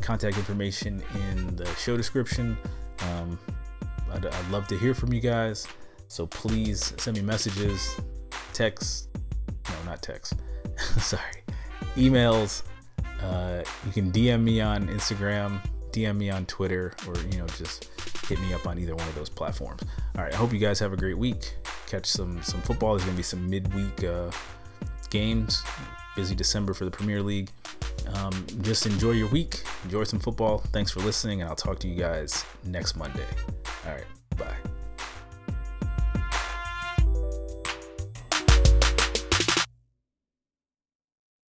contact 0.01 0.37
information 0.37 1.03
in 1.31 1.55
the 1.57 1.65
show 1.75 1.95
description. 1.95 2.57
Um, 2.99 3.37
I'd, 4.15 4.25
I'd 4.25 4.49
love 4.49 4.67
to 4.67 4.77
hear 4.77 4.93
from 4.93 5.13
you 5.13 5.19
guys. 5.19 5.67
So 6.07 6.27
please 6.27 6.93
send 6.97 7.17
me 7.17 7.23
messages, 7.23 7.99
texts, 8.53 9.07
no, 9.69 9.75
not 9.85 10.01
texts, 10.01 10.35
sorry, 10.99 11.43
emails. 11.95 12.63
Uh, 13.21 13.63
you 13.85 13.91
can 13.91 14.11
DM 14.11 14.43
me 14.43 14.61
on 14.61 14.87
Instagram, 14.87 15.59
DM 15.91 16.17
me 16.17 16.29
on 16.29 16.45
Twitter, 16.45 16.93
or, 17.07 17.15
you 17.31 17.39
know, 17.39 17.47
just 17.47 17.89
hit 18.27 18.39
me 18.39 18.53
up 18.53 18.67
on 18.67 18.77
either 18.77 18.95
one 18.95 19.07
of 19.07 19.15
those 19.15 19.29
platforms. 19.29 19.81
All 20.17 20.23
right, 20.23 20.33
I 20.33 20.35
hope 20.35 20.53
you 20.53 20.59
guys 20.59 20.79
have 20.79 20.93
a 20.93 20.97
great 20.97 21.17
week. 21.17 21.55
Catch 21.87 22.05
some 22.05 22.41
some 22.41 22.61
football. 22.61 22.93
There's 22.93 23.05
gonna 23.05 23.17
be 23.17 23.23
some 23.23 23.49
midweek 23.49 24.03
uh, 24.03 24.31
games. 25.09 25.63
Busy 26.15 26.35
December 26.35 26.73
for 26.73 26.85
the 26.85 26.91
Premier 26.91 27.21
League. 27.21 27.49
Um, 28.13 28.45
just 28.61 28.85
enjoy 28.85 29.11
your 29.11 29.29
week. 29.29 29.63
Enjoy 29.83 30.03
some 30.03 30.19
football. 30.19 30.59
Thanks 30.71 30.91
for 30.91 30.99
listening, 31.01 31.41
and 31.41 31.49
I'll 31.49 31.55
talk 31.55 31.79
to 31.79 31.87
you 31.87 31.95
guys 31.95 32.45
next 32.63 32.95
Monday. 32.95 33.27
All 33.85 33.93
right. 33.93 34.05